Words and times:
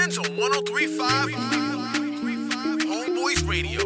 weekends 0.00 0.18
on 0.18 0.36
1035 0.36 1.28
Homeboys 2.88 3.48
Radio. 3.48 3.80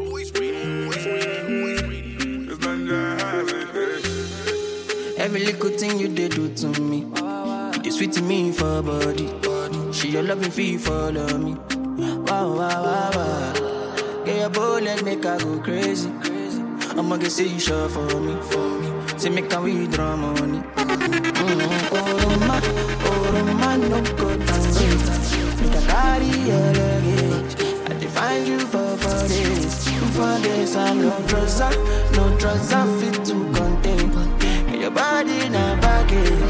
Every 5.17 5.45
little 5.45 5.71
thing 5.71 5.99
you 5.99 6.09
did 6.09 6.33
do 6.33 6.55
to 6.55 6.81
me, 6.81 7.07
you 7.83 7.91
sweet 7.91 8.13
to 8.13 8.23
me 8.23 8.53
for 8.53 8.83
body. 8.83 9.29
She 9.93 10.11
your 10.11 10.23
loving 10.23 10.51
fee 10.51 10.77
follow 10.79 11.39
me. 11.39 11.55
Wow, 11.55 12.55
wow, 12.55 12.85
wow, 12.85 13.11
wow. 13.15 14.25
Get 14.25 14.39
your 14.39 14.51
bullet, 14.51 15.05
make 15.05 15.25
I 15.25 15.39
go 15.39 15.59
crazy. 15.61 16.11
I'ma 16.97 17.17
get 17.17 17.33
see 17.33 17.49
you 17.49 17.59
sure 17.59 17.89
for 17.89 18.21
me, 18.21 18.37
for 18.51 18.69
me. 18.81 19.19
Say 19.19 19.31
make 19.31 19.53
I 19.53 19.59
withdraw 19.61 20.17
money. 20.17 20.59
Mm-hmm. 20.59 21.95
Oh, 21.97 22.39
my, 22.47 22.61
oh, 23.05 23.55
my, 23.59 23.77
no 23.77 24.03
go 24.17 24.34
carry 26.15 26.39
your 26.47 26.73
luggage. 26.79 27.55
I 27.91 27.95
define 27.99 28.47
you 28.47 28.59
for, 28.61 28.97
for 28.99 29.23
this. 29.29 29.89
For 30.17 30.39
this, 30.39 30.77
I'm 30.77 31.03
no 31.03 31.11
trouser, 31.27 31.71
no 32.13 32.37
trouser 32.39 32.85
fit 32.99 33.25
to 33.27 33.35
contain. 33.53 34.11
And 34.69 34.81
your 34.81 34.91
body 34.91 35.49
not 35.49 35.81
baggage. 35.81 36.44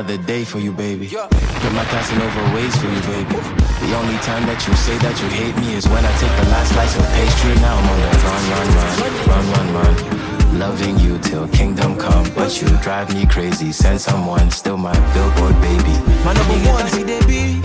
Another 0.00 0.16
day 0.24 0.44
for 0.44 0.58
you, 0.58 0.72
baby. 0.72 1.08
Put 1.08 1.72
my 1.74 1.84
Casanova 1.84 2.54
ways 2.54 2.74
for 2.76 2.86
you, 2.88 3.00
baby. 3.12 3.36
The 3.84 3.92
only 4.00 4.16
time 4.24 4.46
that 4.48 4.64
you 4.66 4.72
say 4.74 4.96
that 5.04 5.12
you 5.20 5.28
hate 5.28 5.54
me 5.60 5.74
is 5.74 5.86
when 5.88 6.02
I 6.02 6.12
take 6.16 6.32
the 6.40 6.48
last 6.48 6.72
slice 6.72 6.96
of 6.96 7.04
pastry. 7.12 7.54
Now 7.60 7.76
I'm 7.76 7.88
on 7.92 7.98
the 8.00 8.10
run, 8.24 8.42
run, 8.50 8.68
run, 8.80 8.92
run, 9.28 9.44
run, 9.52 9.68
run. 9.76 10.58
Loving 10.58 10.98
you 11.00 11.18
till 11.18 11.46
kingdom 11.48 11.98
come, 11.98 12.24
but 12.34 12.50
you 12.62 12.68
drive 12.80 13.12
me 13.14 13.26
crazy. 13.26 13.72
Send 13.72 14.00
someone, 14.00 14.50
still 14.50 14.78
my 14.78 14.96
billboard 15.12 15.60
baby. 15.60 15.94
My 16.24 16.32
number 16.32 16.56
one, 16.72 16.86
see 16.88 17.02
they 17.04 17.20
be. 17.28 17.60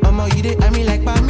Mama, 0.00 0.28
you 0.34 0.42
dey 0.42 0.56
I 0.64 0.70
mean 0.70 0.86
like 0.86 1.04
by 1.04 1.20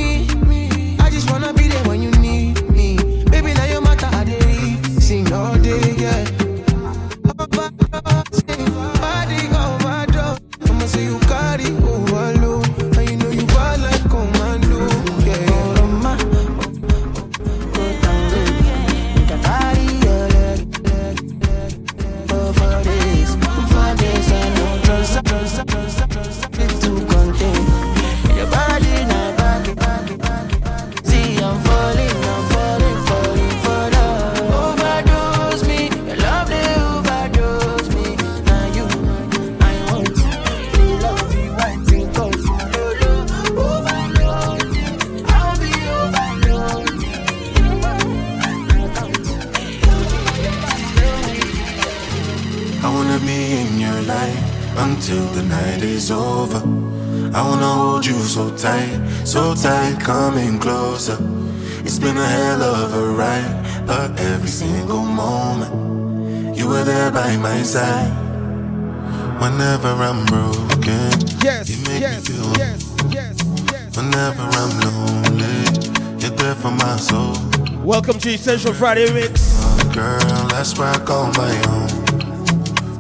Yes, 71.59 71.71
yes, 71.71 71.89
me 71.89 72.37
feel. 72.37 72.57
yes, 72.57 72.97
yes, 73.11 73.37
yes. 73.73 73.97
Whenever 73.97 74.43
I'm 74.43 74.71
lonely, 74.79 76.21
you're 76.21 76.31
there 76.31 76.55
for 76.55 76.71
my 76.71 76.97
soul. 76.99 77.35
Welcome 77.83 78.21
to 78.21 78.31
Essential 78.31 78.73
Friday 78.73 79.13
Mix. 79.13 79.59
Oh, 79.59 79.93
girl, 79.93 80.47
that's 80.51 80.79
why 80.79 80.93
I 80.93 80.99
call 81.01 81.33
my 81.33 81.51
own. 81.67 81.89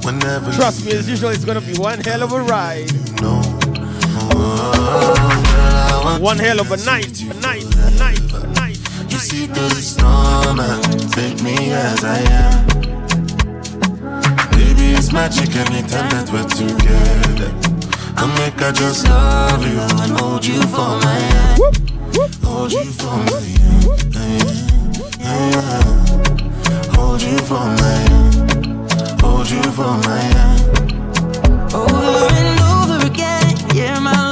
Whenever 0.02 0.50
Trust 0.50 0.84
me, 0.84 0.90
as 0.90 1.08
usual, 1.08 1.30
it's 1.30 1.44
gonna 1.44 1.60
be 1.60 1.78
one 1.78 2.00
hell 2.00 2.24
of 2.24 2.32
a 2.32 2.42
ride. 2.42 2.90
know, 3.22 3.40
oh, 4.34 6.02
girl, 6.02 6.20
One 6.20 6.38
hell 6.38 6.58
of 6.58 6.72
a 6.72 6.78
night, 6.78 7.22
a 7.22 7.34
night, 7.34 7.62
a 7.62 7.90
night, 7.92 8.32
a 8.32 8.44
night. 8.54 8.78
You 9.08 9.18
see 9.18 9.46
through 9.46 9.68
the 9.68 9.82
storm 9.82 10.58
and 10.58 11.12
take 11.12 11.40
me 11.44 11.70
as 11.70 12.02
I 12.02 12.18
am. 12.42 12.66
Baby, 14.50 14.94
it's 14.98 15.12
magic 15.12 15.54
anytime 15.54 16.10
that 16.10 16.28
we're 16.32 16.42
together. 16.48 17.77
I 18.20 18.26
make 18.38 18.60
I 18.60 18.72
just 18.72 19.06
love 19.06 19.62
you 19.62 19.78
and 19.78 20.18
hold 20.18 20.44
you 20.44 20.60
for 20.62 20.98
my 21.04 21.14
hand. 21.30 21.62
Hold 22.42 22.72
you 22.72 22.84
for 22.84 23.16
my 23.30 23.40
hand. 23.40 23.84
Yeah, 25.20 25.50
yeah. 25.54 25.82
Hold 26.96 27.22
you 27.22 27.38
for 27.38 27.64
my 27.78 27.94
hand. 28.08 29.20
Hold 29.22 29.48
you 29.48 29.62
for 29.70 29.94
my 30.08 30.18
hand. 30.18 30.60
Over 31.72 32.34
and 32.42 32.60
over 32.60 33.06
again, 33.06 33.56
yeah, 33.74 33.98
my 34.00 34.27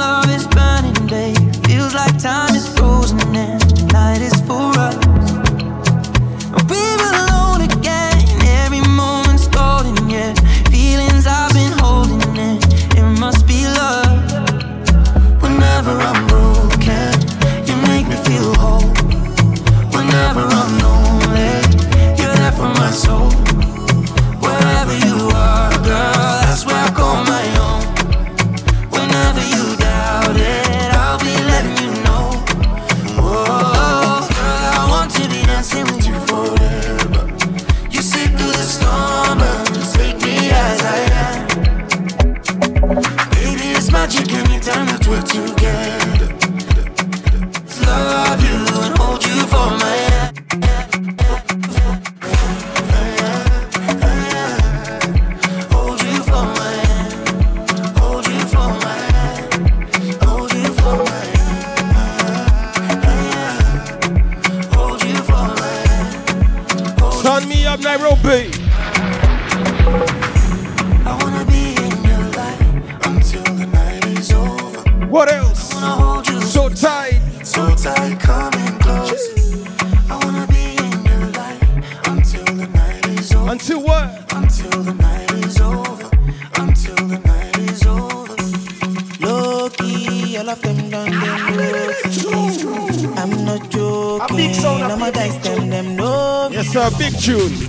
tune. 97.27 97.66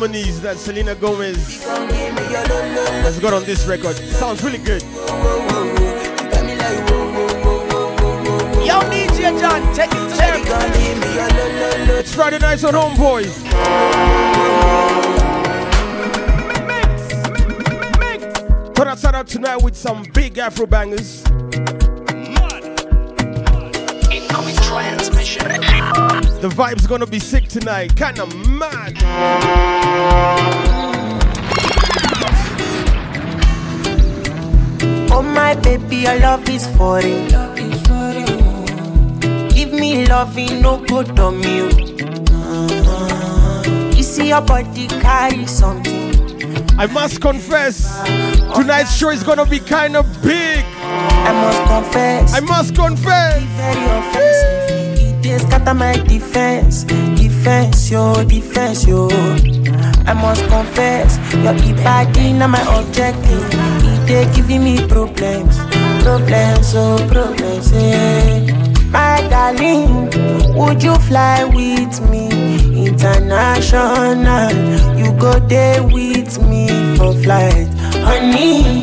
harmonies 0.00 0.40
that 0.40 0.56
Selena 0.56 0.94
Gomez 0.94 1.62
has 1.62 3.18
got 3.18 3.34
on 3.34 3.44
this 3.44 3.66
record. 3.66 3.94
Sounds 3.96 4.42
really 4.42 4.56
good. 4.56 4.80
Yo, 8.64 8.80
DJ 8.88 9.38
John, 9.38 9.60
take 9.74 9.90
it 9.92 10.08
to 10.08 10.16
them. 10.16 10.40
It's 11.98 12.14
Friday 12.14 12.38
nights 12.38 12.64
on 12.64 12.72
Homeboy. 12.72 13.26
Gonna 18.74 18.96
start 18.96 19.14
out 19.14 19.26
tonight 19.26 19.62
with 19.62 19.76
some 19.76 20.04
big 20.14 20.38
Afro 20.38 20.64
bangers. 20.64 21.29
vibe's 26.50 26.86
gonna 26.86 27.06
be 27.06 27.18
sick 27.18 27.48
tonight. 27.48 27.94
Kinda 27.96 28.26
mad. 28.48 28.96
Oh 35.12 35.22
my 35.22 35.54
baby, 35.56 35.96
your 35.96 36.18
love 36.20 36.48
is 36.48 36.66
foreign. 36.76 37.28
Give 39.48 39.72
me 39.72 40.06
loving, 40.06 40.62
no 40.62 40.78
good 40.78 41.18
on 41.18 41.42
you. 41.42 41.68
You 43.96 44.02
see 44.02 44.28
your 44.28 44.40
body 44.40 44.88
carry 44.88 45.46
something. 45.46 46.10
I 46.78 46.86
must 46.86 47.20
confess, 47.20 48.02
tonight's 48.54 48.96
show 48.96 49.10
is 49.10 49.22
gonna 49.22 49.44
be 49.44 49.58
kinda 49.58 50.02
big. 50.22 50.64
I 50.82 51.32
must 51.32 51.62
confess. 51.68 52.34
I 52.34 52.40
must 52.40 52.74
confess 52.74 54.39
scatter 55.40 55.74
my 55.74 55.92
defense. 56.06 56.84
Defense, 57.16 57.90
yo, 57.90 58.24
defense, 58.24 58.86
yo. 58.86 59.08
I 60.06 60.14
must 60.14 60.44
confess, 60.48 61.18
your 61.42 61.54
body 61.84 62.32
na 62.32 62.46
my 62.46 62.62
objective. 62.78 63.44
It 63.84 64.06
they 64.06 64.24
giving 64.34 64.64
me 64.64 64.78
problems, 64.86 65.58
problems, 66.02 66.74
oh 66.74 66.98
problems. 67.10 67.72
Yeah. 67.72 68.70
My 68.90 69.20
darling, 69.30 70.10
would 70.56 70.82
you 70.82 70.96
fly 71.06 71.44
with 71.44 72.00
me? 72.10 72.26
International, 72.88 74.50
you 74.98 75.12
go 75.12 75.38
there 75.38 75.82
with 75.84 76.42
me 76.42 76.66
for 76.96 77.14
flight. 77.22 77.68
Honey, 78.02 78.82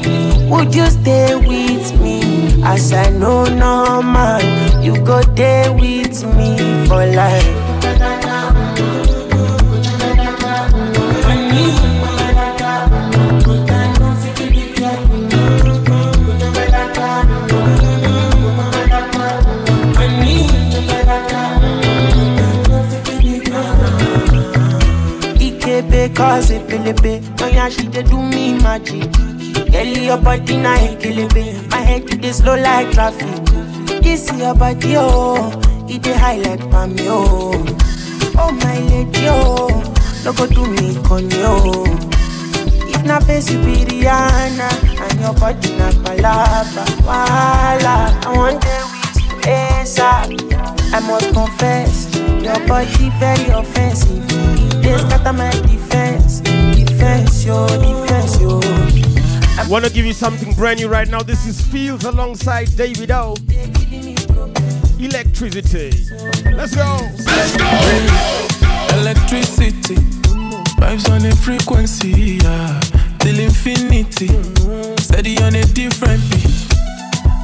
would 0.50 0.74
you 0.74 0.86
stay 0.86 1.36
with 1.36 2.00
me? 2.00 2.22
As 2.64 2.94
I 2.94 3.10
know 3.10 3.44
normal, 3.46 4.42
you 4.82 4.96
go 5.04 5.22
there 5.36 5.74
with 5.74 6.07
with 6.24 6.36
me 6.36 6.88
for 6.88 7.06
life. 7.06 7.78
Cause 26.16 26.50
it 26.50 26.66
pelebe, 26.68 27.22
oh 27.42 27.48
yeah, 27.48 27.70
she 27.70 27.86
did 27.86 28.08
do 28.08 28.20
me 28.20 28.54
magic. 28.54 29.12
Girl, 29.72 29.86
your 29.86 30.18
body 30.18 30.58
na 30.58 30.76
ekelebe, 30.78 31.70
my 31.70 31.78
head 31.78 32.08
today 32.08 32.32
slow 32.32 32.56
like 32.56 32.90
traffic. 32.92 33.28
This 34.02 34.32
your 34.36 34.56
body, 34.56 34.96
oh 34.98 35.67
it 35.89 36.01
dey 36.01 36.13
high 36.13 36.38
like 36.38 36.70
palm, 36.70 36.96
oh. 37.01 37.53
Oh 38.39 38.51
my 38.51 38.79
lady, 38.79 39.27
oh, 39.29 39.67
no 40.24 40.34
go 40.34 40.46
do 40.48 40.65
me 40.72 40.96
con 41.03 41.29
yo. 41.32 41.84
If 42.89 43.03
na 43.06 43.20
face 43.20 43.51
you 43.51 43.60
be 43.60 43.86
Rihanna 43.86 44.70
and 45.01 45.20
your 45.22 45.34
body 45.34 45.75
na 45.77 45.89
palapa, 46.03 46.86
wala. 47.06 48.20
I 48.25 48.38
want 48.38 48.62
day 48.62 48.82
with 48.91 49.24
you 49.24 49.38
ASAP. 49.50 50.53
I 50.94 51.00
must 51.01 51.34
confess, 51.34 52.13
your 52.44 52.60
body 52.67 53.10
very 53.20 53.50
offensive. 53.50 54.24
It 54.29 54.82
dey 54.84 54.98
scatter 54.98 55.34
my 55.34 55.51
defense, 55.65 56.41
defense, 56.41 57.44
yo, 57.46 57.67
defense, 57.67 58.39
yo. 58.39 58.60
I'm 59.60 59.70
Want 59.70 59.84
to 59.86 59.91
give 59.91 60.06
you 60.06 60.13
something 60.13 60.53
brand 60.53 60.79
new 60.79 60.88
right 60.88 61.08
now. 61.10 61.22
This 61.24 61.46
is 61.48 61.60
Fields 61.62 62.06
alongside 62.06 62.74
David 62.77 63.12
O. 63.12 63.36
Electricity. 65.00 65.92
Let's 66.51 66.75
go. 66.75 66.98
Electricity, 69.00 69.96
vibes 70.82 71.10
on 71.10 71.25
a 71.25 71.36
frequency, 71.36 72.39
yeah. 72.44 72.80
Till 73.20 73.39
infinity, 73.39 74.27
steady 74.98 75.38
on 75.44 75.56
a 75.56 75.63
different 75.74 76.22
beat. 76.32 76.50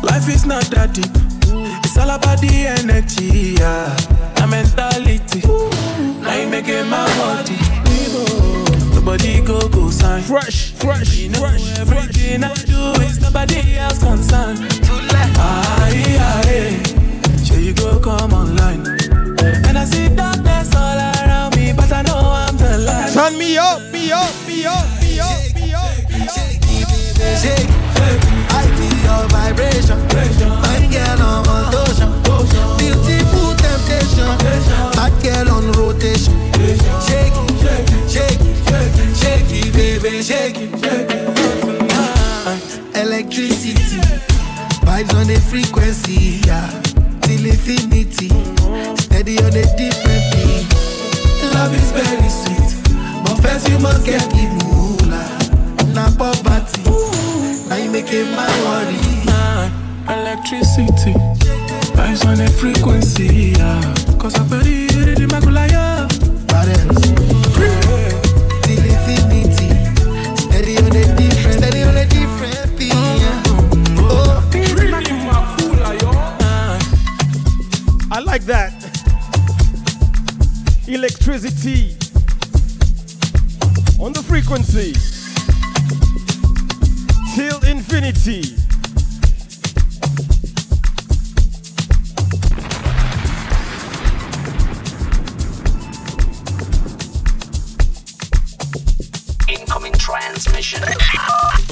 Life 0.04 0.28
is 0.30 0.46
not 0.46 0.64
that 0.72 0.94
deep, 0.94 1.06
it's 1.86 1.98
all 1.98 2.10
about 2.10 2.42
the 2.42 2.68
energy, 2.68 3.56
yeah. 3.60 3.94
The 4.36 4.48
mentality, 4.48 5.42
now 6.22 6.36
you 6.36 6.48
making 6.50 6.90
my 6.90 7.06
body. 7.18 7.58
Nobody 8.96 9.42
go 9.42 9.68
go 9.70 9.90
sign. 9.92 10.24
Fresh, 10.24 10.72
fresh, 10.72 11.18
You 11.18 11.30
know 11.30 11.40
fresh, 11.40 11.62
fresh. 11.62 11.80
everything 11.80 12.44
I 12.44 12.54
do 12.54 13.02
is 13.04 13.22
nobody 13.22 13.78
else 13.78 14.00
concerned. 14.00 14.60
Yeah, 15.12 16.42
yeah. 16.46 16.84
Sure 16.84 17.03
you 17.64 17.74
go 17.74 18.00
come 18.00 18.34
online. 18.34 18.86
And 19.64 19.78
I 19.78 19.86
see 19.86 20.10
darkness 20.10 20.76
all 20.76 20.98
around 20.98 21.56
me, 21.56 21.72
but 21.72 21.92
I 21.92 22.02
know 22.02 22.20
I'm 22.20 22.58
the 22.58 22.78
light. 22.80 23.14
Turn 23.14 23.38
me 23.38 23.58
up, 23.58 23.80
me 23.92 24.12
up, 24.12 24.34
me 24.46 24.66
up, 24.66 24.84
me 25.02 25.20
up, 25.20 25.40
me 25.56 25.72
up. 25.72 25.94
Shake, 27.40 27.72
I 28.52 28.68
feel 28.76 28.98
your 29.08 29.24
vibration. 29.32 29.98
Fine 30.64 30.92
girl 30.92 31.22
on 31.24 31.44
motion. 31.72 32.12
Beautiful 32.78 33.56
temptation. 33.56 34.28
Bad 34.98 35.14
girl 35.24 35.56
on 35.56 35.72
rotation. 35.72 36.36
Shake 37.08 37.34
shake 38.12 38.42
it, 38.42 39.16
shake 39.16 39.52
it, 39.52 39.74
baby, 39.74 40.22
shake 40.22 40.58
it. 40.58 40.74
Electricity, 42.96 44.00
vibes 44.86 45.14
on 45.16 45.28
the 45.28 45.40
frequency, 45.50 46.42
yeah. 46.46 47.03
Till 47.24 47.46
infinity, 47.46 48.30
steady 49.00 49.38
on 49.40 49.54
a 49.56 49.64
different 49.78 50.24
beat. 50.34 50.68
Love 51.54 51.74
is 51.76 51.92
very 51.92 52.30
sweet, 52.30 52.70
but 53.24 53.36
first 53.42 53.68
you 53.70 53.80
must 53.80 54.06
get 54.06 54.22
the 54.32 54.46
moolah. 54.60 55.28
Na 55.94 56.10
poverty, 56.18 56.84
now 57.70 57.76
you 57.78 57.90
making 57.92 58.30
my 58.32 58.48
worry. 58.66 59.00
Ah, 59.28 59.70
Electricity, 60.10 61.14
vibes 61.96 62.26
on 62.26 62.42
a 62.42 62.50
frequency, 62.50 63.54
yeah. 63.58 63.82
Cause 64.20 64.36
I'm 64.38 64.46
very 64.46 64.88
ready, 65.06 65.26
Makulaya. 65.26 66.08
Balance. 66.48 67.02
Till 67.12 67.43
Electricity 80.88 81.96
on 84.00 84.12
the 84.12 84.22
frequency 84.28 84.92
till 87.36 87.60
infinity. 87.70 88.58
Incoming 99.50 99.94
transmission. 99.94 100.82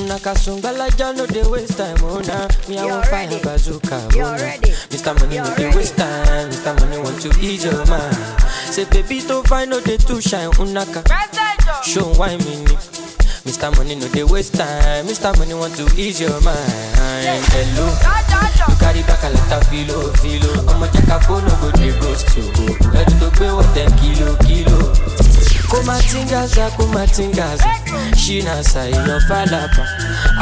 Nakasungala 0.07 0.89
no 1.15 1.25
dey 1.25 1.43
waste 1.47 1.77
time, 1.77 1.95
oh 2.03 2.19
nah. 2.19 2.47
Me 2.67 2.77
I 2.77 2.85
You're 2.85 3.03
fire 3.03 3.27
ready. 3.29 3.43
bazooka, 3.43 3.95
oh, 3.95 4.09
You're 4.15 4.25
oh 4.25 4.35
nah. 4.35 4.43
ready. 4.43 4.71
Mr. 4.91 5.15
Money 5.19 5.37
no 5.37 5.45
You're 5.45 5.55
dey 5.55 5.65
ready. 5.65 5.77
waste 5.77 5.97
time. 5.97 6.49
Mr. 6.51 6.79
Money 6.79 6.97
want 7.01 7.21
to 7.21 7.29
ease 7.39 7.63
your 7.63 7.85
mind. 7.87 8.40
Say 8.71 8.85
baby 8.85 9.19
to 9.27 9.43
find 9.43 9.69
no 9.69 9.81
dey 9.81 9.97
too 9.97 10.21
shine, 10.21 10.49
unaka. 10.51 11.03
Show 11.83 12.05
why 12.15 12.37
me. 12.37 12.63
Mr. 13.43 13.75
Money 13.75 13.95
no 13.95 14.07
dey 14.09 14.23
waste 14.23 14.55
time. 14.55 15.05
Mr. 15.07 15.37
Money 15.37 15.53
want 15.53 15.75
to 15.75 15.83
ease 15.99 16.21
your 16.21 16.39
mind. 16.41 17.43
Hello. 17.51 17.87
You 18.69 18.75
carry 18.77 19.01
back 19.03 19.23
a 19.23 19.29
lot 19.29 19.51
of 19.51 19.67
filo, 19.67 20.13
filo. 20.23 20.51
Check 20.93 21.07
a 21.09 21.19
phone, 21.19 21.43
no 21.43 21.55
go 21.59 21.71
dey 21.71 21.91
ghost 21.99 22.31
you. 22.37 22.43
Ready 22.91 23.13
to 23.19 23.29
pay 23.35 23.51
what 23.51 23.67
ten 23.75 23.91
kilo, 23.99 24.35
kilo. 24.47 24.77
Kumatingaza 25.71 26.65
kumatingaza. 26.77 27.65
Èèyàn 28.91 29.19
fàlàpà 29.27 29.83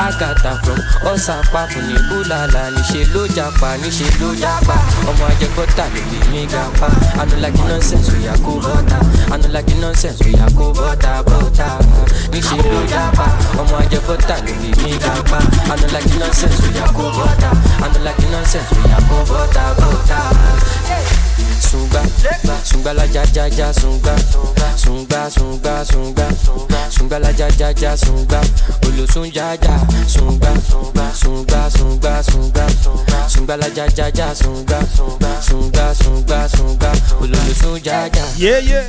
àgàtà 0.05 0.51
from 0.63 0.79
ọ̀sàpàfù 1.11 1.79
ní 1.87 1.95
búlàlà 2.09 2.63
níṣẹ́ 2.75 3.05
ló 3.13 3.21
japa 3.35 3.69
níṣẹ́ 3.81 4.09
ló 4.21 4.29
japa. 4.41 4.75
Ọmọ 5.09 5.23
ajẹgbọ́tà 5.31 5.85
ló 5.93 6.01
lè 6.11 6.19
mí 6.31 6.41
gapa. 6.53 6.87
Anulagi 7.21 7.63
nonsense 7.69 8.11
oya 8.17 8.33
kó 8.45 8.51
bọ́tà 8.63 8.97
anulagi 9.33 9.75
nonsense 9.81 10.23
oya 10.29 10.45
kó 10.57 10.65
bọ́tà 10.77 11.11
bọ́tà 11.27 11.67
níṣẹ́ 12.31 12.61
ló 12.71 12.79
japa. 12.91 13.25
Ọmọ 13.61 13.75
ajẹgbọ́tà 13.83 14.35
ló 14.45 14.53
mí 14.61 14.91
gapa. 15.03 15.39
Anulagi 15.73 16.15
nonsense 16.21 16.61
oya 16.67 16.85
kó 16.97 17.05
bọ́tà 17.17 17.49
anulagi 17.85 18.25
nonsense 18.33 18.73
oya 18.83 18.99
kó 19.09 19.17
bọ́tà 19.29 19.63
sunga 21.69 22.01
sunga 22.63 22.93
la 22.93 23.05
ja 23.13 23.23
ja 23.33 23.67
sunga 23.73 24.15
sunga 25.27 25.83
sunga 25.83 26.29
sunga 26.45 26.79
sunga 26.89 27.19
la 27.19 27.31
ja 27.31 27.47
ja 27.59 27.69
ja 27.81 27.95
sunga 27.97 28.39
olosun 28.87 29.27
ja 29.33 29.53
ja 29.53 29.75
sunga 30.07 30.53
sunga 30.63 31.69
sunga 31.69 32.23
sunga 32.23 32.65
sunga 33.27 33.55
la 33.57 33.67
ja 33.75 33.85
ja 33.97 34.07
ja 34.15 34.33
sunga 34.35 34.79
sunga 35.41 35.93
sunga 35.93 36.47
sunga 36.47 36.91
olosun 37.19 37.81
ja 37.83 38.07
ja. 38.07 38.25
Yeah, 38.37 38.59
yeah. 38.59 38.85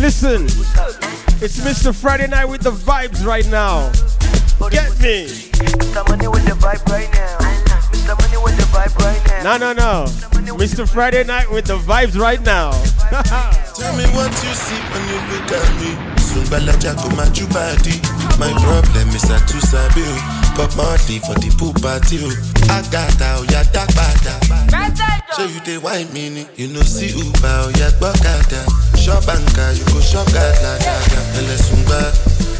Listen, 0.00 0.44
it's 1.42 1.58
Mr. 1.60 1.94
Friday 1.94 2.28
Night 2.28 2.48
with 2.48 2.62
the 2.62 2.72
vibes 2.72 3.24
right 3.24 3.46
now. 3.50 3.90
Get 4.70 4.90
me. 5.00 5.26
Mr. 5.26 6.30
With 6.32 6.44
the 6.46 6.56
vibe 6.58 6.86
right 6.86 7.12
now. 7.12 7.67
Mr. 7.92 8.14
Money 8.20 8.38
with 8.42 8.56
the 8.56 8.64
vibe 8.72 8.94
right 8.98 9.42
now. 9.44 9.56
No, 9.56 9.72
no, 9.72 9.72
no. 9.72 10.04
Mr. 10.58 10.88
Friday 10.88 11.24
Night 11.24 11.50
with 11.50 11.66
the 11.66 11.76
vibes 11.78 12.18
right 12.18 12.40
now. 12.44 12.72
Tell 13.78 13.94
me 13.96 14.04
what 14.16 14.32
you 14.42 14.52
see 14.54 14.80
when 14.90 15.02
you 15.08 15.18
look 15.30 15.50
at 15.54 15.68
me. 15.80 15.94
Sungbalaja 16.18 16.96
go 16.98 17.08
my 17.14 17.28
body. 17.54 17.96
My 18.38 18.50
problem 18.62 19.08
is 19.14 19.30
I 19.30 19.38
too 19.46 19.60
sabi 19.60 20.02
o. 20.02 20.16
Pop 20.56 20.74
Marley 20.76 21.18
for 21.22 21.34
the 21.38 21.50
pool 21.58 21.72
party 21.78 22.18
o. 22.24 22.28
Agata 22.74 23.38
oya 23.40 23.62
dagbada. 23.70 24.34
So 25.32 25.44
you 25.44 25.60
dey 25.60 25.78
wine 25.78 26.12
me. 26.12 26.46
You 26.56 26.68
know 26.68 26.82
see 26.82 27.14
Uber 27.14 27.70
oya 27.70 27.90
gbọ́kada. 28.00 28.66
Shop 28.98 29.22
anka 29.30 29.78
you 29.78 29.84
go 29.94 30.00
shop 30.00 30.26
gada 30.32 30.78
gada. 30.82 31.20
Ẹlẹ 31.38 31.56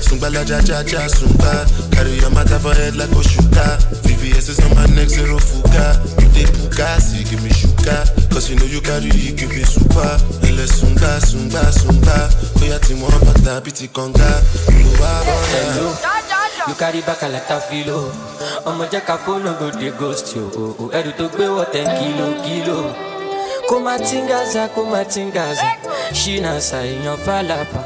sungba. 0.03 0.29
Sungbalaja 0.31 0.61
ja 0.67 0.83
ja 0.83 1.09
sungba. 1.09 1.67
Carry 1.93 2.17
your 2.21 2.31
matter 2.31 2.59
for 2.59 2.75
head 2.75 2.97
like 2.97 3.11
Oshuka. 3.11 3.79
VVS 4.05 4.49
is 4.51 4.61
on 4.61 4.75
my 4.77 4.87
neck 4.95 5.09
zero 5.09 5.39
fuga. 5.39 5.99
You 6.21 6.29
dey 6.35 6.47
puka, 6.47 7.01
see 7.01 7.25
give 7.25 7.43
me 7.43 7.51
sugar. 7.51 8.05
Cause 8.31 8.51
you 8.51 8.57
know 8.57 8.67
you 8.67 8.81
carry 8.81 9.09
it, 9.09 9.37
give 9.37 9.51
me 9.51 9.65
super. 9.65 10.19
Ẹlẹ 10.43 10.67
sungba 10.67 11.21
sungba 11.21 11.63
sungba. 11.73 12.29
Oya 12.63 12.79
ti 12.79 12.95
wọ́n 12.95 13.21
bàtà 13.27 13.61
bí 13.65 13.73
ti 13.73 13.89
kànga. 13.89 14.31
Mo 14.73 14.91
wá 15.01 15.11
bọ́ra. 15.27 15.61
Hello. 15.75 15.95
You 16.69 16.75
carry 16.75 17.01
back 17.01 17.23
a 17.23 17.29
lot 17.29 17.51
of 17.51 17.65
filo. 17.69 18.13
ọmọ 18.67 18.85
jẹ́ 18.93 19.01
ká 19.07 19.17
fóònù 19.27 19.59
go 19.59 19.71
dey 19.71 19.91
ghost 19.99 20.37
yo. 20.37 20.43
o, 20.57 20.75
o. 20.83 20.91
ẹrù 20.93 21.13
tó 21.19 21.25
gbé 21.29 21.47
wọ̀ 21.47 21.65
ten 21.73 21.87
kilo 21.99 22.27
kilo. 22.45 22.95
kó 23.69 23.81
má 23.81 23.99
tingaza 23.99 24.69
kó 24.75 24.85
má 24.85 25.05
tingaza 25.05 25.65
ṣínà 26.13 26.53
ṣàìyàn 26.61 27.17
fàlàpà 27.25 27.81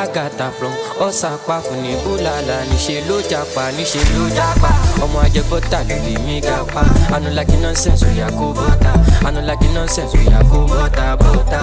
àgàtà 0.00 0.46
from 0.58 0.72
ọ̀sàpá 1.06 1.56
fún 1.64 1.78
ní 1.82 1.92
búlàlà 2.04 2.56
níṣẹ́ 2.70 3.04
ló 3.08 3.16
japa 3.30 3.62
níṣẹ́ 3.76 4.04
ló 4.14 4.24
japa 4.36 4.70
ọmọ 5.04 5.18
ajẹbọ́tà 5.26 5.78
ló 5.88 5.96
lè 6.06 6.14
mí 6.26 6.36
gapa 6.48 6.82
anulaki 7.14 7.56
nonsense 7.62 8.04
oya 8.06 8.28
kó 8.38 8.46
bọ́tà 8.58 8.92
anulaki 9.28 9.68
nonsense 9.74 10.14
oya 10.18 10.40
kó 10.50 10.58
bọ́tà. 10.70 11.06
Bọ́tà 11.22 11.60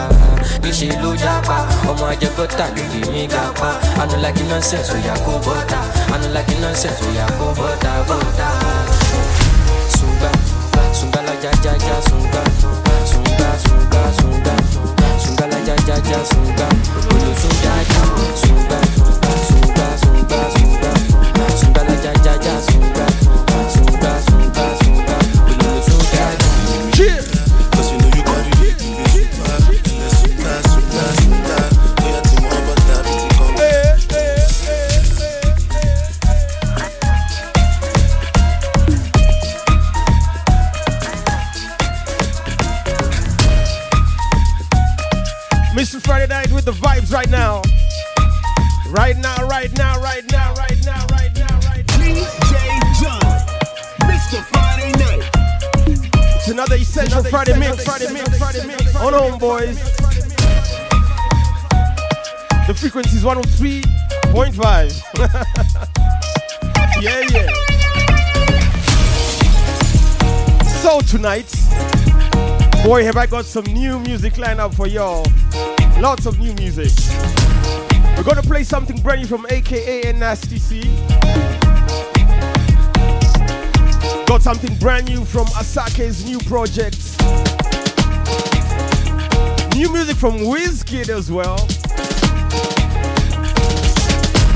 níṣẹ́ 0.64 1.00
ló 1.04 1.12
japa 1.24 1.58
ọmọ 1.92 2.06
ajẹbọ́tà 2.14 2.66
ló 2.76 2.84
lè 2.94 3.02
mí 3.14 3.24
gapa 3.34 3.70
anulaki 4.02 4.44
nonsense 4.50 4.92
oya 4.96 5.16
kó 5.26 5.34
bọ́tà 5.46 5.80
anulaki 6.16 6.56
nonsense 6.62 7.02
oya 7.10 7.26
kó 7.40 7.46
bọ́tà. 7.60 7.92
Bọ́tà. 8.10 8.48
Sunga, 9.98 10.32
sunga 10.98 11.22
la 11.28 11.34
ja 11.44 11.52
ja 11.64 11.74
ja 11.86 11.96
sunga 12.10 12.42
sunga 13.12 13.50
sunga, 13.64 13.91
boy, 73.02 73.06
have 73.06 73.18
I 73.18 73.26
got 73.26 73.46
some 73.46 73.66
new 73.66 74.00
music 74.00 74.38
lined 74.38 74.60
up 74.60 74.76
for 74.76 74.88
y'all. 74.88 75.26
Lots 76.00 76.26
of 76.28 76.40
new 76.40 76.54
music. 76.54 76.92
We're 78.16 78.24
gonna 78.24 78.44
play 78.44 78.64
something 78.64 79.02
brand 79.02 79.22
new 79.22 79.28
from 79.28 79.46
AKA 79.50 80.04
and 80.10 80.20
Nasty 80.20 80.60
C. 80.60 80.82
Got 84.28 84.42
something 84.44 84.76
brand 84.78 85.10
new 85.10 85.26
from 85.26 85.48
Asake's 85.48 86.26
new 86.26 86.38
project. 86.40 86.98
New 89.76 89.92
music 89.92 90.18
from 90.18 90.38
Wizkid 90.38 91.10
as 91.10 91.32
well. 91.32 91.60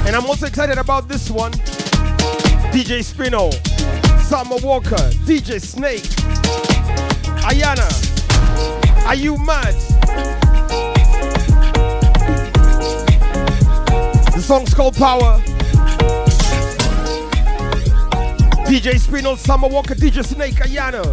And 0.06 0.16
I'm 0.16 0.26
also 0.28 0.46
excited 0.46 0.78
about 0.78 1.08
this 1.08 1.32
one. 1.32 1.52
DJ 2.72 3.04
Spinall, 3.04 3.52
Summer 4.20 4.58
Walker, 4.62 5.04
DJ 5.26 5.60
Snake, 5.60 6.04
Ayana. 7.50 7.95
Are 9.06 9.14
you 9.14 9.38
mad? 9.38 9.76
The 14.34 14.42
song's 14.42 14.74
called 14.74 14.96
Power. 14.96 15.40
DJ 18.66 19.00
Spinall, 19.00 19.38
Summer 19.38 19.68
Walker, 19.68 19.94
DJ 19.94 20.26
Snake, 20.26 20.56
Ayana. 20.56 21.04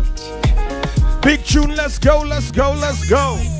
Big 1.22 1.44
tune, 1.44 1.76
let's 1.76 1.98
go, 1.98 2.22
let's 2.22 2.50
go, 2.50 2.72
let's 2.72 3.06
go. 3.08 3.51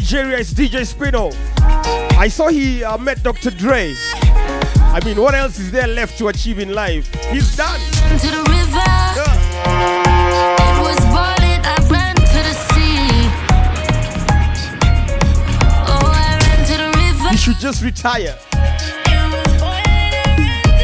Nigeria 0.00 0.38
is 0.38 0.54
DJ 0.54 0.86
Spinall. 0.86 1.30
I 2.18 2.26
saw 2.28 2.48
he 2.48 2.82
uh, 2.82 2.96
met 2.96 3.22
Dr. 3.22 3.50
Dre. 3.50 3.94
I 3.94 4.98
mean, 5.04 5.20
what 5.20 5.34
else 5.34 5.58
is 5.58 5.70
there 5.70 5.86
left 5.86 6.16
to 6.16 6.28
achieve 6.28 6.58
in 6.58 6.72
life? 6.72 7.14
He's 7.26 7.54
done. 7.54 7.78
To 8.18 8.26
the 8.26 8.42
river. 8.48 8.90
It 10.56 10.80
was 10.80 10.98
boiling, 11.12 11.60
I 11.68 11.76
ran 11.90 12.16
to 12.16 12.40
the 12.48 12.54
sea. 12.72 13.28
Oh, 15.84 16.08
I 16.08 16.38
ran 16.48 16.64
to 16.64 16.76
the 16.78 16.90
river. 16.96 17.28
He 17.28 17.36
should 17.36 17.58
just 17.58 17.82
retire. 17.84 18.38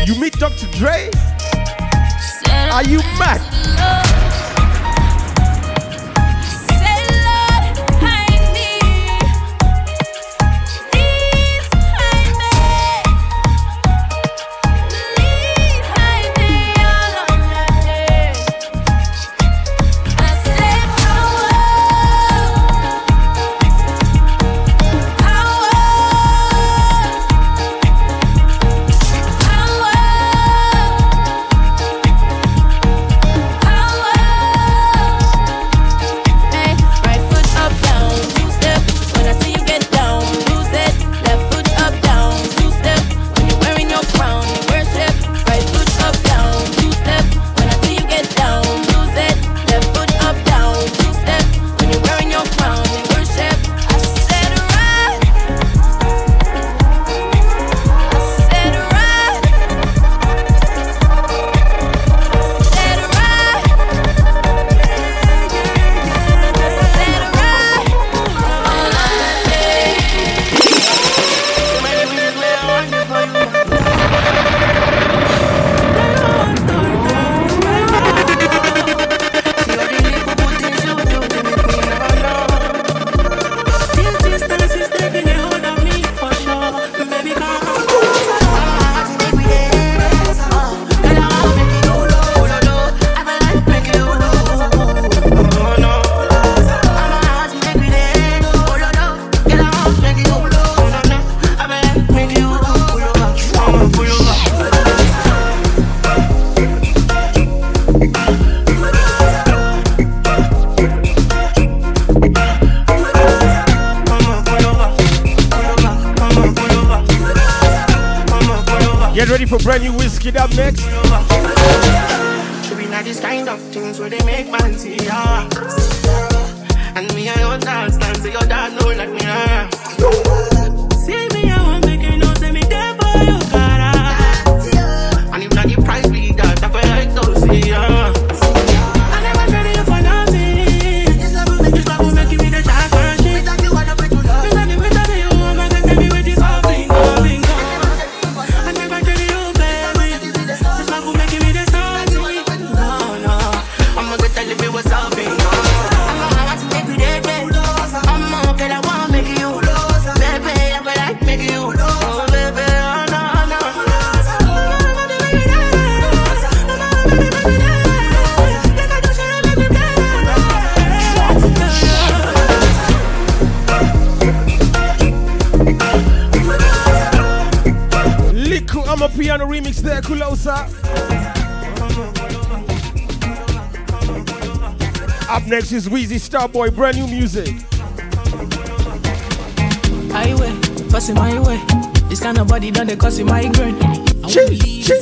You 0.04 0.20
meet 0.20 0.34
Dr. 0.34 0.66
Dre? 0.72 1.10
Are 2.70 2.84
you 2.84 3.00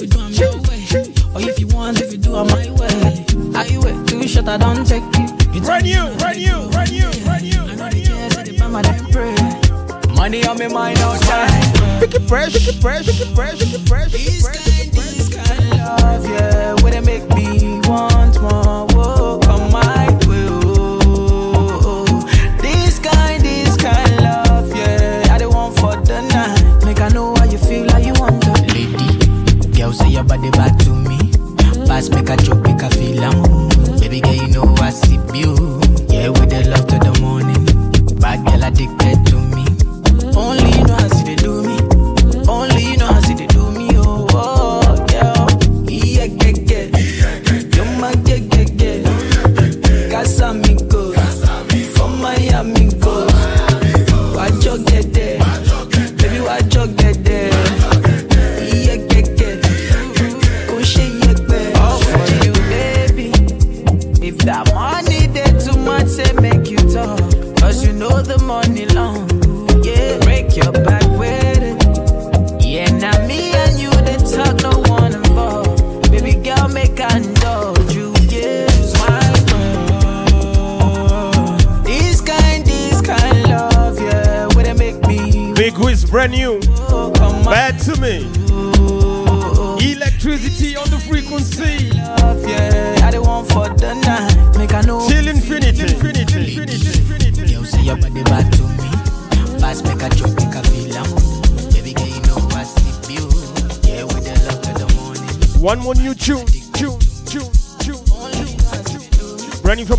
you 0.04 0.10
do, 0.10 0.62
way. 0.68 0.84
Or 1.34 1.40
if 1.40 1.58
you 1.58 1.66
want, 1.68 2.00
if 2.00 2.12
you 2.12 2.18
do, 2.18 2.36
I'm 2.36 2.46
my 2.48 2.70
way. 2.70 3.56
Are 3.56 3.66
you 3.66 3.80
way 3.80 4.06
too 4.06 4.26
short? 4.28 4.48
I 4.48 4.56
don't 4.56 4.86
take 4.86 5.02
you. 5.16 5.60
run 5.62 5.84
you, 5.84 6.02
run 6.18 6.38
you, 6.38 6.56
run 6.70 6.92
you, 6.92 7.08
run 7.26 7.44
you. 7.44 7.64
Money 10.14 10.46
on 10.46 10.58
me 10.58 10.68
mind 10.68 10.98
all 11.00 11.18
time. 11.18 12.00
Pick 12.00 12.14
it 12.14 12.22
fresh, 12.28 12.52
pick 12.52 12.68
it 12.68 12.80
fresh, 12.80 13.06
pick 13.06 13.20
it 13.20 13.34
fresh, 13.34 13.58
pick 13.58 13.74
it 13.74 13.88
fresh. 13.88 14.12
Pick 14.12 14.20
it 14.20 14.42
fresh. 14.42 14.73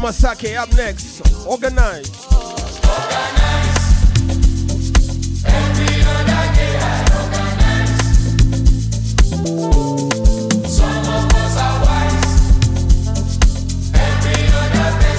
Masake 0.06 0.56
up 0.56 0.72
next. 0.76 1.20
Organize. 1.48 2.08
Organize. 2.22 3.26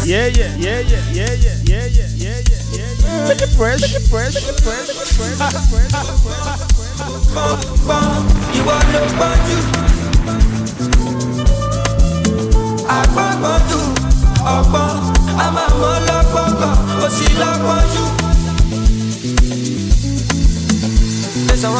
Yeah, 0.06 0.28
yeah, 0.28 0.54
yeah, 0.54 0.78
yeah, 0.78 1.02
yeah, 1.10 1.32
yeah, 1.34 1.56
yeah, 1.64 1.86
yeah, 1.90 2.06
yeah, 2.14 2.38
yeah, 2.46 2.92
yeah. 3.02 3.26
Take 3.26 3.38
take 3.38 3.50
take 3.50 3.90
take 3.90 4.46
take 4.46 4.62
take. 7.34 7.75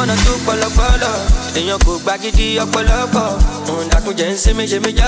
ọ̀nà 0.07 0.15
tó 0.25 0.31
pọlọpọlọ 0.45 1.11
èèyàn 1.59 1.79
kò 1.85 1.91
gba 2.03 2.13
gidi 2.23 2.47
ọ̀pọ̀lọpọ̀. 2.63 3.27
Òun 3.69 3.85
dàkúnjẹ 3.91 4.25
ń 4.31 4.35
ṣe 4.43 4.51
méje 4.57 4.77
méje 4.85 5.03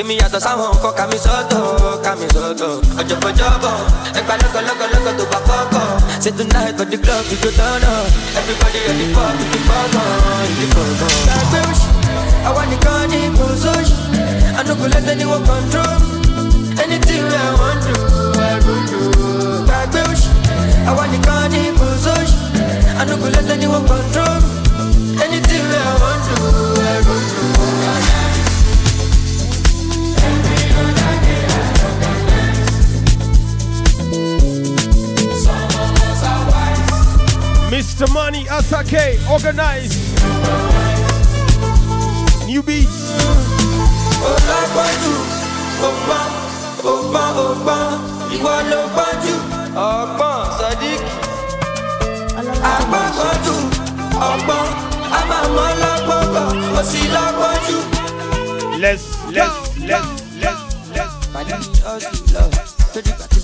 èmi 0.00 0.14
yàtọ̀ 0.20 0.40
sáwọn 0.44 0.70
nǹkan 0.74 0.92
sọ́tọ̀ 1.24 1.60
sọ́tọ̀. 2.34 2.72
Ọ̀jọ̀bọ̀jọ̀bọ̀ 3.00 3.76
ẹgbà 4.18 4.34
tó 5.18 5.24
bá 5.32 5.38
fọ́kọ̀. 5.48 5.86
Ṣe 6.22 6.30
club 7.04 7.24
ìjó 7.34 7.50
tọ́nà? 7.58 7.92
Everybody 8.38 8.78
ready 8.86 9.06
for 9.14 9.30
ìdí 10.50 10.66
gbàgbé 10.72 11.60
àwa 12.48 12.62
nìkan 12.70 13.00
ní 13.12 13.20
ni 15.18 15.24
wọ́n 15.30 15.42
control. 15.48 15.96
Anything 16.82 17.24
I 17.40 17.46
go 18.66 18.74
do. 18.90 19.04
Sake, 38.74 39.20
organize. 39.30 39.94
New 42.46 42.60
beats. 42.68 42.98
Ọgbọ́n 49.88 50.40
Sadiq. 50.58 51.02
Agbábọ́dù 52.74 53.56
ọgbọ́n. 54.30 54.68
A 55.18 55.20
máa 55.28 55.46
mọ 55.56 55.66
lápọ̀gbọ̀, 55.82 56.46
kò 56.74 56.80
sí 56.90 57.00
lápọ̀jù. 57.14 57.76
Let's 58.82 59.04
let's 59.36 59.56
let's 59.90 60.08
let's 60.42 60.62
let's. 60.94 61.12
Bàdé 61.34 61.54
mi 61.62 61.68
ọ̀sùn 61.92 62.18
lọ, 62.34 62.42
Let's 62.92 63.10
gbàtí 63.18 63.38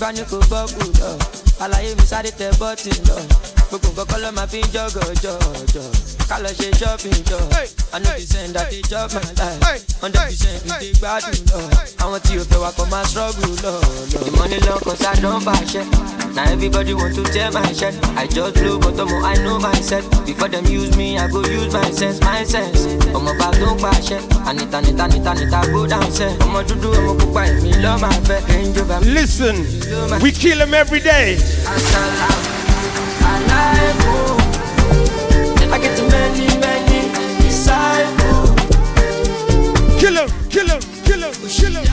gbogbo 3.71 3.89
nǹkan 3.91 4.05
kọ́ 4.11 4.17
ló 4.23 4.29
máa 4.37 4.47
fi 4.51 4.59
ń 4.61 4.67
jọ́gọ̀ 4.73 5.07
jọ̀jọ̀ 5.23 5.87
ká 6.29 6.35
lọ 6.43 6.49
ṣe 6.59 6.67
shopping 6.79 7.21
jọ 7.29 7.39
i 7.93 7.99
know 7.99 8.13
the 8.19 8.25
send 8.31 8.53
that 8.55 8.69
dey 8.71 8.81
chop 8.89 9.11
my 9.13 9.21
life 9.63 9.83
hundred 10.01 10.23
percent 10.27 10.59
n 10.67 10.71
dey 10.79 10.91
gbádùn 10.99 11.39
lọ 11.51 11.59
àwọn 12.03 12.19
tí 12.25 12.33
o 12.39 12.43
fẹ́ 12.49 12.59
wa 12.63 12.71
kọ́ 12.77 12.85
máa 12.91 13.05
struggle 13.09 13.55
lọ. 13.63 13.73
the 14.11 14.31
money 14.37 14.59
long 14.67 14.79
cause 14.85 15.05
i 15.05 15.15
don 15.23 15.39
bàṣẹ 15.47 15.83
na 16.35 16.43
everybody 16.53 16.93
want 16.93 17.13
to 17.15 17.23
tear 17.33 17.51
my 17.51 17.73
shirt. 17.73 17.93
I 18.15 18.25
just 18.25 18.55
blow 18.55 18.79
bottom 18.79 19.11
o 19.11 19.19
i 19.25 19.35
know 19.43 19.59
myself. 19.59 20.05
Before 20.25 20.47
dem 20.47 20.63
use 20.65 20.95
me 20.95 21.17
i 21.17 21.27
go 21.27 21.41
use 21.43 21.73
my 21.73 21.91
sense 21.91 22.21
my 22.21 22.43
sense. 22.45 22.79
Ọmọ 23.13 23.31
bá 23.39 23.51
tó 23.59 23.67
ń 23.75 23.79
pàṣẹ 23.83 24.17
anita 24.47 24.79
nita 24.81 25.07
nita 25.07 25.33
nita 25.33 25.59
go 25.73 25.85
down 25.87 26.07
sẹ 26.17 26.27
ọmọ 26.45 26.59
dúdú 26.67 26.89
ọmọ 26.99 27.13
pupa 27.19 27.41
èmi 27.51 27.71
lọ́ọ́ 27.83 27.99
máa 28.03 28.19
fẹ́. 28.27 28.41
Listen, 29.03 29.55
we 30.23 30.31
kill 30.31 30.59
him 30.61 30.73
every 30.73 30.99
day. 31.01 31.37
Many 36.61 37.01
disciples. 37.41 38.49
Kill 39.99 40.15
him, 40.15 40.29
kill 40.49 40.67
him, 40.67 40.81
kill 41.05 41.21
him, 41.21 41.33
kill 41.49 41.75
him. 41.75 41.87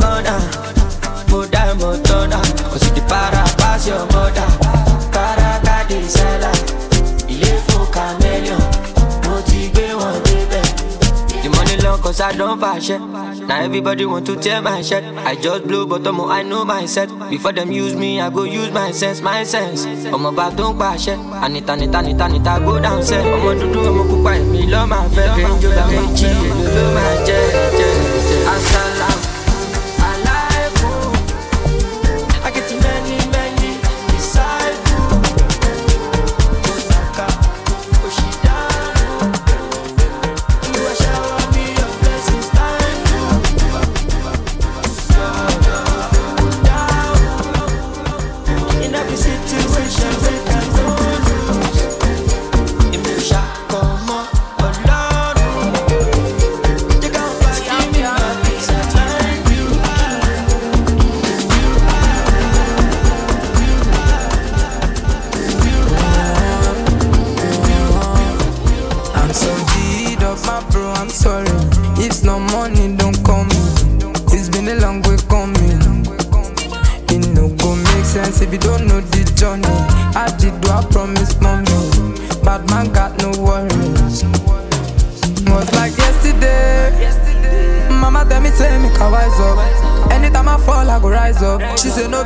Kọ́nà, 0.00 0.34
mo 1.30 1.38
dá 1.52 1.62
ìmọ̀ 1.72 1.92
tọ́nà. 2.06 2.38
Kò 2.70 2.76
sì 2.82 2.90
di 2.96 3.00
para 3.10 3.42
pass 3.58 3.86
your 3.88 4.04
mother. 4.12 4.48
Kárakáde 5.14 5.98
sálà, 6.14 6.50
ilé 7.28 7.52
fún 7.66 7.84
chameleon. 7.94 8.60
Mo 9.24 9.34
ti 9.46 9.70
gbé 9.74 9.86
wọn. 10.00 10.14
The 11.42 11.50
money 11.50 11.76
long 11.76 12.00
cause 12.00 12.20
I 12.22 12.32
don't 12.32 12.58
fashion. 12.60 13.00
Now 13.46 13.60
everybody 13.60 14.06
want 14.06 14.24
to 14.26 14.34
tear 14.36 14.62
my 14.62 14.80
shirt. 14.80 15.04
I 15.26 15.34
just 15.36 15.64
blow 15.68 15.84
bottom, 15.86 16.20
oh, 16.20 16.28
I 16.30 16.42
know 16.42 16.64
myself. 16.64 17.10
Before 17.28 17.52
them 17.52 17.70
use 17.70 17.94
me, 17.94 18.18
I 18.18 18.30
go 18.30 18.44
use 18.44 18.70
my 18.72 18.90
sense, 18.92 19.20
my 19.20 19.44
sense. 19.44 19.84
Ọmọ 20.14 20.30
bá 20.34 20.50
tó 20.56 20.72
ń 20.72 20.78
pàṣẹ. 20.80 21.14
Anita, 21.42 21.72
anita, 21.74 21.98
anita, 21.98 22.24
anita, 22.24 22.58
go 22.64 22.78
down 22.80 23.00
sẹ́. 23.02 23.20
Ọmọ 23.36 23.50
dúdú, 23.60 23.80
ọmọ 23.90 24.02
pupa, 24.10 24.30
èmi 24.40 24.60
lọ́ 24.72 24.86
máa 24.92 25.06
fẹ́. 25.14 25.28
Range 25.36 25.66
over 25.68 25.86
méjì, 25.92 26.26
èlò 26.48 26.66
ló 26.74 26.84
máa 26.96 27.14
jẹ́, 27.26 27.42
jẹ́. 27.78 27.93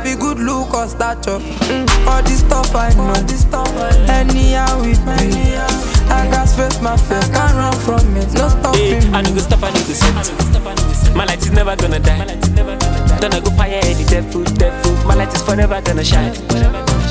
Be 0.09 0.19
good 0.19 0.39
look 0.39 0.73
or 0.73 0.87
stature. 0.87 1.39
Mm, 1.69 2.07
all 2.07 2.23
this 2.23 2.39
stuff 2.39 2.73
I 2.75 2.93
know. 2.95 3.13
Anyhow 4.09 4.81
it 4.81 4.99
be. 5.05 5.57
I 6.09 6.27
got 6.31 6.49
face 6.49 6.81
my 6.81 6.97
face, 6.97 7.29
can't 7.29 7.53
run 7.53 7.73
from 7.85 8.17
it. 8.17 8.33
No 8.33 8.49
Hey, 8.73 8.99
stopping 8.99 9.13
I 9.13 9.21
no 9.21 9.33
go 9.33 9.39
stop, 9.39 9.63
I 9.63 9.69
no 9.69 9.79
go 9.85 9.93
set. 9.93 11.15
My 11.15 11.25
light 11.25 11.39
is 11.39 11.51
never 11.51 11.75
gonna 11.75 11.99
die. 11.99 12.25
Then 13.19 13.33
I 13.33 13.39
go 13.39 13.51
fire 13.51 13.79
any 13.83 14.05
devil, 14.05 14.43
devil. 14.43 14.93
My 15.05 15.15
light 15.15 15.33
is 15.33 15.43
forever 15.43 15.81
gonna 15.81 16.03
shine. 16.03 16.33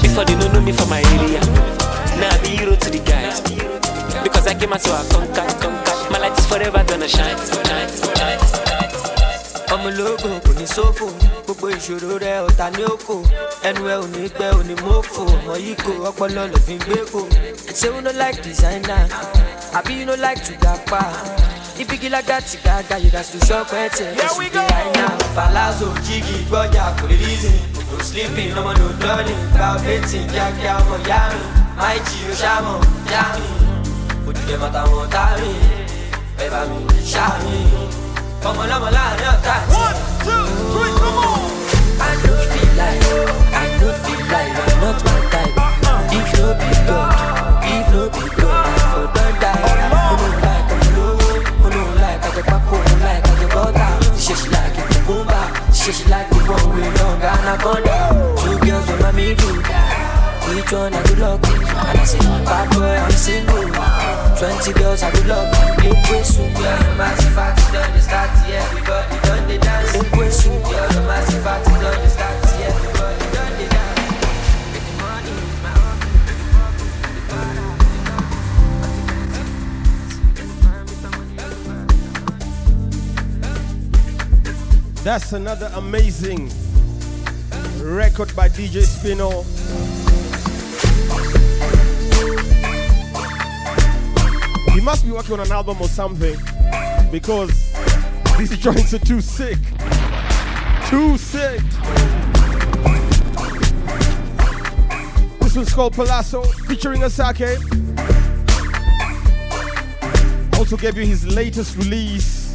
Before 0.03 0.25
they 0.25 0.35
don't 0.35 0.53
know 0.53 0.61
me 0.61 0.73
for 0.73 0.87
my 0.87 1.03
area. 1.15 1.41
Now 2.19 2.35
I 2.35 2.39
be 2.43 2.57
hero 2.57 2.75
to 2.75 2.91
the 2.91 2.99
guys. 2.99 3.41
Because 4.23 4.47
I 4.47 4.55
came 4.55 4.73
out 4.73 4.81
so 4.81 4.93
I 4.93 5.07
conquer, 5.11 5.47
conquer. 5.63 6.11
My 6.11 6.19
light 6.19 6.39
is 6.39 6.47
forever 6.47 6.83
gonna 6.89 7.09
shine, 7.09 7.37
shine, 7.37 8.17
shine. 8.17 8.68
Ọmọ 9.75 9.89
ológun 9.89 10.41
kò 10.45 10.53
ní 10.59 10.67
sófò. 10.67 11.07
Gbogbo 11.45 11.67
ìṣòro 11.77 12.19
rẹ 12.25 12.33
ọ̀tá 12.49 12.67
ní 12.77 12.83
òkò 12.93 13.15
ẹnu 13.69 13.83
ẹ 13.93 13.97
ò 14.05 14.07
ní 14.15 14.29
pẹ́ 14.39 14.53
ò 14.59 14.63
ní 14.69 14.75
mọ́fò 14.85 15.23
ọmọ 15.35 15.53
yìí 15.65 15.75
kò 15.85 15.93
ọpọlọ 16.09 16.43
ló 16.53 16.59
fi 16.67 16.75
ń 16.75 16.79
gbé 16.85 16.99
kò 17.13 17.21
ṣé 17.79 17.87
you 17.95 18.01
no 18.03 18.11
like 18.23 18.41
designer? 18.43 19.05
Àbí 19.79 19.93
you 19.99 20.05
no 20.07 20.15
like 20.17 20.41
to 20.47 20.53
gapa? 20.63 21.01
Ibigilaga 21.79 22.41
ti 22.41 22.59
gaga 22.65 22.97
you 22.99 23.11
gats 23.11 23.31
to 23.33 23.39
shop 23.47 23.69
ẹ 23.73 23.89
tẹ 23.97 24.07
ẹ 24.25 24.27
sì 24.37 24.47
dé 24.55 24.61
àìná 24.79 25.07
palazzo 25.37 25.89
jígì 26.07 26.37
gbọ́jà 26.51 26.85
kò 26.99 27.05
lè 27.11 27.17
reason 27.23 27.57
no 27.93 27.97
sleeping 28.05 28.53
ọmọ 28.59 28.73
no 28.79 28.87
dọ́ọ̀lì 29.03 29.35
gba 29.55 29.67
ọ̀bẹ́tì 29.77 30.19
kíákíá 30.33 30.73
ọmọ 30.81 30.97
yá 31.11 31.21
mi. 31.33 31.41
Máì 31.79 31.99
jí 32.09 32.19
o 32.31 32.33
ṣàmọ̀ 32.43 32.77
yá 33.13 33.23
mi. 33.37 33.47
Òdìdẹ 34.29 34.57
mọ́ta 34.63 34.81
wọn 34.91 35.09
tá 35.15 35.25
mi. 35.41 35.51
Ẹ 36.45 36.47
bá 36.53 36.61
mi 36.71 36.79
ṣá 37.13 37.27
mi 37.45 37.57
ọmọ 38.45 38.63
lọ́mọ 38.71 38.89
láàrin 38.97 39.29
ọ̀tá 39.35 39.55
mi. 39.69 39.75
one 39.83 39.97
two 40.25 40.43
three 40.73 40.93
come 41.01 41.19
on. 41.29 41.41
I 42.01 42.11
no 42.25 42.33
feel 42.51 42.71
like 42.81 43.05
I 43.63 43.65
no 43.81 43.89
feel 44.03 44.23
like 44.33 44.53
I'm 44.63 44.75
not 44.83 44.99
my 45.07 45.17
type. 45.33 45.55
If 46.19 46.29
no 46.39 46.47
be 46.61 46.71
God, 46.89 47.13
if 47.73 47.87
no 47.93 48.03
be 48.15 48.25
God, 48.41 48.67
I 48.67 48.85
for 48.93 49.07
don 49.15 49.33
die. 49.43 49.61
Olóhùn 49.69 50.35
like 50.45 50.71
olówó, 50.75 51.31
olóhùn 51.65 51.97
like 52.03 52.21
ajẹpákó, 52.29 52.77
olóhùn 52.77 53.01
like 53.07 53.27
ajẹbọ́tà. 53.33 53.89
Ṣé 54.25 54.35
ṣe 54.41 54.47
like 54.55 54.79
ìkókóńbà? 54.95 55.41
Ṣé 55.81 55.91
ṣe 55.99 56.05
like 56.13 56.29
the 56.31 56.39
one 56.55 56.67
wey 56.75 56.91
long 56.99 57.21
anaconda? 57.33 57.97
Two 58.41 58.55
girls 58.65 58.85
for 58.89 58.97
my 59.03 59.11
middle. 59.19 59.57
Which 60.55 60.73
one 60.73 60.95
I 60.95 61.03
do? 61.03 61.15
And 61.15 61.99
I 61.99 62.05
say, 62.05 62.19
bad 62.19 62.71
boy, 62.73 62.85
I'm 62.85 63.11
single. 63.13 63.69
Twenty 64.39 64.73
girls 64.73 65.03
I 65.03 65.11
do 65.13 65.23
yeah, 66.61 66.83
the 66.83 66.95
massive 66.97 67.35
party 67.35 67.63
done 67.73 67.93
the 67.93 68.01
start, 68.01 68.31
everybody 68.49 69.17
done 69.27 69.49
the 69.49 69.59
dance. 69.59 69.95
Yeah, 69.95 70.87
the 70.89 71.03
massive 71.07 71.45
party 71.45 71.71
done 71.71 72.03
the 72.03 72.09
start. 72.09 72.49
That's 85.05 85.33
another 85.33 85.71
amazing 85.75 86.51
record 87.81 88.35
by 88.37 88.49
DJ 88.51 88.85
Spinall. 88.85 89.47
Must 94.89 95.05
be 95.05 95.11
working 95.11 95.35
on 95.35 95.41
an 95.41 95.53
album 95.53 95.77
or 95.83 95.87
something 95.87 96.35
because 97.13 97.75
these 98.39 98.57
joints 98.57 98.95
are 98.95 98.99
too 98.99 99.21
sick. 99.21 99.59
Too 100.87 101.19
sick. 101.19 101.61
This 105.41 105.55
one's 105.55 105.75
called 105.75 105.93
Palazzo 105.93 106.43
featuring 106.67 107.03
Asake. 107.03 107.59
Also 110.59 110.79
gave 110.79 110.97
you 110.97 111.05
his 111.05 111.27
latest 111.37 111.77
release 111.77 112.55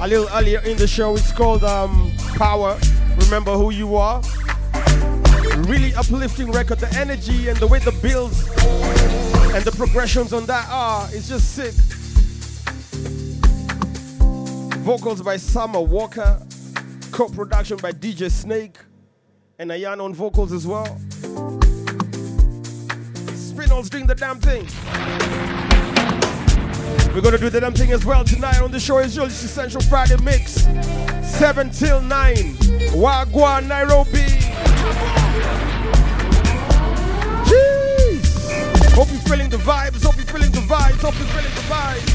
a 0.00 0.06
little 0.06 0.28
earlier 0.34 0.60
in 0.60 0.76
the 0.76 0.86
show. 0.86 1.16
It's 1.16 1.32
called 1.32 1.64
um, 1.64 2.12
Power. 2.36 2.78
Remember 3.18 3.54
who 3.54 3.72
you 3.72 3.96
are. 3.96 4.22
Really 5.66 5.92
uplifting 5.96 6.52
record. 6.52 6.78
The 6.78 6.96
energy 6.96 7.48
and 7.48 7.58
the 7.58 7.66
way 7.66 7.80
the 7.80 7.90
builds 8.00 8.48
And 9.54 9.62
the 9.66 9.72
progressions 9.72 10.32
on 10.32 10.46
that 10.46 10.66
are, 10.70 11.06
it's 11.12 11.28
just 11.28 11.54
sick. 11.54 11.74
Vocals 14.80 15.20
by 15.20 15.36
Summer 15.36 15.80
Walker, 15.80 16.40
co 17.10 17.28
production 17.28 17.76
by 17.76 17.92
DJ 17.92 18.30
Snake, 18.30 18.78
and 19.58 19.70
Ayana 19.70 20.04
on 20.04 20.14
vocals 20.14 20.52
as 20.52 20.66
well. 20.66 20.86
Spinall's 23.34 23.90
doing 23.90 24.06
the 24.06 24.14
damn 24.14 24.40
thing. 24.40 24.64
We're 27.14 27.20
gonna 27.20 27.36
do 27.36 27.50
the 27.50 27.60
damn 27.60 27.74
thing 27.74 27.92
as 27.92 28.06
well 28.06 28.24
tonight 28.24 28.62
on 28.62 28.70
the 28.70 28.80
show. 28.80 28.98
It's 28.98 29.14
your 29.14 29.26
Essential 29.26 29.82
Friday 29.82 30.16
Mix, 30.22 30.66
7 31.22 31.68
till 31.68 32.00
9. 32.00 32.34
Wagwan, 32.94 33.66
Nairobi. 33.66 35.71
Feeling 39.32 39.48
the 39.48 39.56
vibes. 39.56 40.04
Hope 40.04 40.16
you're 40.16 40.26
feeling 40.26 40.50
the 40.50 40.58
vibes. 40.58 41.00
Hope 41.00 41.18
you're 41.18 41.26
feeling 41.28 41.54
the 41.54 41.62
vibes. 41.72 42.12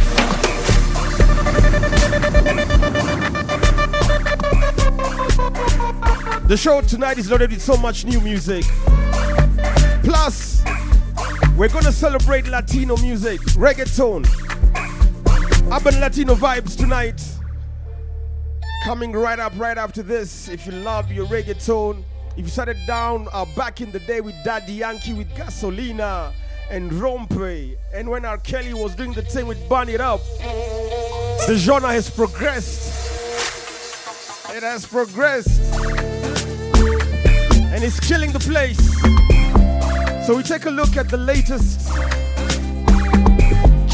The 6.47 6.55
show 6.55 6.81
tonight 6.81 7.17
is 7.17 7.31
loaded 7.31 7.49
with 7.49 7.61
so 7.61 7.75
much 7.75 8.05
new 8.05 8.21
music. 8.21 8.63
Plus, 10.03 10.63
we're 11.57 11.69
gonna 11.69 11.91
celebrate 11.91 12.45
Latino 12.49 12.95
music, 12.97 13.41
reggaeton, 13.57 14.27
urban 15.75 15.99
Latino 15.99 16.35
vibes 16.35 16.77
tonight. 16.77 17.19
Coming 18.83 19.11
right 19.11 19.39
up, 19.39 19.53
right 19.57 19.79
after 19.79 20.03
this. 20.03 20.49
If 20.49 20.67
you 20.67 20.73
love 20.73 21.11
your 21.11 21.25
reggaeton, 21.25 22.03
if 22.37 22.45
you 22.45 22.51
started 22.51 22.77
down 22.85 23.27
uh, 23.33 23.45
back 23.55 23.81
in 23.81 23.91
the 23.91 24.01
day 24.01 24.21
with 24.21 24.35
Daddy 24.43 24.73
Yankee 24.73 25.13
with 25.13 25.29
Gasolina 25.29 26.31
and 26.69 26.91
Rompe, 26.91 27.77
and 27.93 28.09
when 28.09 28.25
R. 28.25 28.37
Kelly 28.37 28.73
was 28.73 28.95
doing 28.95 29.13
the 29.13 29.21
thing 29.21 29.47
with 29.47 29.57
Burn 29.69 29.89
It 29.89 30.01
Up, 30.01 30.21
the 31.47 31.55
genre 31.57 31.89
has 31.89 32.09
progressed. 32.09 32.93
It 34.49 34.63
has 34.63 34.85
progressed. 34.85 35.61
And 37.73 37.83
it's 37.83 37.99
killing 37.99 38.31
the 38.31 38.39
place. 38.39 38.77
So 40.25 40.35
we 40.35 40.43
take 40.43 40.65
a 40.65 40.69
look 40.69 40.97
at 40.97 41.09
the 41.09 41.17
latest 41.17 41.87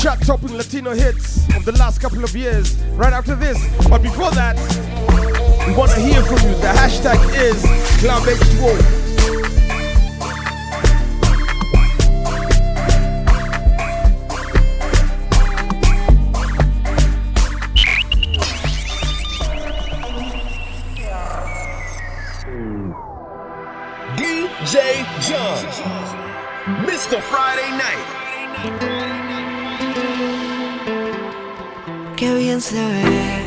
chart 0.02 0.22
topping 0.22 0.58
Latino 0.58 0.94
hits 0.94 1.48
of 1.56 1.66
the 1.66 1.74
last 1.74 2.00
couple 2.02 2.24
of 2.24 2.36
years 2.36 2.76
right 2.94 3.14
after 3.14 3.36
this. 3.36 3.58
But 3.88 4.02
before 4.02 4.32
that, 4.32 4.58
we 5.68 5.76
want 5.76 5.92
to 5.92 6.00
hear 6.00 6.22
from 6.24 6.38
you. 6.50 6.56
The 6.56 6.74
hashtag 6.74 7.20
is 7.36 7.62
Club 8.02 8.24
H2O. 8.24 9.03
Bien 32.44 32.60
se 32.60 32.76
ve, 32.76 33.42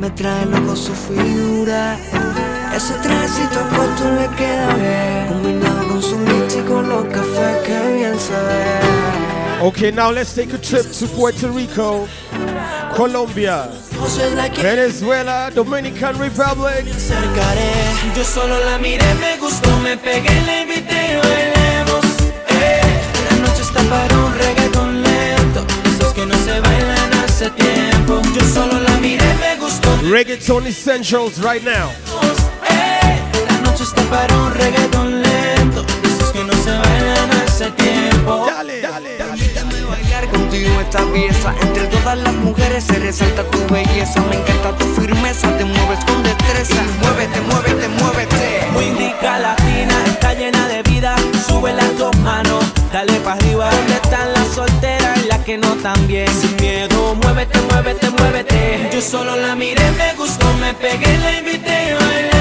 me 0.00 0.10
trae 0.10 0.44
loco 0.46 0.74
su 0.74 0.92
figura. 0.92 1.96
Ese 2.74 2.94
trajecito 2.94 3.60
corto 3.76 4.04
le 4.18 4.28
queda 4.36 4.74
bien, 4.74 5.26
combinado 5.28 5.88
con 5.88 6.02
su 6.02 6.18
mix 6.18 6.56
y 6.56 6.62
con 6.62 6.88
los 6.88 7.04
cafés, 7.04 7.58
qué 7.64 7.92
bien 7.94 8.18
se 8.18 8.32
ve. 8.32 9.68
Okay, 9.68 9.92
now 9.92 10.10
let's 10.10 10.34
take 10.34 10.52
a 10.52 10.58
trip 10.58 10.84
to 10.98 11.06
Puerto 11.06 11.48
Rico, 11.52 12.08
Colombia, 12.96 13.68
Venezuela, 14.60 15.50
Dominican 15.54 16.18
Republic. 16.18 16.84
Yo 18.16 18.24
solo 18.24 18.58
la 18.64 18.78
miré, 18.78 19.14
me 19.20 19.36
gustó, 19.38 19.70
me 19.78 19.96
pegué, 19.96 20.40
la 20.46 20.62
invité 20.62 21.12
y 21.12 21.16
bailemos. 21.22 22.04
Eh, 22.48 22.80
la 23.30 23.36
noche 23.46 23.62
está 23.62 23.80
para 23.82 24.18
un 24.18 24.34
reggaeton 24.34 25.02
lento, 25.02 25.64
esos 25.84 26.12
que 26.14 26.26
no 26.26 26.31
hace 27.42 27.50
tiempo. 27.50 28.20
Yo 28.34 28.40
solo 28.54 28.80
la 28.80 28.96
miré, 28.98 29.34
me 29.40 29.56
gustó. 29.56 29.88
Reggaeton 30.10 30.66
essentials 30.66 31.38
right 31.38 31.62
now. 31.64 31.90
Eh, 32.68 33.18
la 33.48 33.58
noche 33.70 33.84
está 33.84 34.02
para 34.02 34.34
un 34.36 34.54
reggaeton 34.54 35.22
lento, 35.22 35.84
esos 36.04 36.30
que 36.32 36.44
no 36.44 36.52
se 36.52 36.70
bailan 36.70 37.30
hace 37.44 37.70
tiempo. 37.72 38.46
Dale, 38.46 38.80
dale, 38.80 39.10
Permíteme 39.18 39.82
bailar 39.82 40.28
contigo 40.28 40.80
esta 40.80 41.00
pieza. 41.12 41.54
Entre 41.62 41.86
todas 41.88 42.18
las 42.18 42.34
mujeres 42.34 42.84
se 42.84 42.98
resalta 42.98 43.42
tu 43.44 43.58
belleza. 43.72 44.20
Me 44.22 44.36
encanta 44.36 44.76
tu 44.78 44.86
firmeza, 45.00 45.56
te 45.56 45.64
mueves 45.64 46.04
con 46.04 46.22
destreza. 46.22 46.82
Muévete, 47.00 47.40
muévete, 47.40 47.88
muévete. 47.88 48.68
Muy 48.72 48.90
rica 48.90 49.38
latina, 49.38 49.94
está 50.06 50.34
llena 50.34 50.68
de 50.68 50.82
vida. 50.82 51.14
Sube 51.46 51.72
las 51.72 51.98
dos 51.98 52.16
manos, 52.18 52.64
dale 52.92 53.18
para 53.20 53.36
arriba. 53.36 53.70
¿Dónde 53.70 53.94
están 53.94 54.32
las 54.32 54.48
solteras 54.48 55.18
y 55.24 55.28
las 55.28 55.38
que 55.40 55.58
no 55.58 55.74
tan 55.76 56.06
bien? 56.06 56.28
Sin 56.40 56.56
miedo, 56.56 56.91
muévete, 57.14 57.58
muévete, 57.60 58.10
muévete. 58.10 58.90
Yo 58.92 59.00
solo 59.00 59.36
la 59.36 59.54
miré, 59.54 59.90
me 59.92 60.14
gustó, 60.16 60.46
me 60.60 60.72
pegué, 60.74 61.18
la 61.18 61.38
invité. 61.38 62.31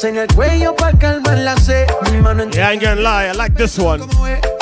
Besos 0.00 0.04
en 0.04 0.16
el 0.16 0.34
cuello 0.34 0.74
para 0.76 0.96
calmar 0.98 1.38
la 1.38 1.56
sed. 1.56 1.86
Mi 2.10 2.18
mano 2.22 2.44
en 2.44 2.50
Yeah, 2.52 2.68
I 2.68 2.72
ain't 2.72 2.82
gonna 2.82 3.00
lie, 3.00 3.28
I 3.28 3.32
like 3.32 3.54
this 3.54 3.78
one. 3.78 4.00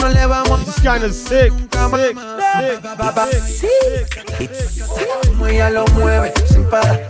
no 0.01 0.09
le 0.09 0.27
vamos 0.27 0.65
This 0.67 0.81
kind 0.81 1.05
of 1.05 1.13
sick, 1.13 1.53
sick, 1.71 2.17
sick, 3.39 4.85
Como 5.27 5.47
ella 5.47 5.71
lo 5.71 5.87
mueve, 5.95 6.33
sin 6.47 6.65
parar, 6.69 7.09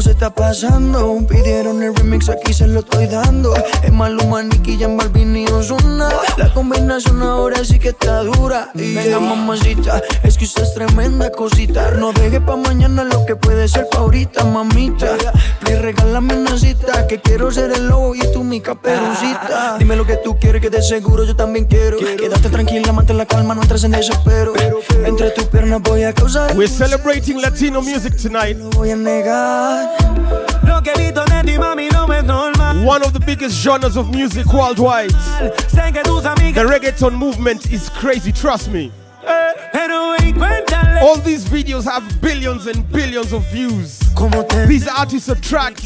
¿Qué 0.00 0.04
carajo 0.04 0.08
se 0.08 0.10
está 0.12 0.34
pasando? 0.34 1.26
Pidieron 1.28 1.82
el 1.82 1.94
remix, 1.94 2.30
aquí 2.30 2.54
se 2.54 2.66
lo 2.66 2.80
estoy 2.80 3.06
dando. 3.06 3.54
Es 3.82 3.92
Maluma, 3.92 4.42
Nicky, 4.42 4.78
Jan 4.78 4.96
Balvin 4.96 5.36
y 5.36 5.46
Ozuna. 5.46 6.08
La 6.38 6.52
combinación 6.54 7.22
ahora 7.22 7.62
sí 7.64 7.78
que 7.78 7.90
está 7.90 8.22
dura. 8.22 8.70
Y 8.74 8.94
venga, 8.94 9.20
mamacita, 9.20 10.00
es 10.22 10.38
que 10.38 10.44
usted 10.44 10.62
es 10.62 10.74
tremenda 10.74 11.30
cosita. 11.30 11.90
No 11.90 12.12
deje 12.12 12.40
pa' 12.40 12.56
mañana 12.56 13.04
lo 13.04 13.26
que 13.26 13.36
puede 13.36 13.68
ser 13.68 13.88
pa' 13.90 13.98
ahorita, 13.98 14.44
mamita. 14.44 15.16
Please, 15.60 15.82
regálame 15.82 16.34
una 16.34 16.58
cita, 16.58 17.06
que 17.06 17.20
quiero 17.20 17.50
ser 17.50 17.70
el 17.72 17.88
lobo 17.88 18.14
y 18.14 18.20
tú 18.32 18.42
mi 18.42 18.60
caperucita. 18.60 19.76
Dime 19.78 19.96
lo 19.96 20.06
que 20.06 20.16
tú 20.16 20.38
quieres, 20.38 20.62
que 20.62 20.70
de 20.70 20.82
seguro 20.82 21.24
yo 21.24 21.36
también 21.36 21.66
quiero. 21.66 21.98
Quédate 21.98 22.48
tranquila, 22.48 22.92
mantén 22.92 23.18
la 23.18 23.26
calma, 23.26 23.54
no 23.54 23.62
entres 23.62 23.84
en 23.84 23.90
desespero. 23.90 24.54
Entre 25.04 25.30
tus 25.30 25.44
piernas 25.44 25.82
voy 25.82 26.04
a 26.04 26.14
causar. 26.14 26.56
We're 26.56 26.68
celebrating 26.68 27.42
Latino 27.42 27.82
music 27.82 28.16
tonight. 28.16 28.56
voy 28.74 28.92
a 28.92 28.96
negar. 28.96 29.89
Lo 30.66 30.80
que 30.82 30.92
grito 30.94 31.24
de 31.24 31.42
ti, 31.44 31.58
mami, 31.58 31.88
no 31.90 32.06
es 32.12 32.24
normal. 32.24 32.84
One 32.84 33.02
of 33.02 33.12
the 33.12 33.20
biggest 33.20 33.62
genres 33.62 33.96
of 33.96 34.10
music 34.10 34.46
worldwide. 34.52 35.10
Sé 35.68 35.92
que 35.92 36.02
tus 36.02 36.22
The 36.22 36.64
reggaeton 36.64 37.14
movement 37.14 37.66
is 37.72 37.88
crazy, 37.90 38.32
trust 38.32 38.68
me. 38.70 38.90
eh, 39.26 39.52
Pero 39.72 40.16
ven, 40.18 40.34
cuéntale. 40.34 41.00
All 41.02 41.16
these 41.18 41.44
videos 41.44 41.84
have 41.84 42.02
billions 42.20 42.66
and 42.66 42.84
billions 42.90 43.32
of 43.32 43.44
views. 43.52 43.98
These 44.66 44.86
artists 44.88 45.28
attract 45.28 45.82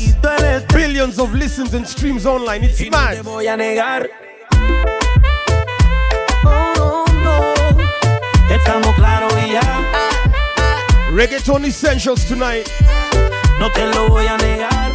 billions 0.73 1.19
of 1.19 1.33
listens 1.35 1.75
and 1.75 1.87
streams 1.87 2.27
online. 2.27 2.65
It's 2.65 2.81
mad. 2.91 3.23
voy 3.23 3.47
a 3.47 3.57
negar. 3.57 4.09
Estamos 8.51 8.95
claros 8.97 9.33
y 9.47 9.53
ya. 9.53 9.63
Reggaeton 11.13 11.65
essentials 11.65 12.25
tonight. 12.27 12.69
No 13.65 13.73
te 13.73 13.87
lo 13.87 14.11
voy 14.11 14.27
a 14.27 14.37
negar. 14.37 14.93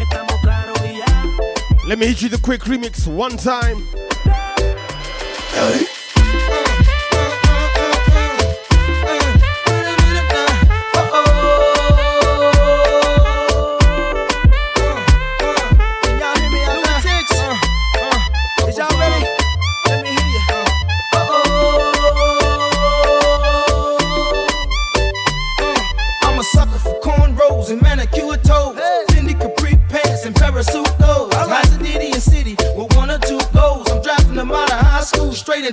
Estamos 0.00 0.34
claros 0.42 0.78
y 0.84 0.98
ya. 0.98 1.26
Let 1.86 1.96
me 1.96 2.08
hit 2.08 2.22
you 2.22 2.28
the 2.28 2.38
quick 2.38 2.64
remix 2.64 3.06
one 3.06 3.36
time. 3.36 3.86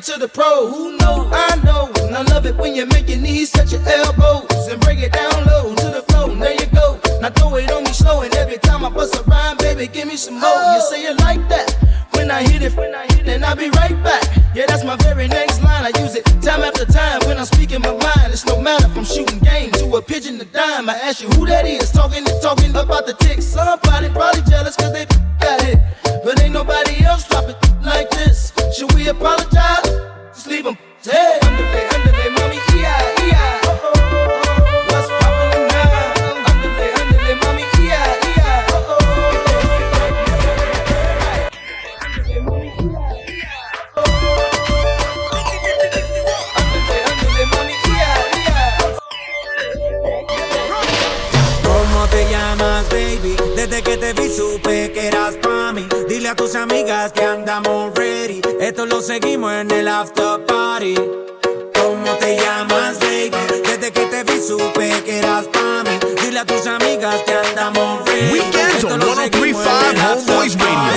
Straight 0.02 0.16
into 0.16 0.20
the 0.20 0.28
pro. 0.28 0.68
Who 0.68 0.98
knows? 0.98 1.32
I 1.32 1.56
know. 1.64 1.92
And 2.04 2.16
I 2.16 2.22
love 2.34 2.46
it 2.46 2.56
when 2.58 2.76
you 2.76 2.86
make 2.86 3.10
your 3.10 3.18
knees 3.18 3.52
touch 3.52 3.72
your 3.72 3.82
elbows 3.88 4.68
and 4.68 4.80
bring 4.82 5.00
it 5.00 5.12
down 5.12 5.46
low 5.46 5.76
to 5.76 5.90
the 5.90 6.04
floor. 6.10 6.30
And 6.30 6.42
there 6.42 6.54
you 6.54 6.66
go. 6.68 7.00
Now 7.22 7.30
throw 7.30 7.56
it 7.56 7.72
on 7.72 7.84
me 7.84 7.94
slow 7.94 8.22
and 8.22 8.34
every 8.36 8.58
time 8.58 8.86
I 8.86 8.90
bust 8.90 9.16
a 9.16 9.24
rhyme, 9.24 9.58
baby, 9.58 9.88
give 9.88 10.08
me 10.08 10.18
some 10.18 10.40
more. 10.40 10.74
You 10.74 10.82
say 10.82 11.04
it 11.04 11.20
like 11.20 11.48
that. 11.50 11.76
When 12.14 12.32
I 12.32 12.42
hit 12.44 12.62
it, 12.64 12.76
when 12.76 12.94
I 12.96 13.04
hit 13.04 13.20
it, 13.20 13.26
then 13.26 13.44
I'll 13.44 13.56
be 13.56 13.70
right 13.70 13.98
back. 14.04 14.24
Yeah, 14.56 14.66
that's 14.68 14.84
my 14.84 14.96
very 14.98 15.28
next 15.28 15.62
line. 15.64 15.86
I 15.86 15.92
use 16.02 16.16
it 16.16 16.26
time 16.42 16.62
after 16.62 16.86
time 16.86 17.22
when 17.26 17.38
I'm 17.38 17.46
speaking 17.46 17.82
my 17.82 17.92
mind. 17.92 18.34
It's 18.34 18.46
no 18.46 18.60
matter 18.60 18.90
from 18.90 19.06
shooting 19.06 19.40
game 19.40 19.72
to 19.74 19.96
a 19.96 20.02
pigeon 20.02 20.40
to 20.40 20.46
dime. 20.46 20.90
I 20.90 20.96
ask 20.96 21.22
you 21.22 21.30
who 21.30 21.46
that 21.48 21.66
is, 21.66 21.92
talking 21.92 22.28
and 22.28 22.42
talking 22.42 22.72
about 22.72 23.06
the 23.06 23.14
ticks. 23.14 23.46
Somebody 23.46 24.10
probably 24.10 24.42
jealous 24.50 24.76
cause 24.76 24.94
they 24.94 25.06
got 25.40 25.62
hit. 25.62 25.80
But 26.24 26.42
ain't 26.42 26.54
nobody 26.54 27.04
else 27.06 27.28
dropping 27.28 27.56
like 27.84 28.10
this. 28.10 28.52
Should 28.76 28.94
we 28.94 29.08
apologize? 29.08 29.47
Desde 53.56 53.82
que 53.82 53.98
te 53.98 54.14
vi 54.14 54.30
supe 54.30 54.92
que 54.92 55.08
eras 55.08 55.36
pa' 55.36 55.74
mí. 55.74 55.88
Dile 56.08 56.30
a 56.30 56.36
tus 56.36 56.56
amigas 56.56 57.12
que 57.12 57.24
andamos 57.24 57.94
ready. 57.96 58.47
Esto 58.78 58.86
lo 58.86 59.02
seguimos 59.02 59.52
en 59.54 59.72
el 59.72 59.88
after 59.88 60.46
party. 60.46 60.94
¿Cómo 60.94 62.12
te 62.20 62.38
llamas, 62.38 63.00
baby? 63.00 63.32
Desde 63.64 63.92
que 63.92 64.06
te 64.06 64.24
vi 64.24 64.40
supe 64.40 65.02
que 65.04 65.18
eras 65.18 65.48
pa' 65.48 65.82
mí. 65.84 65.98
Dile 66.22 66.42
a 66.42 66.46
tus 66.46 66.68
amigas 66.68 67.16
que 67.26 67.34
andamos 67.34 68.06
ready. 68.06 68.34
Weekends 68.34 68.84
on 68.84 69.00
lo 69.00 69.16
seguimos 69.16 69.66
en 69.66 69.82
1035 69.82 69.90
el 69.90 70.00
after 70.00 70.36
Homeboys 70.36 70.60
Radio. 70.60 70.97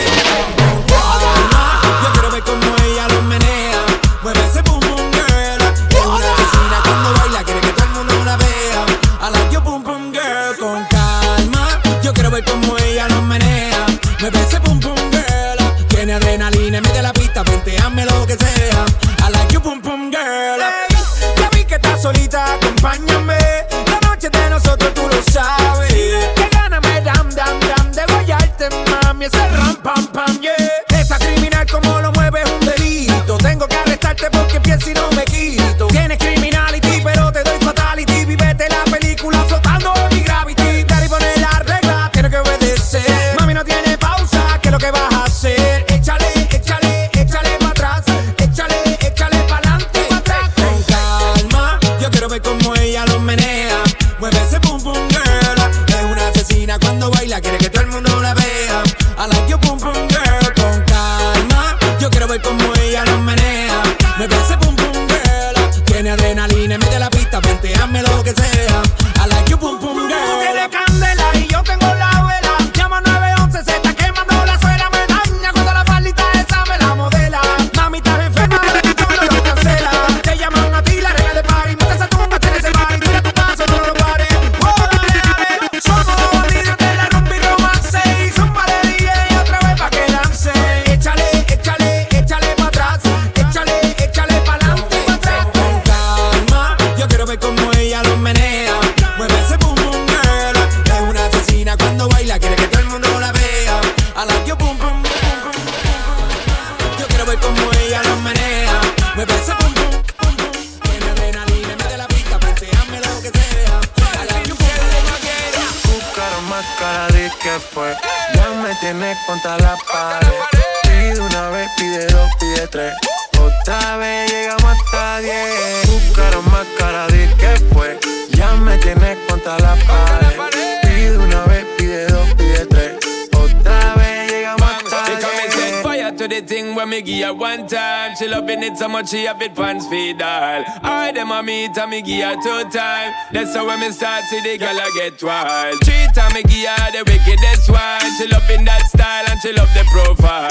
When 143.71 143.81
me 143.81 143.91
start 143.93 144.25
see 144.25 144.41
the 144.43 144.59
girl 144.59 144.75
I 144.75 144.91
get 144.95 145.23
wild. 145.23 145.79
Three 145.85 146.07
time 146.15 146.35
me 146.35 146.43
give 146.43 146.67
her 146.67 146.91
the 146.91 147.03
wickedest 147.07 147.71
one. 147.71 148.11
She 148.19 148.27
love 148.27 148.51
in 148.51 148.65
that 148.67 148.83
style 148.91 149.27
and 149.31 149.39
she 149.41 149.53
love 149.55 149.71
the 149.79 149.87
profile. 149.95 150.51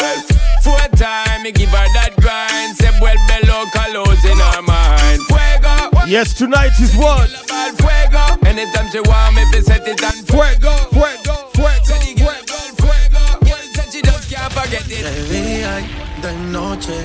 Four 0.63 0.79
time 0.95 1.43
me 1.43 1.51
give 1.51 1.69
her 1.69 1.87
that 1.99 2.15
grind. 2.23 2.79
Say 2.79 2.91
well 3.03 3.19
below 3.27 3.67
colors 3.75 4.23
in 4.23 4.39
her 4.39 4.61
mind. 4.63 5.19
Fuego. 5.27 6.07
Yes, 6.07 6.33
tonight 6.33 6.71
is 6.79 6.95
what? 6.95 7.27
About 7.43 7.75
fuego. 7.75 8.23
Anytime 8.47 8.87
she 8.89 9.01
want 9.03 9.35
me, 9.35 9.43
fi 9.51 9.59
set 9.67 9.83
it 9.83 9.99
on 9.99 10.15
fuego. 10.23 10.71
Fuego, 10.95 11.35
fuego, 11.59 11.95
fuego, 12.15 12.57
fuego. 12.79 13.23
Girl 13.43 13.65
said 13.75 13.91
she 13.91 14.01
just 14.01 14.31
can't 14.31 14.51
forget 14.53 14.87
it. 14.87 15.03
De 15.03 15.13
día 15.27 15.81
y 15.83 16.21
de 16.21 16.31
noche 16.55 16.97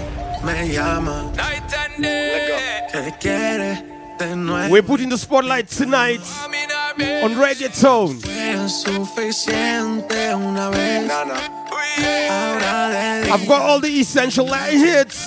me 0.44 0.68
llama. 0.70 1.32
Night 1.34 1.74
and 1.74 2.02
day. 2.02 2.74
¿Qué 3.20 3.43
quieres 4.64 4.68
de 4.68 4.68
nuevo? 4.68 4.72
We're 4.72 4.82
putting 4.82 5.08
the 5.08 5.18
spotlight 5.18 5.68
tonight 5.68 6.20
on 7.22 7.34
reggaeton. 7.36 8.20
Fue 8.20 8.68
suficiente 8.68 10.34
una 10.34 10.70
vez. 10.70 11.10
Ahora 12.30 13.20
de 13.22 13.30
I've 13.30 13.46
got 13.46 13.62
all 13.62 13.80
the 13.80 13.88
essential 13.88 14.46
Latin 14.46 14.78
hits. 14.78 15.26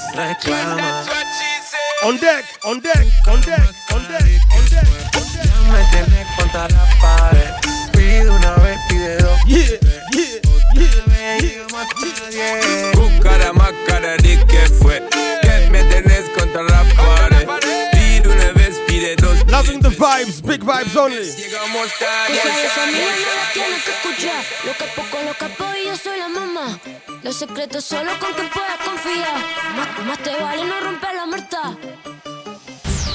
On 2.04 2.18
deck, 2.18 2.46
on 2.64 2.80
deck, 2.80 3.06
on 3.28 3.42
deck, 3.42 3.74
on 3.92 4.04
deck, 4.04 4.24
on 4.56 4.66
deck. 4.70 4.88
Ya 5.44 5.54
me 5.72 5.80
tienes 5.92 6.28
contra 6.36 6.68
la 6.70 6.86
pared. 7.02 7.54
Pide 7.92 8.30
una 8.30 8.54
vez. 8.56 8.78
Yeah, 8.92 9.20
yeah, 9.48 9.80
yeah, 10.14 11.40
Llegamos 11.40 11.74
hasta 11.74 12.30
diez. 12.30 12.92
Tu 12.94 13.20
cara 13.22 13.54
más 13.54 13.74
cara 13.88 14.18
de 14.18 14.46
que 14.46 14.60
fue. 14.82 15.17
Loving 19.58 19.80
the 19.80 19.90
vibes, 19.90 20.40
big 20.46 20.62
vibes 20.62 20.96
only. 20.96 21.18
Llegamos 21.18 21.92
Cosas 21.98 22.30
de 22.30 22.36
tarde. 22.46 22.70
familia 22.76 23.12
no 23.26 23.36
las 23.42 23.54
tienes 23.54 23.84
que 23.84 23.92
escuchar. 23.92 24.44
Lo 24.66 24.74
capo 24.74 25.02
con 25.10 25.26
lo 25.26 25.34
capo 25.34 25.66
y 25.82 25.88
yo 25.88 25.98
soy 25.98 26.20
la 26.20 26.28
mamá. 26.28 26.80
Los 27.24 27.38
secretos 27.38 27.84
solo 27.84 28.12
con 28.20 28.34
quien 28.34 28.50
puedas 28.52 28.78
confiar. 28.86 29.34
Más, 29.76 30.06
más 30.06 30.20
te 30.20 30.36
vale 30.40 30.64
no 30.64 30.80
romper 30.80 31.16
la 31.16 31.26
muerta. 31.26 31.76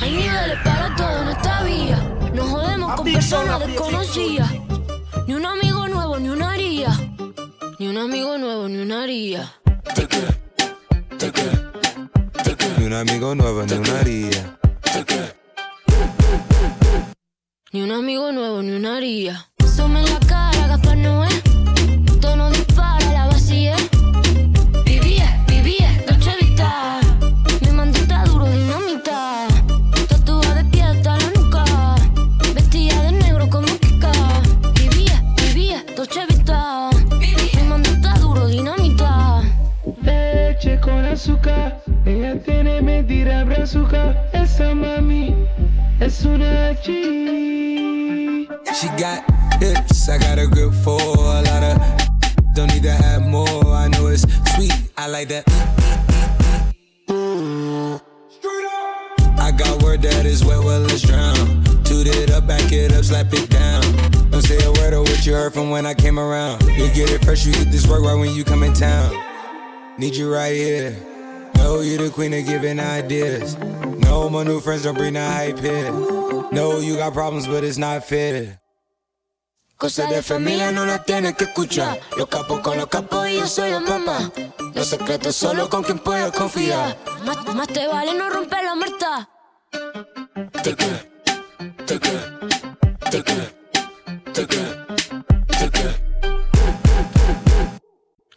Hay 0.01 0.11
niveles 0.11 0.59
para 0.65 0.97
todo 0.97 1.23
en 1.23 1.29
esta 1.29 1.63
vía. 1.63 1.99
No 2.35 2.45
jodemos 2.45 2.95
con 2.97 3.13
personas 3.13 3.61
desconocidas. 3.65 4.51
Ni 5.29 5.35
un 5.35 5.47
amigo 5.47 5.87
nuevo, 5.87 6.19
ni 6.19 6.29
una 6.29 6.51
haría. 6.55 6.89
Ni 7.79 7.87
un 7.87 7.99
amigo 7.99 8.37
nuevo, 8.37 8.69
ni 8.69 8.79
una 8.79 9.05
haría. 9.05 9.53
Ni 12.79 12.85
un 12.87 12.95
amigo 12.95 13.33
nuevo, 13.37 13.63
ni 13.63 13.75
una 13.75 14.01
haría. 14.01 14.59
Ni 17.75 17.81
un 17.81 17.91
amigo 17.91 18.33
nuevo, 18.33 18.63
ni 18.63 18.73
una 18.73 18.99
haría. 18.99 19.47
Sume 19.65 20.01
en 20.01 20.05
la 20.05 20.21
cara, 20.27 20.67
Gaspar 20.67 20.95
Noé. 20.95 21.31
Tono 22.21 22.51
dispara, 22.51 23.13
la 23.15 23.27
vacía. 23.29 23.77
Vivía, 24.85 25.43
vivía, 25.49 25.89
Dolce 26.07 26.33
Vita. 26.39 27.01
Mi 27.63 27.71
mandita 27.71 28.25
duro, 28.25 28.45
dinamita. 28.45 29.49
Tatuada 30.07 30.57
de 30.57 30.65
pie 30.67 30.83
hasta 30.83 31.17
la 31.17 31.31
nuca. 31.31 31.65
Vestida 32.55 33.05
de 33.05 33.13
negro 33.13 33.49
como 33.49 33.75
Kika. 33.79 34.13
Vivía, 34.75 35.25
vivía, 35.39 35.83
Dolce 35.97 36.27
Vita. 36.29 36.91
Mi 37.21 37.63
mandita 37.63 38.13
duro, 38.19 38.49
dinamita. 38.49 39.41
Leche 40.03 40.79
con 40.79 41.07
azúcar, 41.07 41.83
ella 42.05 42.39
tiene 42.43 42.83
mentira 42.83 43.45
brazuca. 43.45 44.29
Esa 44.35 44.75
mami 44.75 45.35
es 46.01 46.25
una 46.25 46.75
G. 46.83 48.49
She 48.75 48.89
got 48.99 49.25
hips, 49.61 50.09
I 50.09 50.19
got 50.19 50.39
a 50.39 50.47
grip 50.47 50.73
for 50.85 51.01
a 51.01 51.43
lot 51.43 51.63
of. 51.63 51.79
Don't 52.55 52.73
need 52.73 52.83
to 52.83 52.93
have 52.93 53.23
more, 53.23 53.67
I 53.67 53.89
know 53.89 54.09
it's 54.09 54.23
sweet, 54.55 54.73
I 54.97 55.09
like 55.09 55.29
that. 55.29 55.45
I 59.39 59.51
got 59.51 59.83
word 59.83 60.03
that 60.03 60.27
is 60.27 60.45
wet, 60.45 60.59
well, 60.59 60.81
let's 60.81 61.03
drown. 61.03 61.65
Toot 61.85 62.07
it 62.07 62.31
up, 62.31 62.47
back 62.47 62.73
it 62.73 62.93
up, 62.93 63.05
slap 63.05 63.33
it 63.33 63.51
down. 63.51 63.83
Don't 64.31 64.43
say 64.43 64.63
a 64.65 64.73
word 64.73 64.95
of 64.95 65.01
what 65.01 65.27
you 65.27 65.33
heard 65.35 65.53
from 65.53 65.71
when 65.71 65.87
I 65.87 65.95
came 65.95 66.19
around. 66.19 66.63
You 66.63 66.89
get 66.93 67.11
it 67.11 67.25
fresh, 67.25 67.47
you 67.47 67.53
get 67.53 67.71
this 67.71 67.87
work 67.87 68.03
right 68.03 68.15
when 68.15 68.35
you 68.35 68.45
come 68.45 68.63
in 68.63 68.73
town. 68.73 69.13
Need 69.99 70.15
you 70.15 70.33
right 70.33 70.55
here. 70.55 71.12
Know 71.63 71.81
you 71.81 71.97
the 71.97 72.11
queen 72.11 72.35
of 72.35 72.45
giving 72.45 72.81
ideas. 72.81 73.57
No, 74.03 74.29
my 74.29 74.43
new 74.43 74.61
friends 74.61 74.83
don't 74.83 74.97
bring 74.97 75.15
the 75.15 75.25
hype 75.25 75.59
here. 75.61 75.93
No, 76.51 76.81
you 76.81 76.97
got 76.97 77.15
problems, 77.15 77.47
but 77.47 77.63
it's 77.63 77.79
not 77.79 78.05
fair. 78.05 78.59
Cosas 79.77 80.11
de 80.11 80.23
familia 80.23 80.73
no 80.73 80.85
las 80.85 81.05
tienes 81.05 81.35
que 81.35 81.45
escuchar. 81.45 81.99
Los 82.17 82.29
capos 82.29 82.61
con 82.61 82.77
los 82.79 82.87
capos 82.89 83.29
y 83.29 83.37
yo 83.37 83.47
soy 83.47 83.71
la 83.71 83.81
mamá. 83.81 84.31
Los 84.75 84.89
secretos 84.89 85.37
solo 85.37 85.69
con 85.69 85.83
quien 85.83 85.99
puedas 85.99 86.33
confiar. 86.33 86.97
Más, 87.25 87.55
más 87.55 87.69
te 87.69 87.87
vale 87.87 88.15
no 88.15 88.29
romper 88.29 88.65
la 88.65 88.75
muerta. 88.75 89.29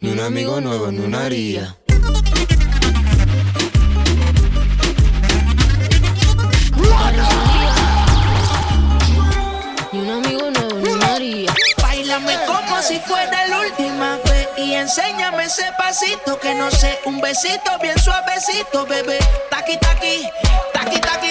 Ni 0.00 0.10
un 0.10 0.20
amigo 0.20 0.60
nuevo, 0.60 0.92
ni 0.92 1.00
una 1.00 1.24
haría. 1.24 1.76
Si 12.86 13.00
fuera 13.00 13.46
la 13.48 13.60
última 13.60 14.16
vez 14.24 14.48
y 14.56 14.74
enséñame 14.74 15.44
ese 15.44 15.64
pasito 15.76 16.38
que 16.38 16.54
no 16.54 16.70
sé, 16.70 17.00
un 17.04 17.20
besito 17.20 17.78
bien 17.82 17.98
suavecito, 17.98 18.86
bebé. 18.86 19.18
Taqui 19.50 19.76
taqui, 19.78 20.28
taqui 20.72 21.00
taqui. 21.00 21.26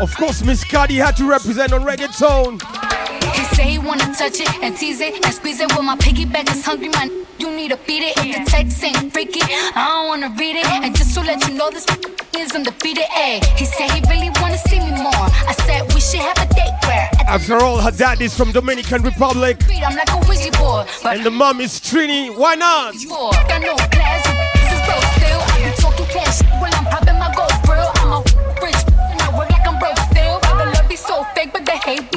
Of 0.00 0.16
course, 0.16 0.42
Miss 0.42 0.64
Cardi 0.64 0.96
had 0.96 1.16
to 1.16 1.28
represent 1.30 1.72
on 1.72 1.84
reggaeton. 1.84 2.60
Say 3.54 3.70
he 3.72 3.78
wanna 3.78 4.14
touch 4.14 4.40
it 4.40 4.48
and 4.62 4.76
tease 4.76 5.00
it 5.00 5.24
and 5.24 5.34
squeeze 5.34 5.60
it. 5.60 5.68
Well, 5.72 5.82
my 5.82 5.96
piggyback 5.96 6.50
is 6.50 6.64
hungry, 6.64 6.88
man. 6.88 7.10
You 7.38 7.50
need 7.50 7.70
to 7.70 7.76
beat 7.86 8.02
it. 8.02 8.16
If 8.18 8.44
the 8.44 8.50
text 8.50 8.82
ain't 8.84 9.12
freaky, 9.12 9.40
I 9.42 9.72
don't 9.88 10.08
wanna 10.08 10.34
read 10.38 10.56
it. 10.56 10.66
And 10.66 10.94
just 10.96 11.14
to 11.14 11.20
let 11.20 11.46
you 11.46 11.54
know, 11.54 11.70
this 11.70 11.86
is 12.36 12.52
undefeated. 12.54 13.04
Ayy, 13.12 13.44
he 13.58 13.64
said 13.64 13.90
he 13.90 14.00
really 14.08 14.30
wanna 14.40 14.58
see 14.58 14.78
me 14.78 14.90
more. 14.92 15.12
I 15.50 15.54
said 15.66 15.92
we 15.94 16.00
should 16.00 16.20
have 16.20 16.38
a 16.38 16.46
date 16.54 16.76
where 16.86 17.08
After 17.28 17.56
all, 17.58 17.78
her 17.78 17.90
dad 17.90 18.20
is 18.20 18.36
from 18.36 18.52
Dominican 18.52 19.02
Republic. 19.02 19.58
I'm 19.84 19.96
like 19.96 20.10
a 20.10 20.18
Ouija 20.28 20.50
board. 20.58 20.86
But 21.02 21.16
And 21.16 21.26
the 21.26 21.30
mom 21.30 21.60
is 21.60 21.80
Trini. 21.80 22.34
Why 22.36 22.54
not? 22.54 22.94
got 22.94 23.60
no 23.60 23.74
class, 23.94 24.22
this 24.54 24.72
is 24.72 24.80
broke 24.86 25.08
still. 25.16 25.40
I 25.40 25.70
be 25.70 25.82
talking 25.82 26.06
cash 26.06 26.42
while 26.60 26.72
I'm 26.74 26.81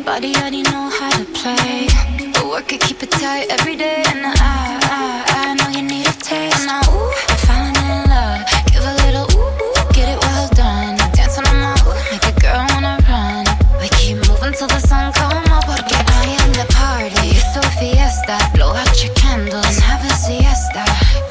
Nobody 0.00 0.34
already 0.36 0.62
know 0.62 0.88
how 0.88 1.10
to 1.12 1.24
play. 1.36 1.84
But 2.32 2.48
work 2.48 2.72
it, 2.72 2.80
keep 2.80 3.02
it 3.02 3.10
tight 3.10 3.52
every 3.52 3.76
day. 3.76 4.02
And 4.08 4.24
I, 4.24 4.80
I, 4.88 5.04
I 5.28 5.54
know 5.60 5.68
you 5.76 5.84
need 5.84 6.08
a 6.08 6.16
taste. 6.16 6.64
Now, 6.64 6.80
ooh, 6.88 7.12
I'm 7.28 7.36
falling 7.44 7.76
in 7.76 8.08
love. 8.08 8.40
Give 8.72 8.80
a 8.80 8.96
little 9.04 9.28
ooh, 9.36 9.52
ooh 9.60 9.92
get 9.92 10.08
it 10.08 10.16
well 10.24 10.48
done. 10.56 10.96
Dance 11.12 11.36
on 11.36 11.44
my 11.44 11.76
ooh, 11.84 11.92
make 12.08 12.24
a 12.24 12.32
girl 12.40 12.64
wanna 12.72 12.96
run. 13.12 13.44
We 13.76 13.92
keep 14.00 14.16
moving 14.24 14.56
till 14.56 14.72
the 14.72 14.80
sun 14.80 15.12
come 15.12 15.36
up. 15.52 15.68
Porque 15.68 15.92
I 15.92 16.32
am 16.32 16.48
the 16.56 16.64
party. 16.72 17.36
It's 17.36 17.52
so 17.52 17.60
fiesta. 17.76 18.40
Blow 18.56 18.72
out 18.72 18.96
your 19.04 19.12
candles 19.12 19.68
and 19.68 19.84
have 19.84 20.00
a 20.00 20.12
siesta. 20.16 20.80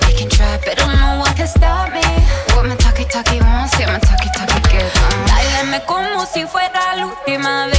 We 0.06 0.14
can 0.14 0.30
try, 0.30 0.62
but 0.62 0.78
don't 0.78 0.94
know 1.02 1.18
what 1.26 1.34
can 1.36 1.50
stop 1.50 1.90
me. 1.90 2.06
What 2.54 2.70
my 2.70 2.78
talkie 2.78 3.10
talkie 3.10 3.42
wants, 3.42 3.74
yeah, 3.82 3.90
my 3.90 3.98
talkie 3.98 4.30
talkie 4.38 4.62
gets 4.70 4.94
on. 5.02 5.10
Uh. 5.10 5.26
Dáleme 5.26 5.82
como 5.90 6.22
si 6.30 6.46
fuera 6.46 6.94
la 6.98 7.08
última 7.08 7.66
vez. 7.66 7.79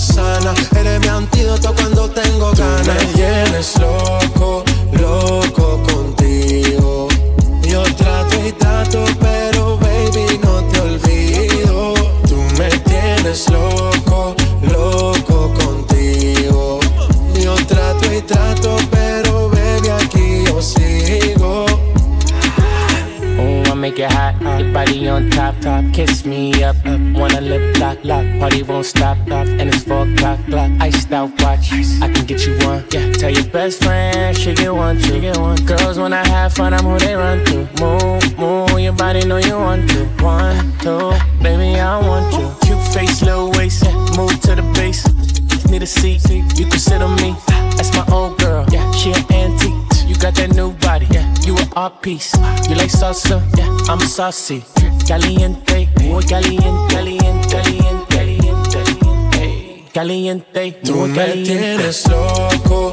sana. 0.00 0.54
Eres 0.76 1.00
mi 1.00 1.08
antídoto 1.08 1.49
Caliente, 55.08 55.88
muy 56.02 56.22
caliente, 56.26 56.94
caliente, 56.94 57.48
caliente, 57.48 58.06
caliente. 58.10 59.84
Caliente, 59.94 60.60
muy 60.60 60.74
caliente. 60.74 60.80
Tú 60.84 61.06
me 61.06 61.26
tienes 61.42 62.06
loco 62.06 62.92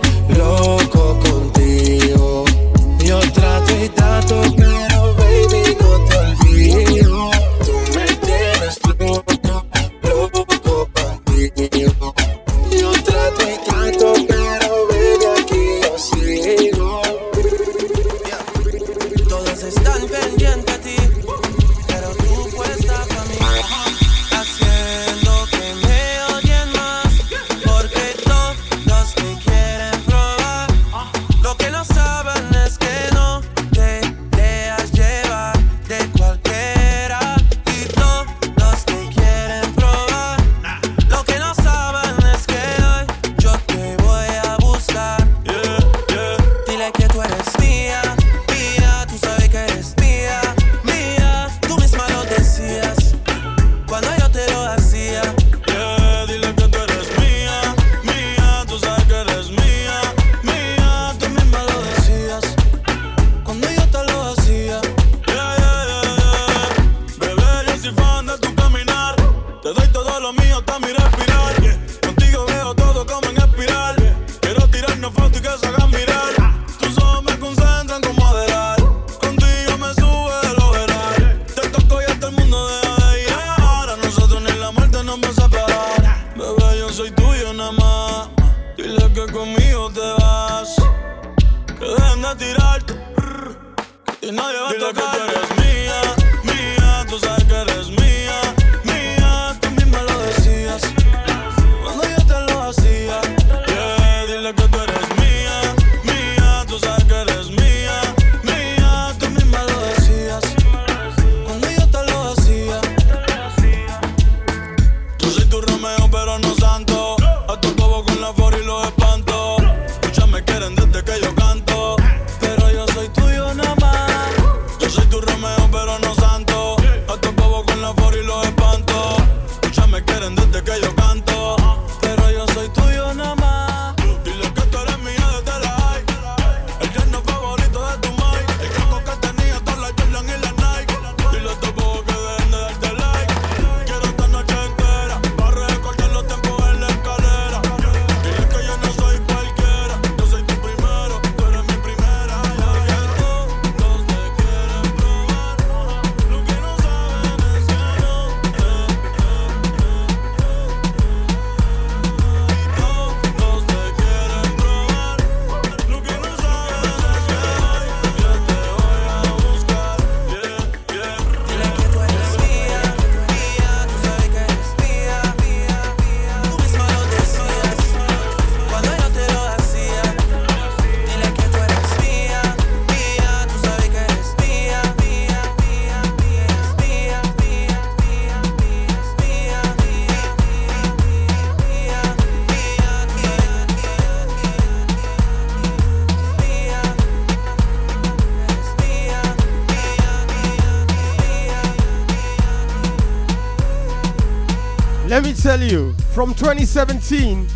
from 206.17 206.33
2017, 206.33 207.47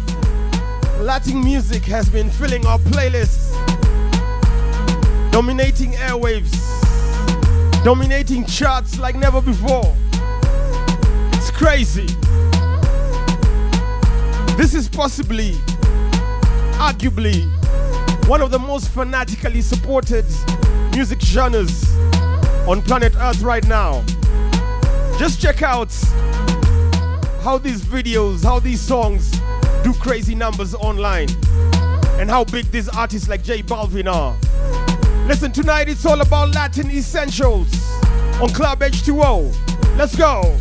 Latin 0.99 1.43
music 1.43 1.81
has 1.81 2.07
been 2.07 2.29
filling 2.29 2.63
our 2.67 2.77
playlists, 2.77 3.51
dominating 5.31 5.93
airwaves, 5.93 6.53
dominating 7.83 8.45
charts 8.45 8.99
like 8.99 9.15
never 9.15 9.41
before. 9.41 9.95
It's 11.33 11.49
crazy. 11.49 12.05
This 14.57 14.75
is 14.75 14.87
possibly, 14.87 15.53
arguably, 16.77 17.49
one 18.27 18.41
of 18.41 18.51
the 18.51 18.59
most 18.59 18.89
fanatically 18.89 19.61
supported 19.61 20.25
music 20.91 21.19
genres 21.19 21.95
on 22.67 22.83
planet 22.83 23.15
Earth 23.17 23.41
right 23.41 23.67
now. 23.67 24.05
Just 25.17 25.41
check 25.41 25.63
out 25.63 25.89
how 27.41 27.57
these 27.57 27.81
videos, 27.81 28.43
how 28.43 28.59
these 28.59 28.79
songs 28.79 29.31
do 29.83 29.93
crazy 29.95 30.35
numbers 30.35 30.75
online, 30.75 31.27
and 32.19 32.29
how 32.29 32.43
big 32.43 32.69
these 32.71 32.87
artists 32.89 33.27
like 33.27 33.43
J 33.43 33.63
Balvin 33.63 34.07
are. 34.07 34.37
Listen, 35.27 35.51
tonight 35.51 35.89
it's 35.89 36.05
all 36.05 36.21
about 36.21 36.53
Latin 36.53 36.91
essentials 36.91 37.73
on 38.39 38.49
Club 38.49 38.79
H2O. 38.79 39.97
Let's 39.97 40.15
go. 40.15 40.60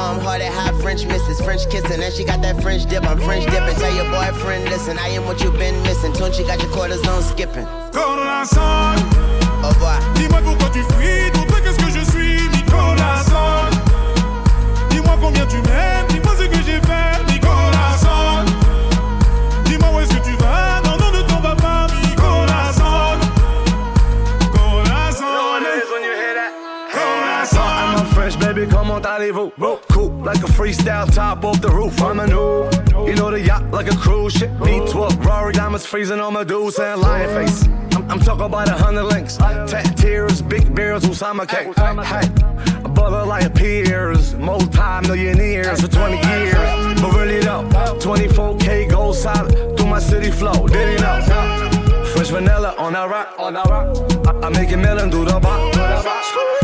Warm 0.00 0.18
hearted, 0.18 0.48
hot 0.48 0.74
French 0.80 1.04
misses, 1.04 1.38
French 1.42 1.68
kissing, 1.68 2.02
and 2.02 2.12
she 2.14 2.24
got 2.24 2.40
that 2.40 2.62
French 2.62 2.86
dip. 2.86 3.04
I'm 3.04 3.20
French 3.20 3.44
dipping. 3.44 3.76
Tell 3.76 3.94
your 3.94 4.08
boyfriend, 4.10 4.64
listen, 4.64 4.98
I 4.98 5.08
am 5.08 5.26
what 5.26 5.42
you've 5.42 5.58
been 5.58 5.76
missing. 5.82 6.14
Tune, 6.14 6.32
she 6.32 6.42
got 6.42 6.58
your 6.62 6.70
cortisone 6.70 7.22
skipping. 7.22 7.66
Corazon. 7.92 8.96
Au 9.62 9.68
revoir. 9.68 10.00
Dis-moi 10.14 10.40
pourquoi 10.42 10.70
tu 10.70 10.82
fuis, 10.94 11.30
dis-moi 11.34 11.60
qu'est-ce 11.60 11.78
que 11.84 11.90
je 11.92 12.04
suis, 12.12 12.48
mi 12.48 12.62
corazon. 12.64 13.68
Dis-moi 14.88 15.18
combien 15.20 15.44
tu 15.44 15.56
m'aimes, 15.68 16.06
dis-moi 16.08 16.32
ce 16.38 16.44
que 16.44 16.62
j'ai 16.64 16.80
fait, 16.80 17.20
comment 28.90 29.06
allez-vous? 29.06 29.52
Cool, 29.88 30.10
like 30.24 30.38
a 30.38 30.50
freestyle 30.58 31.12
top 31.14 31.44
off 31.44 31.60
the 31.60 31.70
roof. 31.70 32.00
I'm 32.02 32.18
a 32.18 32.26
new, 32.26 32.68
you 33.06 33.14
know 33.14 33.30
the 33.30 33.40
yacht 33.40 33.70
like 33.70 33.88
a 33.88 33.96
cruise 33.96 34.32
ship. 34.32 34.50
V12, 34.58 35.10
Rollie 35.22 35.52
diamonds 35.52 35.86
freezing 35.86 36.20
on 36.20 36.32
my 36.32 36.44
dudes 36.44 36.78
and 36.78 37.00
lion 37.00 37.28
face. 37.30 37.66
I'm, 37.94 38.10
I'm 38.10 38.20
talking 38.20 38.46
about 38.46 38.68
a 38.68 38.72
hundred 38.72 39.04
links, 39.04 39.36
tat 39.36 39.96
tears, 39.96 40.42
big 40.42 40.74
beers, 40.74 41.04
Usama 41.04 41.46
cake. 41.46 41.68
Hey, 41.78 42.26
a 42.84 42.88
brother 42.88 43.24
like 43.24 43.54
peers, 43.54 44.34
multi-millionaires 44.34 45.80
for 45.80 45.88
20 45.88 46.16
years. 46.28 47.00
But 47.00 47.12
really 47.14 47.40
though, 47.40 47.68
24K 48.00 48.90
gold 48.90 49.14
solid 49.14 49.76
through 49.76 49.86
my 49.86 50.00
city 50.00 50.30
flow. 50.30 50.66
Did 50.66 50.88
he 50.88 51.04
know? 51.04 52.04
Fresh 52.12 52.30
vanilla 52.30 52.74
on 52.76 52.94
that 52.94 53.08
rock, 53.08 53.34
on. 53.38 53.56
I, 53.56 54.46
I 54.46 54.48
make 54.50 54.70
it 54.70 54.78
million 54.78 55.10
do 55.10 55.24
the 55.24 55.38
bop. 55.38 56.59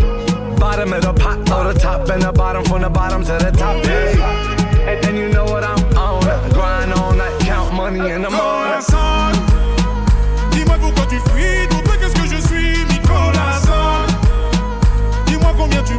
Bottom 0.76 0.92
of 0.92 1.00
the 1.00 1.12
pot, 1.14 1.38
or 1.50 1.72
the 1.72 1.78
top 1.80 2.06
and 2.10 2.20
the 2.20 2.30
bottom, 2.30 2.62
from 2.66 2.82
the 2.82 2.90
bottom 2.90 3.24
to 3.24 3.32
the 3.32 3.50
top. 3.50 3.82
Yeah. 3.82 4.90
And, 4.90 5.06
and 5.06 5.16
you 5.16 5.30
know 5.30 5.46
what 5.46 5.64
I'm 5.64 5.80
on. 5.96 6.20
Grind 6.52 6.92
all 6.92 7.14
night, 7.14 7.32
count 7.40 7.72
money 7.72 8.10
in 8.10 8.20
the 8.20 8.28
morning. 8.28 8.82
Dis-moi 10.50 10.76
pourquoi 10.78 11.06
tu 11.08 11.18
fuis, 11.30 11.66
dis-moi 11.70 11.96
qu'est-ce 11.96 12.14
que 12.14 12.26
je 12.28 12.36
suis, 12.46 12.84
corazon. 13.08 14.04
Dis-moi 15.24 15.54
combien 15.56 15.82
tu 15.82 15.94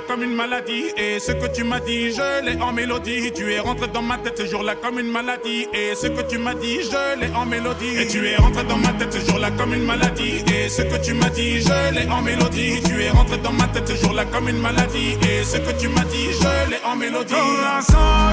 comme 0.00 0.22
une 0.22 0.34
maladie. 0.34 0.86
Et 0.96 1.18
ce 1.18 1.32
que 1.32 1.46
tu 1.46 1.64
m'as 1.64 1.80
dit, 1.80 2.12
je 2.12 2.44
l'ai 2.44 2.60
en 2.60 2.72
mélodie. 2.72 3.32
Tu 3.32 3.52
es 3.52 3.60
rentré 3.60 3.88
dans 3.88 4.02
ma 4.02 4.18
tête 4.18 4.38
ce 4.38 4.46
jour-là 4.46 4.74
comme 4.76 4.98
une 4.98 5.10
maladie. 5.10 5.66
Et 5.72 5.94
ce 5.94 6.06
que 6.06 6.22
tu 6.22 6.38
m'as 6.38 6.54
dit, 6.54 6.80
je 6.82 7.20
l'ai 7.20 7.32
en 7.34 7.46
mélodie. 7.46 7.96
Et 7.98 8.06
tu 8.06 8.26
es 8.26 8.36
rentré 8.36 8.64
dans 8.64 8.78
ma 8.78 8.92
tête 8.92 9.12
ce 9.12 9.30
jour-là 9.30 9.50
comme 9.52 9.74
une 9.74 9.84
maladie. 9.84 10.42
Et 10.52 10.68
ce 10.68 10.82
que 10.82 10.96
tu 11.04 11.14
m'as 11.14 11.30
dit, 11.30 11.60
je 11.60 11.94
l'ai 11.94 12.08
en 12.10 12.22
mélodie. 12.22 12.80
Tu 12.84 13.02
es 13.02 13.10
rentré 13.10 13.38
dans 13.38 13.52
ma 13.52 13.68
tête 13.68 13.88
ce 13.88 13.96
jour-là 13.96 14.24
comme 14.26 14.48
une 14.48 14.60
maladie. 14.60 15.16
Et 15.22 15.44
ce 15.44 15.58
que 15.58 15.72
tu 15.80 15.88
m'as 15.88 16.04
dit, 16.04 16.28
je 16.32 16.70
l'ai 16.70 16.80
en 16.84 16.96
mélodie. 16.96 17.34
Corazon. 17.34 18.32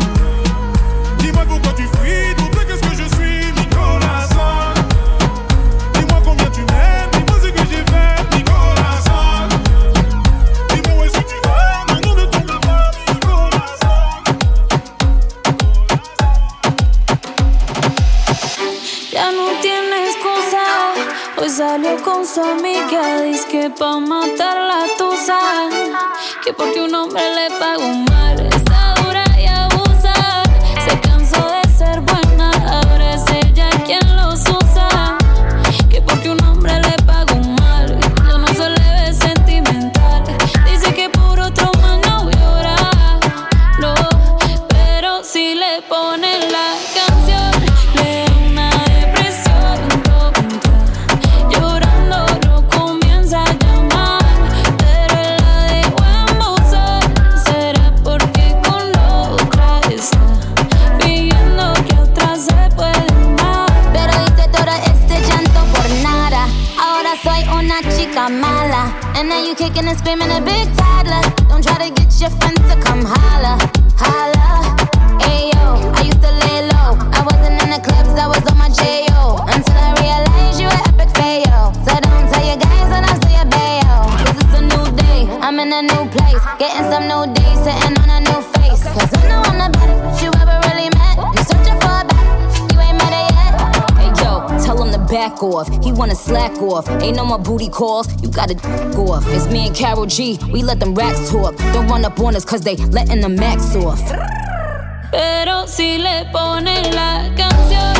Dis-moi 1.19 1.43
pourquoi 1.47 1.73
tu 1.73 1.83
fuis, 1.83 2.35
dis-moi 2.37 2.63
qu'est-ce 2.67 2.81
que 2.81 2.95
je 2.95 3.15
suis, 3.15 3.51
mi 3.53 3.65
Hoy 21.43 21.49
salió 21.49 22.01
con 22.05 22.25
su 22.25 22.39
amiga. 22.39 23.21
Dice 23.23 23.45
que 23.49 23.69
pa' 23.69 23.99
matar 23.99 24.55
la 24.61 24.85
tusa. 24.97 25.37
Que 26.41 26.53
porque 26.53 26.81
un 26.81 26.95
hombre 26.95 27.21
le 27.35 27.49
pagó 27.59 27.93
mal. 28.09 28.62
Kicking 69.73 69.89
and 69.89 69.97
screaming 69.97 70.29
a 70.29 70.39
big 70.41 70.67
toddler. 70.67 70.82
Off. 95.43 95.67
He 95.83 95.91
wanna 95.91 96.15
slack 96.15 96.53
off. 96.61 96.89
Ain't 97.01 97.17
no 97.17 97.25
more 97.25 97.37
booty 97.37 97.69
calls. 97.69 98.07
You 98.21 98.29
gotta 98.29 98.55
go 98.95 99.11
off. 99.11 99.25
It's 99.27 99.45
me 99.47 99.67
and 99.67 99.75
Karol 99.75 100.05
G. 100.05 100.39
We 100.51 100.63
let 100.63 100.79
them 100.79 100.95
racks 100.95 101.29
talk. 101.29 101.57
Don't 101.73 101.87
run 101.87 102.05
up 102.05 102.19
on 102.19 102.35
us 102.35 102.45
cause 102.45 102.61
they 102.61 102.77
letting 102.77 103.21
the 103.21 103.29
max 103.29 103.75
off. 103.75 104.01
Pero 105.11 105.67
si 105.67 105.97
le 105.97 106.25
ponen 106.31 106.95
la 106.95 107.29
canción, 107.35 107.93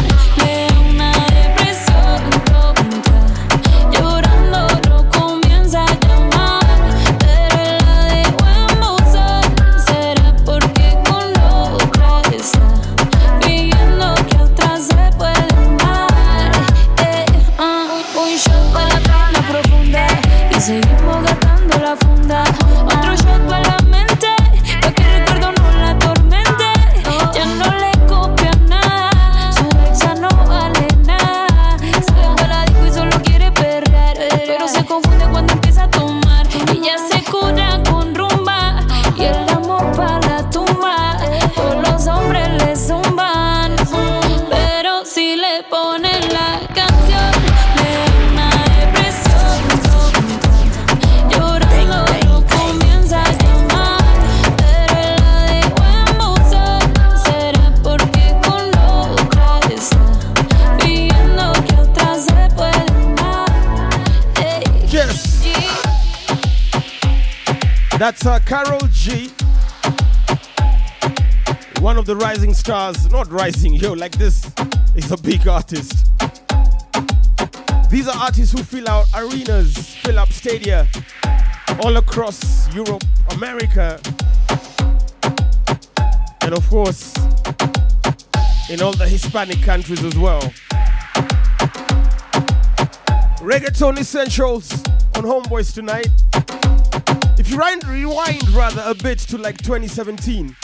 Uh, 68.26 68.40
Karol 68.46 68.80
G. 68.90 69.30
One 71.82 71.98
of 71.98 72.06
the 72.06 72.16
rising 72.16 72.54
stars. 72.54 73.12
Not 73.12 73.30
rising, 73.30 73.74
yo, 73.74 73.92
like 73.92 74.14
this 74.18 74.50
is 74.96 75.12
a 75.12 75.18
big 75.18 75.46
artist. 75.46 76.08
These 77.90 78.08
are 78.08 78.16
artists 78.16 78.58
who 78.58 78.64
fill 78.64 78.88
out 78.88 79.08
arenas, 79.14 79.78
fill 79.96 80.20
up 80.20 80.32
stadia 80.32 80.88
all 81.84 81.98
across 81.98 82.74
Europe, 82.74 83.04
America, 83.32 84.00
and 86.42 86.54
of 86.54 86.66
course, 86.70 87.14
in 88.70 88.82
all 88.82 88.94
the 88.94 89.08
Hispanic 89.10 89.62
countries 89.64 90.02
as 90.02 90.18
well. 90.18 90.42
Reggaeton 93.42 94.00
Essentials 94.00 94.72
on 95.16 95.24
Homeboys 95.24 95.74
tonight. 95.74 96.23
Rewind, 97.54 97.86
rewind 97.86 98.50
rather 98.50 98.82
a 98.84 98.96
bit 98.96 99.20
to 99.20 99.38
like 99.38 99.60
2017, 99.60 100.56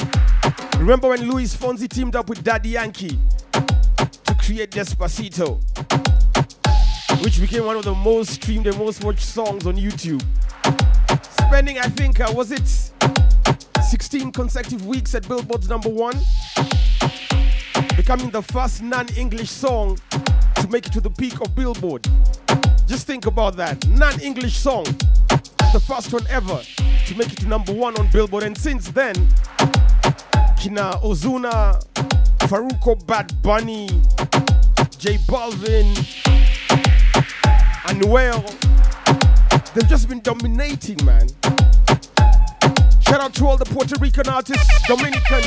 remember 0.79 1.09
when 1.09 1.29
Luis 1.29 1.55
Fonsi 1.55 1.87
teamed 1.87 2.15
up 2.15 2.29
with 2.29 2.43
Daddy 2.43 2.69
Yankee 2.69 3.19
to 3.51 4.35
create 4.43 4.71
Despacito, 4.71 5.61
which 7.23 7.39
became 7.39 7.65
one 7.65 7.75
of 7.75 7.85
the 7.85 7.93
most 7.93 8.31
streamed 8.31 8.65
and 8.65 8.75
most 8.79 9.03
watched 9.03 9.21
songs 9.21 9.67
on 9.67 9.75
YouTube. 9.75 10.19
Spending, 11.45 11.77
I 11.77 11.89
think, 11.89 12.19
uh, 12.21 12.33
was 12.35 12.51
it 12.51 12.67
16 13.87 14.31
consecutive 14.31 14.83
weeks 14.83 15.13
at 15.13 15.27
Billboard's 15.27 15.69
number 15.69 15.89
one, 15.89 16.19
becoming 17.95 18.31
the 18.31 18.41
first 18.41 18.81
non-English 18.81 19.51
song 19.51 19.99
to 20.55 20.67
make 20.71 20.87
it 20.87 20.93
to 20.93 21.01
the 21.01 21.11
peak 21.11 21.39
of 21.39 21.53
Billboard. 21.53 22.07
Just 22.87 23.05
think 23.05 23.27
about 23.27 23.55
that. 23.57 23.87
Non 23.89 24.19
English 24.21 24.57
song. 24.57 24.85
The 25.71 25.79
first 25.79 26.11
one 26.11 26.25
ever 26.29 26.61
to 27.05 27.15
make 27.15 27.31
it 27.31 27.39
to 27.41 27.47
number 27.47 27.71
one 27.71 27.95
on 27.99 28.07
Billboard. 28.11 28.43
And 28.43 28.57
since 28.57 28.89
then, 28.89 29.13
Kina 30.57 30.97
Ozuna, 31.03 31.79
Farruko 32.39 33.05
Bad 33.05 33.39
Bunny, 33.43 33.87
J 34.97 35.17
Balvin, 35.27 35.93
Anuel, 37.85 38.43
they've 39.73 39.87
just 39.87 40.09
been 40.09 40.21
dominating, 40.21 41.05
man. 41.05 41.27
Shout 43.01 43.21
out 43.21 43.35
to 43.35 43.45
all 43.45 43.57
the 43.57 43.65
Puerto 43.65 43.95
Rican 43.99 44.27
artists, 44.27 44.87
Dominican, 44.87 45.43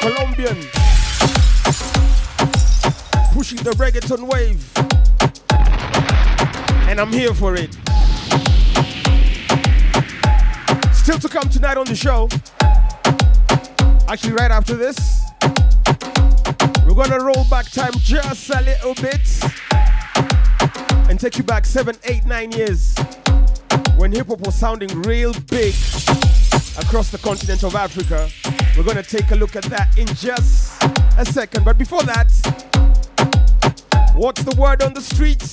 Colombian, 0.00 0.56
pushing 3.32 3.58
the 3.58 3.72
reggaeton 3.76 4.28
wave 4.28 4.84
and 6.88 7.00
I'm 7.00 7.12
here 7.12 7.34
for 7.34 7.54
it. 7.56 7.76
Still 11.04 11.18
to 11.18 11.28
come 11.28 11.50
tonight 11.50 11.76
on 11.76 11.84
the 11.84 11.94
show. 11.94 12.30
Actually, 14.08 14.32
right 14.32 14.50
after 14.50 14.74
this, 14.74 15.20
we're 16.86 16.94
gonna 16.94 17.22
roll 17.22 17.44
back 17.50 17.70
time 17.70 17.92
just 17.98 18.48
a 18.48 18.62
little 18.62 18.94
bit 18.94 19.20
and 21.10 21.20
take 21.20 21.36
you 21.36 21.44
back 21.44 21.66
seven, 21.66 21.94
eight, 22.04 22.24
nine 22.24 22.52
years 22.52 22.96
when 23.98 24.12
hip 24.12 24.28
hop 24.28 24.40
was 24.46 24.54
sounding 24.54 24.88
real 25.02 25.34
big 25.50 25.74
across 26.80 27.10
the 27.10 27.20
continent 27.22 27.62
of 27.64 27.74
Africa. 27.74 28.30
We're 28.74 28.84
gonna 28.84 29.02
take 29.02 29.30
a 29.30 29.36
look 29.36 29.56
at 29.56 29.64
that 29.64 29.98
in 29.98 30.06
just 30.06 30.82
a 31.18 31.26
second. 31.26 31.66
But 31.66 31.76
before 31.76 32.02
that, 32.04 32.32
what's 34.16 34.42
the 34.42 34.56
word 34.58 34.80
on 34.82 34.94
the 34.94 35.02
streets? 35.02 35.52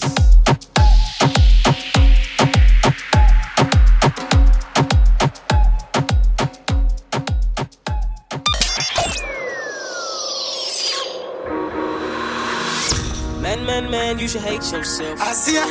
Man, 13.61 13.83
man, 13.83 13.91
man, 13.91 14.19
you 14.19 14.27
should 14.27 14.41
hate 14.41 14.71
yourself. 14.71 15.21
I 15.21 15.33
see 15.33 15.53
ya. 15.53 15.65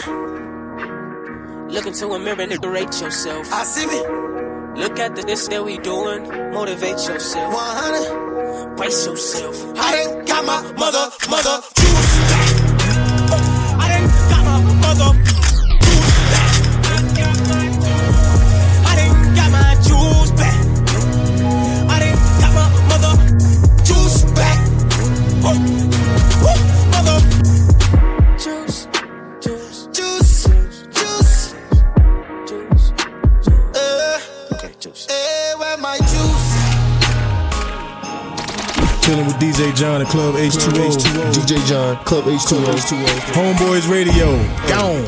Look 1.74 1.86
into 1.86 2.06
a 2.06 2.18
mirror 2.20 2.42
and 2.42 2.64
rate 2.64 3.00
yourself. 3.00 3.52
I 3.52 3.64
see 3.64 3.84
me. 3.84 4.80
Look 4.80 5.00
at 5.00 5.16
the 5.16 5.22
this 5.22 5.48
that 5.48 5.64
we 5.64 5.76
doing. 5.78 6.28
Motivate 6.52 7.08
yourself. 7.08 7.52
100. 7.52 8.76
Brace 8.76 9.06
yourself. 9.06 9.56
I 9.76 10.04
done 10.04 10.24
got 10.24 10.44
my 10.44 10.72
mother, 10.78 11.10
mother 11.28 11.62
juice 11.74 12.39
Chilling 39.10 39.26
with 39.26 39.40
DJ 39.42 39.74
John 39.74 40.00
at 40.00 40.06
Club 40.06 40.36
H2O. 40.36 40.86
DJ 41.34 41.66
John, 41.66 41.96
Club 42.04 42.26
H2O. 42.26 42.62
Homeboys 43.34 43.90
Radio. 43.90 44.38
Gone. 44.68 45.04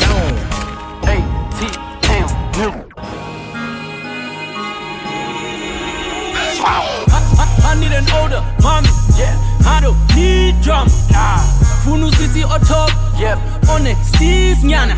I 7.65 7.77
need 7.79 7.93
an 7.93 8.05
older 8.11 8.43
mommy, 8.61 8.89
yeah. 9.17 9.39
I 9.65 9.79
don't 9.81 9.97
need 10.17 10.61
drama, 10.63 10.91
nah. 11.13 11.39
Funu 11.85 12.11
sisi 12.11 12.43
o 12.43 12.59
top, 12.59 12.91
yep. 13.21 13.39
One 13.69 13.95
Steve 14.03 14.65
nyana, 14.65 14.97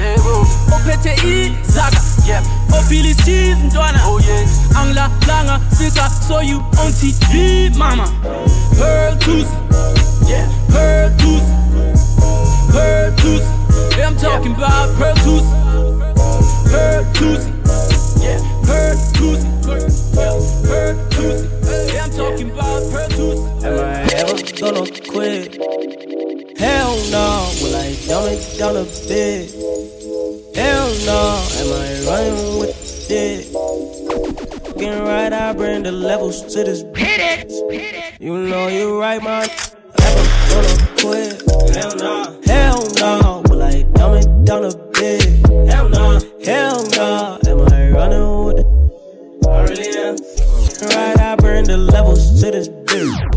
opete 0.73 1.13
i 1.23 1.55
zaga, 1.63 2.01
yep. 2.27 2.43
Opili 2.79 3.15
Steve 3.15 3.55
ndwana, 3.55 4.07
oh 4.09 4.21
yeah. 4.21 4.49
Angla 4.79 5.11
langa 5.27 5.61
since 5.77 5.99
I 5.99 6.09
saw 6.09 6.41
you 6.41 6.59
on 6.59 6.93
TV, 6.93 7.71
mama. 7.77 8.07
Pearl 8.79 9.17
tooth, 9.19 9.49
yeah. 10.29 10.49
Pearl 10.71 11.11
tooth, 11.19 11.49
pearl 12.73 13.15
tooth. 13.17 13.45
Yeah, 13.97 14.09
I'm 14.09 14.17
talking 14.17 14.55
about 14.55 14.97
pearl 14.99 15.15
tooth, 15.17 15.49
pearl 16.71 17.05
tooth, 17.15 17.47
yeah. 18.23 18.41
Pearl 18.65 18.97
tooth, 19.15 19.45
yeah. 19.67 20.35
Pearl 20.65 21.09
tooth. 21.11 21.95
Yeah, 21.95 22.05
I'm 22.05 22.11
talking 22.11 22.51
about 22.51 22.83
pearl 22.93 23.09
tooth. 23.11 23.65
Am 23.65 23.79
I 23.79 24.03
ever 24.15 24.37
gonna 24.61 24.85
quit? 25.09 25.57
Hell 26.59 26.97
no. 27.11 27.51
Will 27.63 27.77
I 27.77 27.95
dumb 28.09 28.29
it, 28.29 28.59
down 28.59 28.77
a 28.77 28.85
bit. 29.09 29.94
Hell 30.55 30.89
no, 31.07 31.47
am 31.59 31.73
I 31.73 32.07
running 32.07 32.59
with 32.59 33.11
it? 33.11 33.53
Getting 34.79 35.03
right, 35.03 35.33
I 35.33 35.53
bring 35.53 35.83
the 35.83 35.93
levels 35.93 36.43
to 36.55 36.65
this. 36.65 36.83
Hit 36.97 37.51
it, 37.51 38.21
You 38.21 38.39
know 38.39 38.69
you 38.69 39.01
right, 39.01 39.23
man. 39.23 39.49
Never 39.99 40.25
gonna 40.51 40.89
quit. 41.01 41.43
Hell 41.75 41.97
no, 41.97 42.41
hell 42.45 42.87
no. 43.01 43.43
Will 43.49 43.63
I 43.63 43.83
dumb 43.95 44.15
it 44.15 44.45
down 44.45 44.65
a 44.65 44.77
bit? 44.93 45.23
Hell 45.71 45.89
no, 45.89 46.21
hell 46.45 46.87
no. 46.91 47.39
Am 47.47 47.61
I 47.73 47.91
running 47.91 48.45
with 48.45 48.59
it? 48.59 48.67
I 49.49 49.63
really 49.63 49.89
am. 49.99 50.17
Right, 50.89 51.19
I 51.19 51.37
bring 51.37 51.65
the 51.65 51.79
levels 51.79 52.41
to 52.43 52.51
this 52.51 52.69
bitch. 52.69 53.35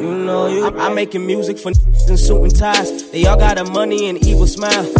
You 0.00 0.24
know 0.24 0.46
you. 0.48 0.66
I'm, 0.66 0.80
I'm 0.80 0.94
making 0.94 1.24
music 1.26 1.58
for 1.58 1.68
in 1.68 2.16
suit 2.16 2.42
and 2.42 2.56
ties. 2.56 3.10
They 3.10 3.26
all 3.26 3.36
got 3.36 3.58
a 3.58 3.64
money 3.64 4.08
and 4.08 4.18
evil 4.26 4.46
smile. 4.46 4.92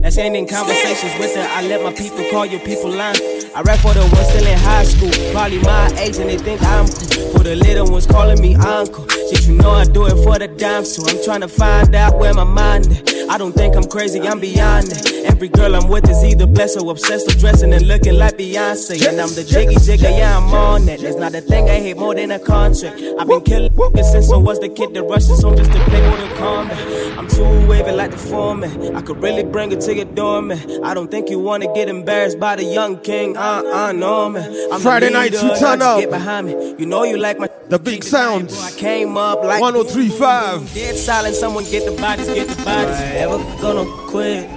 That's 0.00 0.16
ending 0.16 0.46
conversations 0.46 1.12
with 1.18 1.34
her. 1.34 1.46
I 1.50 1.62
let 1.66 1.82
my 1.82 1.92
people 1.92 2.24
call 2.30 2.46
your 2.46 2.60
people 2.60 2.90
line. 2.90 3.16
I 3.54 3.62
rap 3.62 3.80
for 3.80 3.92
the 3.94 4.00
ones 4.00 4.28
still 4.28 4.46
in 4.46 4.58
high 4.58 4.84
school, 4.84 5.10
probably 5.32 5.60
my 5.62 5.88
age, 5.98 6.18
and 6.18 6.30
they 6.30 6.38
think 6.38 6.62
I'm 6.62 6.86
cool. 6.86 7.32
For 7.32 7.42
the 7.42 7.56
little 7.56 7.90
ones 7.90 8.06
calling 8.06 8.40
me 8.40 8.54
uncle. 8.54 9.08
Shit, 9.08 9.46
you 9.46 9.54
know 9.54 9.70
I 9.70 9.84
do 9.84 10.06
it 10.06 10.22
for 10.22 10.38
the 10.38 10.48
dime, 10.48 10.84
so 10.84 11.02
I'm 11.08 11.22
trying 11.24 11.40
to 11.40 11.48
find 11.48 11.94
out 11.94 12.18
where 12.18 12.32
my 12.32 12.44
mind 12.44 12.86
is. 12.86 13.28
I 13.28 13.36
don't 13.36 13.52
think 13.52 13.76
I'm 13.76 13.84
crazy, 13.84 14.20
I'm 14.20 14.40
beyond 14.40 14.88
it. 14.88 15.26
Every 15.26 15.48
girl 15.48 15.76
I'm 15.76 15.88
with 15.88 16.08
is 16.08 16.24
either 16.24 16.46
blessed 16.46 16.80
or 16.80 16.90
obsessed 16.92 17.26
with 17.26 17.40
dressing 17.40 17.72
and 17.72 17.86
looking 17.86 18.14
like 18.14 18.38
Beyonce. 18.38 19.06
And 19.06 19.20
I'm 19.20 19.34
the 19.34 19.44
jiggy 19.44 19.76
jigger, 19.76 20.10
yeah, 20.10 20.38
I'm 20.38 20.52
on 20.54 20.86
that. 20.86 21.00
There's 21.00 21.16
not 21.16 21.34
a 21.34 21.40
thing 21.40 21.68
I 21.68 21.80
hate 21.80 21.96
more 21.96 22.14
than 22.14 22.30
a 22.30 22.38
contract. 22.38 23.00
I've 23.18 23.28
been 23.28 23.42
killing 23.42 23.68
since 24.02 24.32
I 24.32 24.36
was 24.36 24.58
the 24.60 24.68
kid 24.68 24.94
that 24.94 25.02
rushes 25.02 25.42
home 25.42 25.56
just 25.56 25.72
to 25.72 25.78
play 25.84 26.00
with 26.10 26.32
a 26.32 26.34
comment. 26.36 27.18
I'm 27.18 27.28
too 27.28 27.66
wavy 27.66 27.92
like 27.92 28.10
the 28.10 28.16
foreman. 28.16 28.96
I 28.96 29.02
could 29.02 29.22
really 29.22 29.44
bring 29.44 29.72
it 29.72 29.80
to 29.82 29.87
your 29.96 30.04
door, 30.06 30.42
man. 30.42 30.84
I 30.84 30.94
don't 30.94 31.10
think 31.10 31.30
you 31.30 31.38
wanna 31.38 31.72
get 31.74 31.88
embarrassed 31.88 32.38
by 32.38 32.56
the 32.56 32.64
young 32.64 32.98
king. 33.00 33.36
Uh, 33.36 33.62
uh, 33.64 33.92
no, 33.92 34.28
man. 34.28 34.68
I'm 34.72 34.80
Friday 34.80 35.10
nights, 35.10 35.42
you 35.42 35.56
turn 35.58 35.82
up. 35.82 36.00
Get 36.00 36.10
behind 36.10 36.46
me. 36.46 36.74
You 36.78 36.86
know 36.86 37.04
you 37.04 37.16
like 37.16 37.38
my 37.38 37.48
the 37.68 37.78
big 37.78 38.02
sounds. 38.02 38.58
I 38.62 38.70
came 38.72 39.16
up 39.16 39.42
like 39.44 39.60
1035. 39.60 40.74
Dead 40.74 40.96
silent, 40.96 41.34
someone 41.34 41.64
get 41.64 41.84
the 41.84 42.00
bodies, 42.00 42.26
get 42.26 42.48
the 42.48 42.64
bodies. 42.64 42.96
I 42.96 43.04
ever 43.16 43.38
gonna 43.60 43.84
quit? 44.08 44.48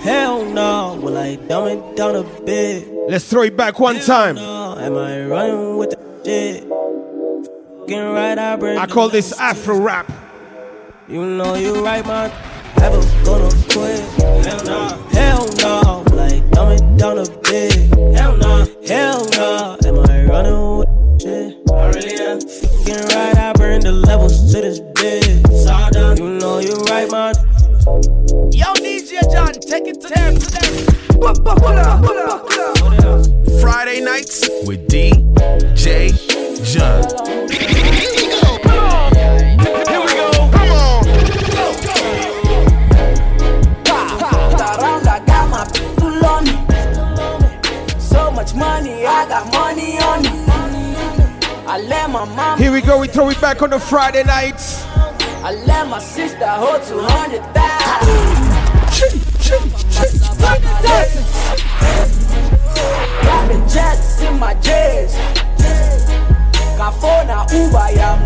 Hell 0.00 0.44
no. 0.44 0.98
Will 1.00 1.16
I 1.16 1.36
dumb 1.36 1.68
it 1.68 1.96
down 1.96 2.16
a 2.16 2.22
bit? 2.44 2.88
Let's 3.08 3.28
throw 3.28 3.42
it 3.42 3.56
back 3.56 3.78
one 3.78 4.00
time. 4.00 4.36
No. 4.36 4.76
Am 4.78 4.96
I 4.96 5.24
running 5.26 5.76
with 5.76 5.90
the 5.90 6.24
shit? 6.24 6.64
Right, 7.90 8.36
I 8.38 8.56
bring 8.56 8.76
I 8.76 8.86
call 8.86 9.08
this 9.08 9.32
Afro 9.40 9.78
rap. 9.80 10.12
You 11.08 11.24
know 11.24 11.54
you 11.54 11.82
right, 11.82 12.04
man. 12.06 12.30
Ever 12.82 13.00
gonna 13.24 13.57
quit? 13.68 14.00
Hell 14.44 14.64
no. 14.64 14.88
Hell 15.10 15.46
no. 15.58 16.04
Like 16.14 16.42
I 16.42 16.50
dumb 16.50 16.72
it 16.72 16.98
down 16.98 17.18
a 17.18 17.24
bit? 17.42 17.72
Hell 18.16 18.36
no. 18.36 18.66
Hell 18.86 19.28
no. 19.32 19.76
Am 19.84 19.98
I 19.98 20.24
running 20.24 20.78
with 20.78 20.88
the 20.88 21.18
shit? 21.22 21.70
I 21.72 21.86
really 21.90 22.14
am. 22.20 22.38
Getting 22.84 23.08
right, 23.16 23.36
I 23.36 23.52
bring 23.54 23.80
the 23.80 23.92
levels 23.92 24.52
to 24.52 24.60
this 24.60 24.80
bitch. 24.80 26.18
You 26.18 26.38
know 26.38 26.58
you 26.58 26.74
right, 26.90 27.10
man. 27.10 27.34
Yo, 28.52 28.72
DJ 28.74 29.20
John, 29.32 29.52
take 29.52 29.86
it 29.86 30.00
to 30.00 30.08
them, 30.08 30.36
to 30.36 30.50
them. 30.50 30.98
Friday 33.60 34.00
nights 34.00 34.48
with 34.66 34.88
DJ 34.88 36.12
John. 36.64 38.17
Here 52.58 52.72
we 52.72 52.80
go, 52.80 52.98
we 52.98 53.08
throw 53.08 53.30
it 53.30 53.40
back 53.40 53.62
on 53.62 53.70
the 53.70 53.78
Friday 53.78 54.22
nights. 54.24 54.82
I 55.42 55.52
let 55.66 55.88
my 55.88 55.98
sister 55.98 56.46
hold 56.46 56.82
200,000. 56.82 57.48
Driving 63.22 63.68
jets 63.68 64.20
in 64.20 64.38
my 64.38 64.54
jets. 64.54 65.14
Kafona 66.76 67.46
Uber 67.52 67.90
ya. 67.96 68.18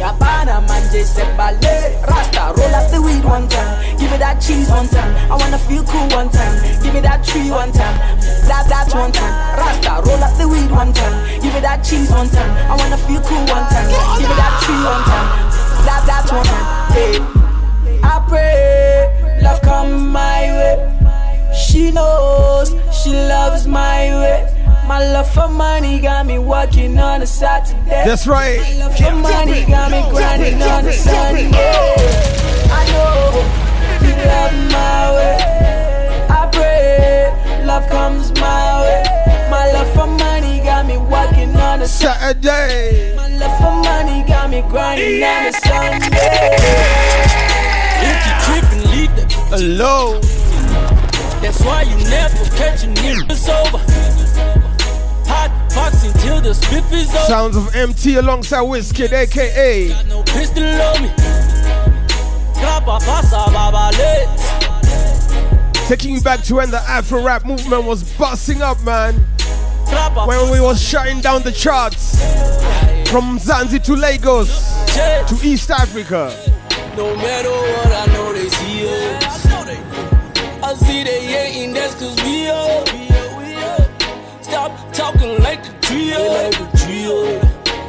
Yabana 0.00 0.60
manje 0.66 1.04
se 1.04 1.24
ballet. 1.36 2.00
Rasta 2.08 2.54
roll 2.56 2.74
up 2.74 2.90
the 2.90 3.00
weed 3.02 3.22
one 3.24 3.46
time. 3.48 3.98
Give 3.98 4.10
me 4.10 4.16
that 4.16 4.40
cheese 4.40 4.70
one 4.70 4.88
time. 4.88 5.12
I 5.30 5.36
wanna 5.36 5.58
feel 5.58 5.84
cool 5.84 6.08
one 6.16 6.30
time. 6.30 6.56
Give 6.82 6.94
me 6.94 7.00
that 7.00 7.22
tree 7.22 7.50
one 7.50 7.70
time. 7.70 7.96
That 8.48 8.64
that 8.72 8.88
one 8.94 9.12
time. 9.12 9.34
Rasta 9.60 10.00
roll 10.08 10.24
up 10.24 10.32
the 10.38 10.48
weed 10.48 10.70
one 10.70 10.92
time. 10.92 11.40
Give 11.42 11.52
me 11.52 11.60
that 11.60 11.84
cheese 11.84 12.10
one 12.10 12.30
time. 12.30 12.50
I 12.72 12.76
wanna 12.80 12.96
feel 12.96 13.20
cool 13.20 13.44
one 13.44 13.66
time. 13.68 13.88
Give 14.16 14.28
me 14.28 14.36
that 14.40 14.54
tree 14.64 14.82
one 14.88 15.04
time. 15.04 15.28
That 15.84 16.02
that 16.08 16.26
one 16.32 16.46
time. 16.48 16.66
Hey. 16.96 17.40
I 18.02 18.24
pray 18.26 19.40
love 19.42 19.60
come 19.60 20.08
my 20.08 20.48
way. 20.56 21.52
She 21.54 21.90
knows 21.90 22.74
she 22.90 23.12
loves 23.12 23.66
my 23.66 24.08
way. 24.20 24.59
My 24.90 24.98
love 25.12 25.30
for 25.32 25.46
money 25.46 26.00
got 26.00 26.26
me 26.26 26.40
working 26.40 26.98
on 26.98 27.22
a 27.22 27.26
Saturday. 27.26 28.02
That's 28.04 28.26
right. 28.26 28.58
My 28.58 28.72
love 28.86 28.96
for 28.96 29.12
money 29.12 29.64
got 29.64 29.92
me 29.92 30.02
grinding 30.10 30.60
on 30.60 30.84
a 30.84 30.92
Sunday. 30.92 31.48
I 32.72 32.82
know 32.90 33.38
you 34.02 34.14
love 34.32 34.54
my 34.72 35.14
way. 35.14 35.36
I 36.28 36.50
pray 36.50 37.64
love 37.64 37.88
comes 37.88 38.32
my 38.32 38.82
way. 38.82 39.04
My 39.48 39.70
love 39.74 39.94
for 39.94 40.08
money 40.08 40.58
got 40.64 40.84
me 40.86 40.96
working 40.98 41.54
on 41.54 41.82
a 41.82 41.86
Saturday. 41.86 43.14
My 43.14 43.28
love 43.28 43.56
for 43.58 43.70
money 43.88 44.26
got 44.26 44.50
me 44.50 44.62
grinding 44.62 45.22
on 45.22 45.46
a 45.46 45.52
Sunday. 45.52 46.56
If 48.08 48.18
you 48.26 48.34
trippin', 48.42 48.90
leave 48.90 49.14
that 49.14 49.52
alone. 49.52 50.20
That's 51.40 51.60
why 51.64 51.82
you 51.82 51.96
never 52.10 52.44
catch 52.56 52.82
a 52.82 52.88
nigga 52.88 53.36
sober. 53.36 53.89
Hot 55.80 55.92
box 55.92 56.04
until 56.04 56.40
the 56.40 56.50
spiff 56.50 56.92
is 56.92 57.08
over. 57.08 57.24
Sounds 57.24 57.56
of 57.56 57.74
MT 57.74 58.16
alongside 58.16 58.64
Wizkid, 58.64 59.12
aka. 59.12 59.88
Got 59.88 60.06
no 60.06 60.22
pistol 60.22 60.64
on 60.64 61.02
me. 61.02 61.08
Grappa 62.54 63.00
passa 63.00 63.46
babalets. 63.48 64.44
Taking 65.88 66.14
you 66.14 66.20
back 66.20 66.42
to 66.42 66.56
when 66.56 66.70
the 66.70 66.80
Afro 66.80 67.22
rap 67.22 67.44
movement 67.44 67.84
was 67.84 68.04
busting 68.16 68.62
up, 68.62 68.80
man. 68.82 69.14
When 70.26 70.50
we 70.50 70.60
was 70.60 70.80
shutting 70.80 71.20
down 71.20 71.42
the 71.42 71.52
charts. 71.52 72.20
From 73.10 73.38
Zanzi 73.38 73.82
to 73.84 73.94
Lagos 73.94 74.70
to 74.94 75.38
East 75.42 75.70
Africa. 75.70 76.32
No 76.96 77.16
matter 77.16 77.50
what, 77.50 77.86
I 77.86 78.06
know 78.12 78.32
they 78.32 78.48
see 78.48 78.86
us. 78.86 79.46
I 80.62 80.74
see 80.74 81.02
they 81.04 81.24
hating, 81.24 81.72
that's 81.72 81.94
cause 81.94 82.16
we 82.22 82.48
up. 82.48 82.86
Stop 84.42 84.92
talking 84.92 85.42
like 85.42 85.64
the 85.64 85.69
trio. 85.90 87.40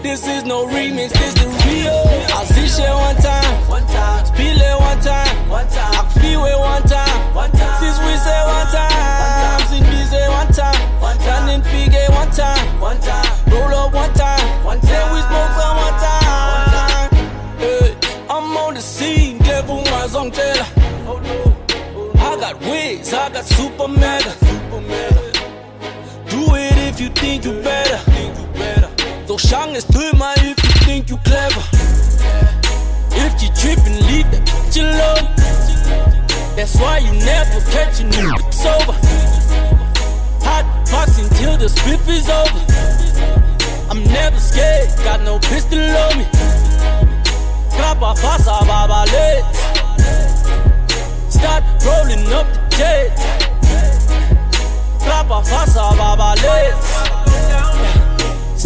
This 0.01 0.27
is 0.27 0.43
no 0.43 0.65
remix, 0.65 1.11
this 1.13 1.33
the 1.35 1.47
real. 1.65 2.01
I 2.35 2.43
see 2.45 2.67
shit 2.67 2.89
one 2.89 3.15
time. 3.17 4.25
Spill 4.25 4.57
it 4.57 4.79
one 4.79 4.99
time. 5.01 5.51
I 5.51 6.07
feel 6.19 6.45
it 6.45 6.57
one 6.57 6.83
time. 6.83 7.51
Since 7.79 7.99
we 7.99 8.13
say 8.17 8.41
one 8.45 8.67
time, 8.67 9.59
since 9.69 9.87
we 9.87 10.01
say 10.05 10.27
one 10.29 10.51
time, 10.51 11.01
one 11.01 11.17
time. 11.17 11.47
Running 11.47 11.63
figure 11.63 12.07
one 12.09 12.31
time, 12.31 12.79
one 12.79 12.99
time. 12.99 13.25
Roll 13.51 13.73
up 13.73 13.93
one 13.93 14.13
time, 14.13 14.65
one 14.65 14.81
time. 14.81 15.13
We 15.13 15.21
smoke 15.21 15.51
some 15.59 15.77
one 15.77 15.97
time. 16.01 17.09
Hey, 17.59 17.95
I'm 18.29 18.57
on 18.57 18.73
the 18.73 18.81
scene, 18.81 19.37
devil 19.39 19.77
was 19.77 20.15
on 20.15 20.31
teller. 20.31 20.65
I 22.17 22.37
got 22.39 22.59
wigs, 22.61 23.13
I 23.13 23.29
got 23.29 23.45
super 23.45 23.87
mega. 23.87 24.35
It 24.71 24.89
if 24.89 25.10
you 27.01 27.09
think 27.09 27.45
you 27.45 27.53
better. 27.63 27.97
So 29.25 29.35
shang 29.35 29.73
is 29.75 29.85
to 29.85 30.15
my 30.17 30.35
if 30.37 30.57
you 30.63 30.71
think 30.85 31.09
you 31.09 31.17
clever. 31.25 31.63
If 33.13 33.41
you 33.41 33.49
trippin', 33.57 33.97
leave 34.05 34.29
that 34.29 34.43
bitch 34.45 34.77
alone. 34.77 35.25
That's 36.55 36.75
why 36.75 36.99
you 36.99 37.13
never 37.13 37.59
catch 37.71 38.01
a 38.01 38.03
nigga 38.03 38.53
sober. 38.53 38.93
Hot 40.45 40.65
box 40.91 41.17
until 41.17 41.57
the 41.57 41.69
spiff 41.73 42.05
is 42.07 42.29
over. 42.29 42.61
I'm 43.89 44.03
never 44.03 44.37
scared, 44.37 44.89
got 45.03 45.21
no 45.21 45.39
pistol 45.39 45.79
on 45.79 46.19
me. 46.19 46.25
Grappa 47.77 48.13
passa 48.21 48.61
babalets. 48.69 49.59
Start 51.31 51.63
rolling 51.83 52.31
up 52.31 52.47
the 52.53 52.77
jet. 52.77 53.17
Grappa 54.99 55.41
passa 55.49 55.95
babalets. 55.97 56.90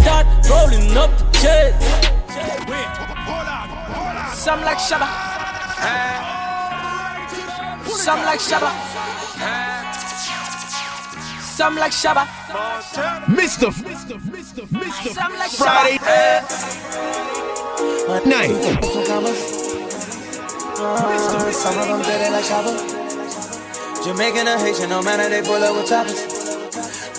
Start 0.06 0.28
rolling 0.48 0.94
up 0.96 1.10
the 1.18 1.26
jet. 1.42 1.74
Some 4.36 4.62
like 4.62 4.78
Shabba. 4.78 5.08
Some 7.90 8.20
like 8.22 8.40
Shabba. 8.40 8.70
Some 11.42 11.76
like 11.78 11.92
Shabba. 11.92 12.28
Mr. 13.26 13.72
Mr. 13.82 14.20
Mr. 14.30 14.68
Mr. 14.68 15.16
Like 15.40 15.50
Friday 15.50 15.98
Shabba. 15.98 16.46
night. 18.28 18.52
Uh, 20.78 21.52
some 21.52 21.80
of 21.80 21.88
them 21.88 22.02
dirty 22.04 22.30
like 22.30 22.46
Shabba. 22.46 22.78
Jamaican 24.04 24.48
or 24.48 24.60
Haitian, 24.60 24.90
no 24.90 25.02
matter 25.02 25.28
they 25.30 25.42
pull 25.42 25.64
up 25.64 25.76
with 25.76 25.88
choppers. 25.90 26.22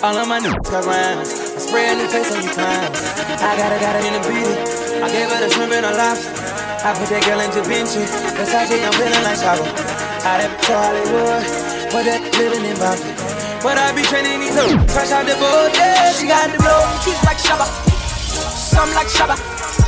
All 0.01 0.15
of 0.15 0.25
my 0.29 0.39
niggas 0.39 0.63
got 0.71 0.85
rounds. 0.85 1.46
I 1.57 1.59
spray 1.59 1.89
a 1.89 1.97
new 1.97 2.05
face 2.05 2.29
on 2.29 2.37
you 2.45 2.53
clowns. 2.53 3.01
I 3.41 3.57
got 3.57 3.73
it, 3.73 3.81
got 3.81 3.97
it 3.97 4.05
in 4.05 4.13
the 4.13 4.21
beat. 4.29 4.45
I 5.01 5.09
gave 5.09 5.25
her 5.25 5.41
the 5.41 5.49
shrimp 5.49 5.73
and 5.73 5.89
a 5.89 5.93
lobster. 5.97 6.29
I 6.85 6.93
put 6.93 7.09
that 7.09 7.25
girl 7.25 7.41
in 7.41 7.49
Da 7.49 7.65
Vinci. 7.65 8.05
Versace, 8.37 8.77
I'm 8.77 8.93
feeling 8.93 9.25
like 9.25 9.41
Shabba. 9.41 9.65
I 9.65 10.45
that 10.45 10.53
to 10.53 10.73
Hollywood, 10.77 11.41
but 11.89 12.05
that 12.05 12.21
living 12.37 12.61
in 12.61 12.77
Boston. 12.77 13.09
But 13.65 13.81
I 13.81 13.89
be 13.97 14.05
training 14.05 14.37
these 14.37 14.53
hoes, 14.53 14.77
fresh 14.93 15.09
out 15.09 15.25
the 15.25 15.33
boat, 15.41 15.73
yeah. 15.73 16.13
She 16.13 16.29
got 16.29 16.45
the 16.53 16.61
blow, 16.61 16.77
trees 17.01 17.17
like 17.25 17.41
Shabba. 17.41 17.65
Some 18.53 18.93
like 18.93 19.09
Shabba. 19.09 19.33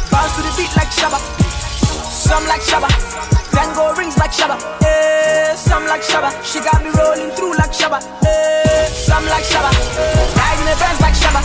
Bounce 0.09 0.33
to 0.37 0.41
the 0.41 0.49
beat 0.57 0.73
like 0.73 0.89
Shabba. 0.89 1.21
Some 2.29 2.45
like 2.45 2.61
Shabba. 2.61 2.89
Tango 3.49 3.95
rings 3.95 4.15
like 4.19 4.31
Shabba. 4.31 4.55
Yeah, 4.83 5.55
some 5.55 5.85
like 5.87 6.03
Shabba. 6.03 6.29
She 6.45 6.59
got 6.59 6.83
me 6.83 6.91
rolling 6.93 7.31
through 7.31 7.57
like 7.57 7.73
Shabba. 7.73 7.99
Yeah, 8.21 8.85
some 8.85 9.25
like 9.25 9.43
Shabba. 9.43 9.71
Riding 10.37 10.67
the 10.69 10.75
bands 10.77 11.01
like 11.01 11.15
Shabba. 11.15 11.41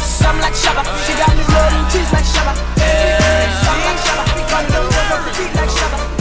Some 0.00 0.40
like 0.40 0.54
Shabba. 0.54 0.82
She 1.04 1.12
got 1.20 1.36
me 1.36 1.44
rolling 1.52 1.84
trees 1.92 2.10
like 2.16 2.24
Shabba. 2.24 2.56
Yeah, 2.78 3.60
some 3.60 3.80
like 3.84 4.00
Shabba. 4.00 4.24
We 4.36 4.42
got 4.48 4.64
the 4.72 4.80
road 4.80 5.12
on 5.12 5.20
the 5.26 5.32
beat 5.36 5.54
like 5.54 5.68
Shabba. 5.68 6.19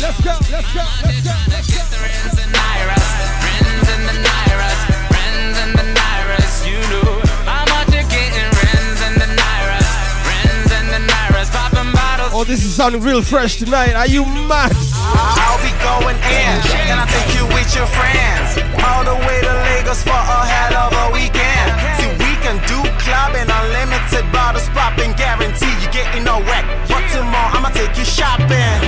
Let's 0.00 0.20
go, 0.22 0.34
let's 0.50 0.72
go, 0.72 0.84
let's 1.02 1.20
go, 1.22 1.34
let's 1.50 1.68
go. 1.74 1.82
Friends 1.98 2.38
and 2.38 2.50
Nairas, 2.54 3.06
friends 3.42 3.86
and 3.90 4.02
the 4.06 4.16
Nairas, 4.22 4.78
friends 5.10 5.56
and 5.58 5.72
the 5.74 5.86
Nairas, 5.98 6.54
you 6.66 6.78
know. 6.92 7.18
I'm 7.46 7.68
out 7.74 7.86
there 7.90 8.06
getting 8.06 8.50
friends 8.54 8.98
and 9.02 9.16
the 9.18 9.28
Nairas, 9.34 9.88
friends 10.22 10.70
and 10.72 10.88
the 10.94 11.02
Nairas, 11.02 11.50
popping 11.50 11.92
bottles. 11.92 12.32
Oh, 12.34 12.44
this 12.44 12.64
is 12.64 12.74
sounding 12.74 13.02
real 13.02 13.22
fresh 13.22 13.58
tonight. 13.58 13.94
Are 13.94 14.06
you 14.06 14.24
mad? 14.24 14.72
I'll 15.02 15.58
be 15.66 15.74
going 15.82 16.16
in. 16.30 16.54
Can 16.86 16.98
I 16.98 17.06
take 17.10 17.34
you 17.34 17.44
with 17.50 17.68
your 17.74 17.86
friends? 17.90 18.62
All 18.78 19.02
the 19.02 19.18
way 19.26 19.42
to 19.42 19.52
Lagos 19.66 20.02
for 20.02 20.14
a 20.14 20.40
hell 20.46 20.74
of 20.86 20.92
a 20.94 21.06
weekend. 21.12 21.74
See, 21.98 22.10
we 22.22 22.32
can 22.44 22.56
do 22.70 22.78
clubbing, 23.02 23.50
unlimited 23.50 24.30
bottles 24.30 24.68
popping, 24.70 25.12
guarantee 25.18 25.74
you 25.82 25.90
getting 25.90 26.24
no 26.24 26.38
wet. 26.46 26.64
But 26.86 27.02
tomorrow 27.10 27.58
I'ma 27.58 27.70
take 27.70 27.96
you 27.98 28.04
shopping. 28.04 28.78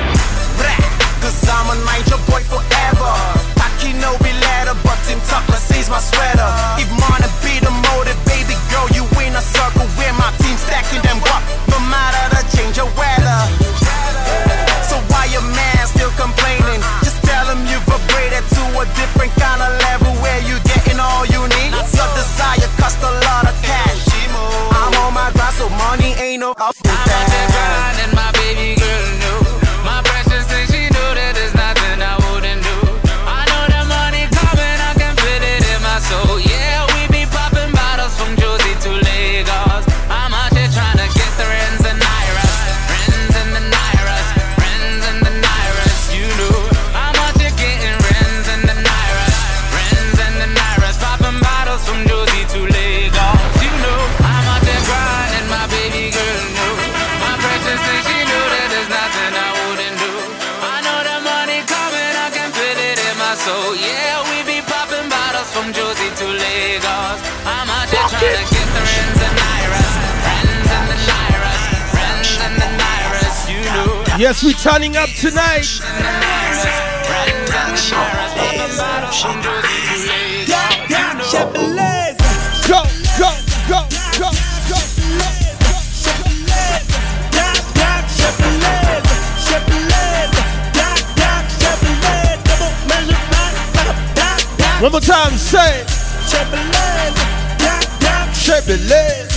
Brah, 0.60 0.89
Cause 0.89 0.89
I'ma 1.50 1.74
mind 1.84 2.06
your 2.08 2.22
boy 2.30 2.42
forever. 2.46 3.12
Taki 3.58 3.92
no 3.98 4.16
be 4.22 4.32
letter, 4.32 4.76
but 4.86 4.98
Tim 5.06 5.20
Tucker 5.28 5.58
sees 5.58 5.90
my 5.90 6.00
sweater. 6.00 6.48
Yes, 74.30 74.44
we're 74.44 74.52
turning 74.52 74.96
up 74.96 75.08
tonight. 75.18 75.66
Go, 82.68 82.84
go, 83.18 83.30
go, 83.68 83.88
go. 84.20 84.30
One 94.80 94.92
more 94.92 95.00
time, 95.00 95.36
say. 95.38 95.84
Chevrolet. 98.34 99.29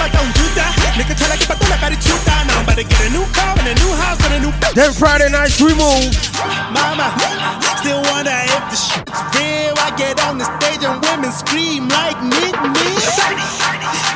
I 0.00 0.08
don't 0.08 0.32
do 0.32 0.46
that. 0.56 0.72
Nigga, 0.96 1.12
try 1.12 1.28
to 1.28 1.36
get 1.36 1.48
my 1.48 1.56
thumb, 1.60 1.72
I 1.72 1.76
got 1.76 1.92
it 1.92 2.00
chewed 2.00 2.16
down. 2.24 2.48
Now 2.48 2.56
I'm 2.56 2.64
about 2.64 2.80
to 2.80 2.88
get 2.88 3.00
a 3.04 3.10
new 3.12 3.26
car 3.36 3.52
and 3.52 3.68
a 3.68 3.76
new 3.76 3.92
house 4.00 4.16
and 4.24 4.32
a 4.32 4.40
new. 4.40 4.52
Then 4.72 4.92
Friday 4.96 5.28
nights 5.28 5.60
we 5.60 5.76
move. 5.76 6.08
Mama, 6.72 7.12
still 7.84 8.00
wonder 8.08 8.32
if 8.32 8.64
the 8.72 8.78
shit's 8.80 9.20
real. 9.36 9.76
I 9.76 9.92
get 10.00 10.16
on 10.24 10.40
the 10.40 10.48
stage 10.56 10.80
and 10.88 10.96
women 11.04 11.32
scream 11.32 11.92
like 11.92 12.16
me, 12.24 12.48
me. 12.48 12.88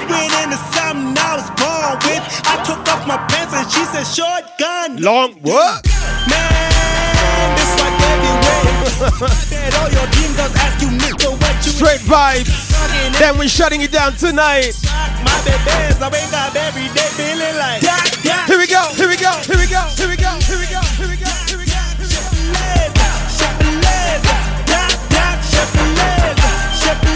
Went 0.08 0.32
into 0.40 0.56
something 0.72 1.12
I 1.20 1.36
was 1.36 1.50
born 1.60 2.00
with. 2.08 2.24
I 2.48 2.56
took 2.64 2.80
off 2.88 3.04
my 3.04 3.20
pants 3.28 3.52
and 3.52 3.68
she 3.68 3.84
said, 3.92 4.08
shotgun. 4.08 5.04
Long 5.04 5.36
what? 5.44 5.84
Man, 6.30 7.13
this 7.56 7.72
like 7.80 7.98
everywhere. 8.12 9.04
All 9.80 9.90
your 9.92 10.06
dream 10.14 10.32
girls 10.36 10.54
ask 10.64 10.80
you, 10.80 10.88
nigga, 10.88 11.30
what 11.36 11.56
you 11.64 11.72
Straight 11.72 12.00
vibes. 12.06 12.48
Then 13.18 13.38
we're 13.38 13.48
shutting 13.48 13.80
it 13.82 13.92
down 13.92 14.14
tonight. 14.16 14.74
My 15.24 15.36
babies, 15.44 16.00
I 16.00 16.08
wake 16.08 16.32
up 16.32 16.54
every 16.56 16.88
day 16.96 17.08
feeling 17.18 17.56
like. 17.58 17.82
Here 18.48 18.58
we 18.58 18.66
go, 18.66 18.82
here 18.94 19.08
we 19.08 19.16
go, 19.16 19.32
here 19.44 19.58
we 19.58 19.66
go, 19.66 19.82
here 19.96 20.08
we 20.08 20.16
go, 20.16 20.30
here 20.46 20.58
we 20.58 20.66
go, 20.66 20.80
here 20.96 21.08
we 21.08 21.16
go, 21.16 21.30
here 21.48 21.58
we 21.58 21.66
go. 21.66 21.84
I 26.86 27.13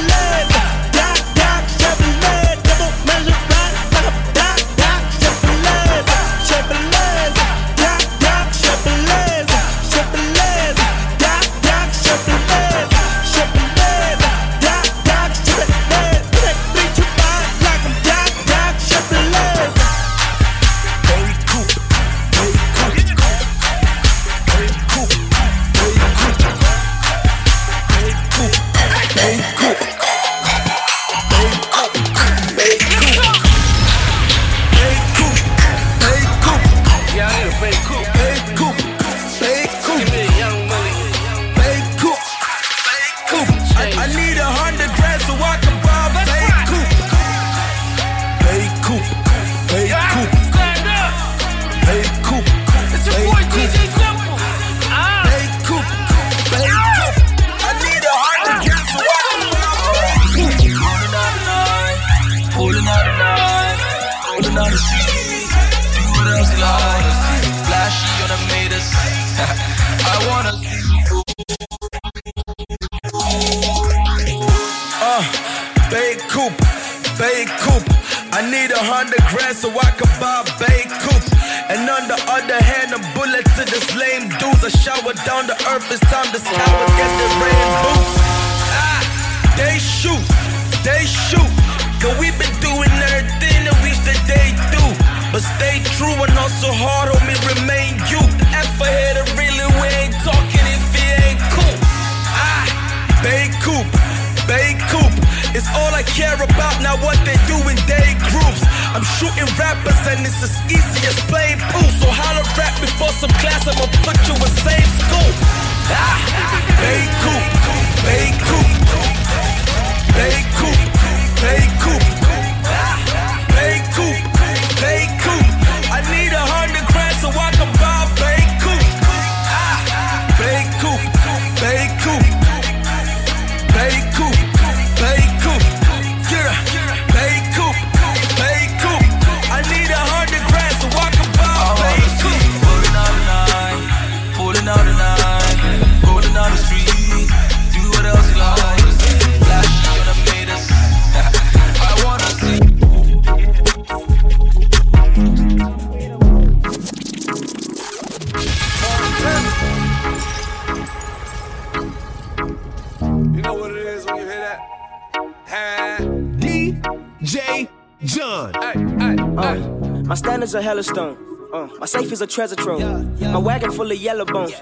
standards 170.83 170.91
are 170.91 170.95
hella 170.95 171.17
stone. 171.17 171.25
Uh, 171.49 171.67
my 171.81 171.87
safe 171.87 172.13
is 172.13 172.21
a 172.21 172.27
treasure 172.27 172.57
trove. 172.57 172.81
My 173.21 173.39
wagon 173.39 173.73
full 173.73 173.91
of 173.91 173.97
yellow 173.97 174.27
bones. 174.27 174.53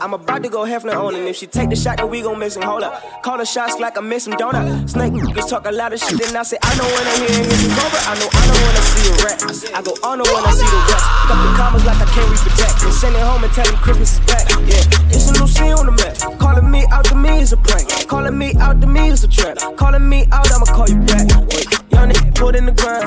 I'm 0.00 0.12
about 0.12 0.42
to 0.42 0.48
go 0.48 0.64
Hefner 0.64 0.96
on, 0.98 1.14
and 1.14 1.28
if 1.28 1.36
she 1.36 1.46
take 1.46 1.70
the 1.70 1.76
shot, 1.76 1.98
then 1.98 2.10
we 2.10 2.20
gon' 2.20 2.38
miss 2.38 2.56
him. 2.56 2.62
Hold 2.62 2.82
up, 2.82 3.22
call 3.22 3.38
the 3.38 3.44
shots 3.44 3.78
like 3.78 3.96
I 3.96 4.00
miss 4.00 4.26
him, 4.26 4.34
don't 4.34 4.56
I? 4.56 4.86
Snake 4.86 5.12
niggas 5.12 5.48
talk 5.48 5.66
a 5.66 5.70
lot 5.70 5.92
of 5.92 6.00
shit, 6.00 6.18
then 6.18 6.36
I 6.36 6.42
say 6.42 6.58
I 6.60 6.76
know 6.76 6.82
when 6.82 7.06
I 7.06 7.14
hear 7.18 7.46
it, 7.46 7.46
hit 7.46 7.70
cobra. 7.78 8.00
I 8.02 8.18
know 8.18 8.28
I 8.32 8.42
know 8.48 8.58
when 8.58 8.74
I 8.74 8.82
see 8.90 9.06
a 9.06 9.14
rat. 9.22 9.38
I 9.72 9.82
go 9.82 9.92
on 10.02 10.18
when 10.18 10.44
I 10.44 10.50
see 10.50 10.66
the 10.66 10.80
rest. 10.90 11.06
Got 11.30 11.38
the 11.46 11.56
commas 11.56 11.84
like 11.86 12.00
I 12.02 12.06
can't 12.10 12.28
read 12.28 12.40
for 12.42 12.52
Jack. 12.58 12.74
And 12.82 12.92
send 12.92 13.14
it 13.14 13.22
home 13.22 13.44
and 13.44 13.52
tell 13.52 13.68
him 13.68 13.76
Christmas 13.76 14.18
is 14.18 14.20
back. 14.26 14.50
Yeah, 14.66 15.14
it's 15.14 15.30
a 15.30 15.46
scene 15.46 15.72
on 15.78 15.86
the 15.86 15.92
map. 15.94 16.38
Calling 16.40 16.68
me 16.68 16.84
out 16.90 17.04
to 17.06 17.14
me 17.14 17.38
is 17.38 17.52
a 17.52 17.56
prank. 17.56 17.86
Calling 18.08 18.36
me 18.36 18.54
out 18.58 18.80
to 18.80 18.86
me 18.88 19.08
is 19.08 19.22
a 19.22 19.28
trap. 19.28 19.58
Calling 19.76 20.08
me 20.08 20.26
out, 20.32 20.50
I'ma 20.50 20.66
call 20.66 20.88
you 20.90 20.98
back. 21.06 21.30
Wait, 21.54 21.70
young 22.02 22.12
nigga 22.12 22.34
put 22.34 22.56
in 22.56 22.66
the 22.66 22.72
ground. 22.72 23.04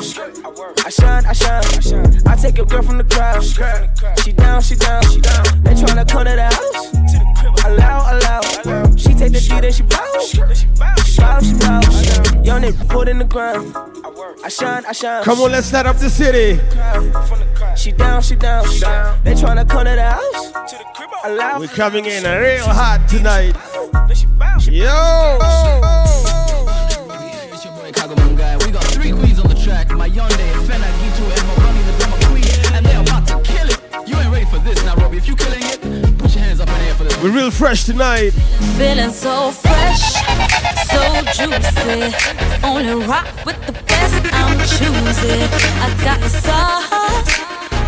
I 0.86 0.90
shine, 0.90 1.26
I 1.26 1.34
shine. 1.34 2.28
I 2.28 2.36
take 2.36 2.58
your 2.58 2.66
girl 2.66 2.82
from 2.82 2.98
the 2.98 3.04
crowd. 3.04 3.44
She 3.44 4.32
down, 4.32 4.62
she 4.62 4.76
down, 4.76 5.04
she 5.10 5.22
down. 5.22 5.64
They 5.64 5.74
tryna 5.74 6.06
to 6.06 6.24
the 6.24 6.48
house. 6.56 7.66
Allow, 7.66 8.14
allow. 8.14 8.96
She 8.96 9.14
take 9.14 9.34
the 9.34 9.40
D, 9.40 9.60
then 9.60 9.72
she 9.72 9.84
bounce. 9.84 10.30
She 10.30 10.40
bounce, 10.80 11.48
she 11.48 11.60
bounce. 11.60 12.46
Young 12.46 12.62
nigga 12.62 12.88
put 12.88 13.08
in 13.08 13.18
the 13.18 13.26
ground. 13.26 13.76
I 14.44 14.50
shine, 14.50 14.86
I 14.86 14.92
shine. 14.92 15.24
Come 15.24 15.42
on, 15.42 15.52
let's 15.52 15.68
set 15.68 15.86
up 15.86 15.98
the 15.98 16.10
city. 16.10 16.62
She 17.76 17.92
down, 17.92 18.22
she 18.22 18.36
down, 18.36 18.70
she 18.70 18.80
down. 18.80 19.20
They 19.24 19.34
tryna 19.34 19.68
to 19.68 19.84
the 19.84 20.10
house. 20.12 20.76
Allow. 21.26 21.60
We're 21.60 21.68
coming 21.68 22.06
in 22.06 22.24
real 22.24 22.66
hot 22.66 23.08
tonight. 23.10 23.56
Yo! 24.72 26.15
Three 29.46 29.54
queens 29.54 29.54
on 29.54 29.56
the 29.56 29.56
track. 29.64 29.92
My 29.92 30.10
Hyundai, 30.10 30.54
Fena, 30.66 30.90
Gitu, 31.00 31.24
and 31.24 31.44
Muthoni, 31.50 31.82
the 31.86 31.94
drummer 32.00 32.18
queen. 32.30 32.76
And 32.76 32.86
they're 32.86 33.02
about 33.02 33.28
to 33.28 33.40
kill 33.42 33.70
it. 33.70 33.80
You 34.08 34.16
ain't 34.18 34.32
ready 34.32 34.46
for 34.46 34.60
this 34.60 34.84
now, 34.84 34.96
Robbie. 34.96 35.18
If 35.18 35.28
you 35.28 35.36
killing 35.36 35.62
it, 35.64 35.80
put 36.18 36.34
your 36.36 36.44
hands 36.44 36.60
up 36.60 36.70
in 36.70 36.74
the 36.76 36.86
air 36.86 36.96
for 36.96 37.04
this. 37.04 37.18
We're 37.24 37.32
real 37.32 37.52
fresh 37.52 37.84
tonight. 37.86 38.32
Feeling 38.78 39.12
so 39.12 39.52
fresh, 39.52 40.02
so 40.90 41.22
juicy. 41.38 42.14
Only 42.64 43.06
rock 43.06 43.28
with 43.46 43.60
the 43.66 43.74
best, 43.74 44.16
I'm 44.34 44.58
choosy. 44.60 45.48
I 45.82 45.88
got 46.04 46.20
the 46.22 46.30
sauce, 46.30 47.40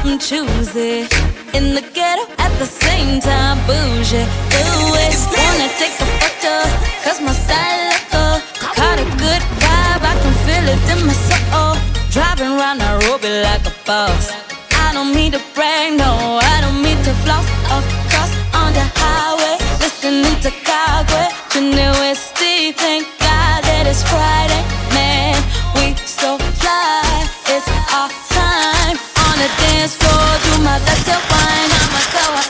I'm 0.06 0.20
choosy. 0.20 1.08
In 1.54 1.74
the 1.74 1.82
ghetto 1.94 2.26
at 2.38 2.52
the 2.60 2.66
same 2.66 3.20
time, 3.20 3.58
bougie. 3.68 4.26
Do 4.52 4.64
it, 5.04 5.14
wanna 5.36 5.70
take 5.78 5.96
a 6.00 6.06
photo, 6.20 6.56
cause 7.04 7.20
my 7.22 7.34
style 7.34 7.90
look 7.90 8.06
good. 8.12 8.42
Caught 8.78 9.00
a 9.00 9.06
good 9.18 9.42
vibe, 9.58 9.67
I 10.04 10.14
can 10.22 10.34
feel 10.46 10.66
it 10.74 10.82
in 10.94 11.00
my 11.08 11.14
soul. 11.28 11.76
Driving 12.12 12.58
around 12.58 12.80
Nairobi 12.80 13.30
like 13.44 13.66
a 13.66 13.74
boss. 13.86 14.32
I 14.74 14.94
don't 14.94 15.14
mean 15.14 15.32
to 15.34 15.42
brag, 15.54 15.98
no, 15.98 16.40
I 16.42 16.62
don't 16.62 16.82
mean 16.82 16.98
to 17.04 17.14
floss. 17.24 17.46
Of 17.76 17.84
course, 18.12 18.34
on 18.54 18.74
the 18.74 18.86
highway, 19.02 19.58
listening 19.84 20.38
to 20.46 20.52
Kagwe, 20.68 21.24
Junior 21.52 21.92
Westy. 22.02 22.72
Thank 22.74 23.08
God 23.20 23.60
that 23.68 23.86
it's 23.86 24.04
Friday, 24.08 24.64
man. 24.96 25.38
We 25.76 25.96
so 26.06 26.38
fly, 26.62 27.28
it's 27.52 27.68
our 27.94 28.10
time 28.32 28.98
on 29.28 29.36
the 29.42 29.50
dance 29.62 29.96
floor. 30.00 30.28
Do 30.46 30.52
my 30.64 30.78
to 30.80 31.16
wine, 31.32 31.72
I'm 31.80 31.96
a 31.96 32.04
kawaida. 32.14 32.47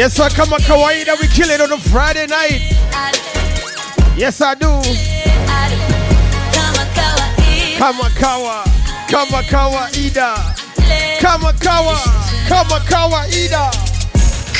Yes, 0.00 0.14
sir, 0.14 0.30
come 0.30 0.54
on, 0.54 0.60
Kawaii, 0.60 1.04
we 1.20 1.28
kill 1.28 1.50
it 1.50 1.60
on 1.60 1.70
a 1.72 1.76
Friday 1.78 2.26
night. 2.26 2.62
Yes, 4.16 4.40
I 4.40 4.54
do. 4.54 4.64
Kamakawa, 7.76 8.64
Kamakawa 9.10 9.92
Ida. 9.98 10.34
Kamakawa, 11.20 11.96
Kamakawa 12.48 13.28
Ida. 13.28 13.70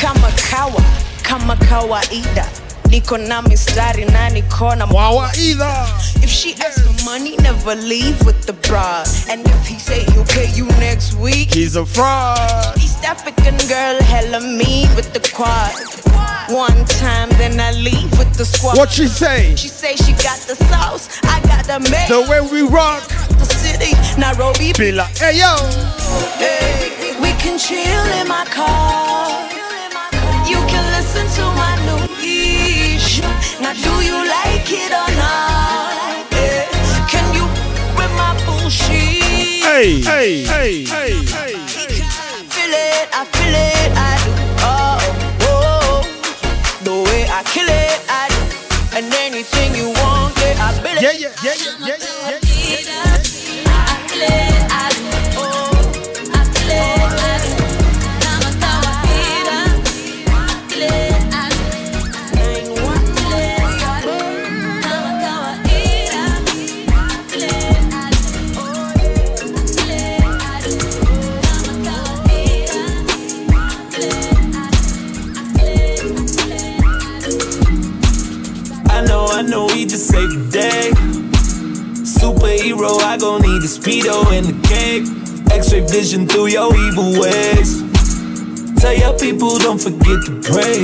kama 0.01 0.31
kawa 0.51 0.83
kama 1.23 1.57
kawaida 1.57 2.47
niko 2.91 3.17
na 3.19 3.43
mistari 3.43 4.05
na 4.05 4.29
niko 4.31 4.75
na 4.77 4.87
Mawaida. 4.87 5.87
if 6.23 6.29
she 6.31 6.55
asks 6.55 6.81
for 6.83 7.05
money 7.05 7.37
never 7.39 7.75
leave 7.75 8.21
with 8.27 8.47
the 8.47 8.53
bra 8.69 9.05
and 9.29 9.47
if 9.47 9.67
he 9.67 9.79
say 9.79 10.03
he'll 10.12 10.25
pay 10.25 10.51
you 10.55 10.67
next 10.81 11.15
week 11.15 11.53
He's 11.53 11.77
a 11.77 11.87
fraud. 11.87 12.77
East 12.79 13.05
African 13.05 13.57
girl 13.69 14.01
hella 14.03 14.41
mean 14.41 14.89
with 14.97 15.12
the 15.12 15.21
quad 15.35 15.73
one 16.51 16.85
time 16.87 17.29
then 17.39 17.61
I 17.61 17.71
leave 17.73 18.11
with 18.19 18.35
the 18.35 18.45
squad 18.45 18.77
What 18.77 18.91
she 18.91 19.07
say? 19.07 19.55
she 19.57 19.69
say 19.69 19.95
she 19.97 20.12
got 20.15 20.39
the 20.51 20.57
sauce 20.69 21.09
I 21.23 21.41
got 21.43 21.65
the 21.67 21.79
make 21.91 22.09
The 22.09 22.27
way 22.29 22.41
we 22.41 22.62
rock. 22.69 23.07
the 23.39 23.45
city 23.45 23.95
Nairobi 24.21 24.73
Be 24.77 24.91
like, 24.93 25.17
hey 25.17 25.39
yo. 25.39 25.55
Hey, 26.39 27.15
we 27.23 27.31
can 27.39 27.57
chill 27.59 28.05
in 28.21 28.27
my 28.29 28.45
car. 28.47 29.49
Now, 33.60 33.72
do 33.74 33.92
you 34.05 34.16
like 34.26 34.70
it 34.70 34.92
or 34.92 35.10
not? 35.16 36.26
Yeah. 36.32 36.66
Can 37.09 37.26
you 37.34 37.44
with 37.97 38.12
my 38.16 38.32
bullshit? 38.47 39.20
Hey, 39.62 40.01
hey, 40.01 40.44
hey, 40.44 40.84
hey, 40.84 41.12
hey. 41.24 41.55
I 41.56 42.44
feel 42.52 42.72
it, 42.72 43.09
I 43.12 43.24
feel 43.24 43.55
it, 43.55 43.90
I 43.97 44.12
do. 44.24 44.32
Oh, 44.62 44.98
oh, 45.42 45.48
oh, 45.48 46.02
the 46.84 46.94
way 47.09 47.22
I 47.28 47.42
kill 47.44 47.68
it, 47.68 47.98
I 48.09 48.28
do. 48.28 48.40
And 48.97 49.06
anything 49.14 49.74
you 49.74 49.88
want, 50.01 50.36
yeah, 50.38 50.66
I 50.66 50.72
feel 50.82 50.97
it. 50.97 51.02
Yeah, 51.02 51.12
yeah, 51.12 51.32
yeah, 51.44 51.55
yeah, 51.60 51.97
yeah, 52.28 52.38
yeah. 52.40 53.05
I 53.05 53.10
Superhero, 82.81 83.02
I 83.02 83.19
gon' 83.19 83.43
need 83.43 83.61
the 83.61 83.69
speedo 83.69 84.32
and 84.32 84.47
the 84.47 84.57
cape. 84.66 85.05
X-ray 85.52 85.86
vision 85.86 86.27
through 86.27 86.47
your 86.47 86.74
evil 86.74 87.12
ways. 87.20 87.82
Tell 88.81 88.94
your 88.94 89.19
people 89.19 89.59
don't 89.59 89.78
forget 89.78 90.24
to 90.24 90.40
pray. 90.40 90.81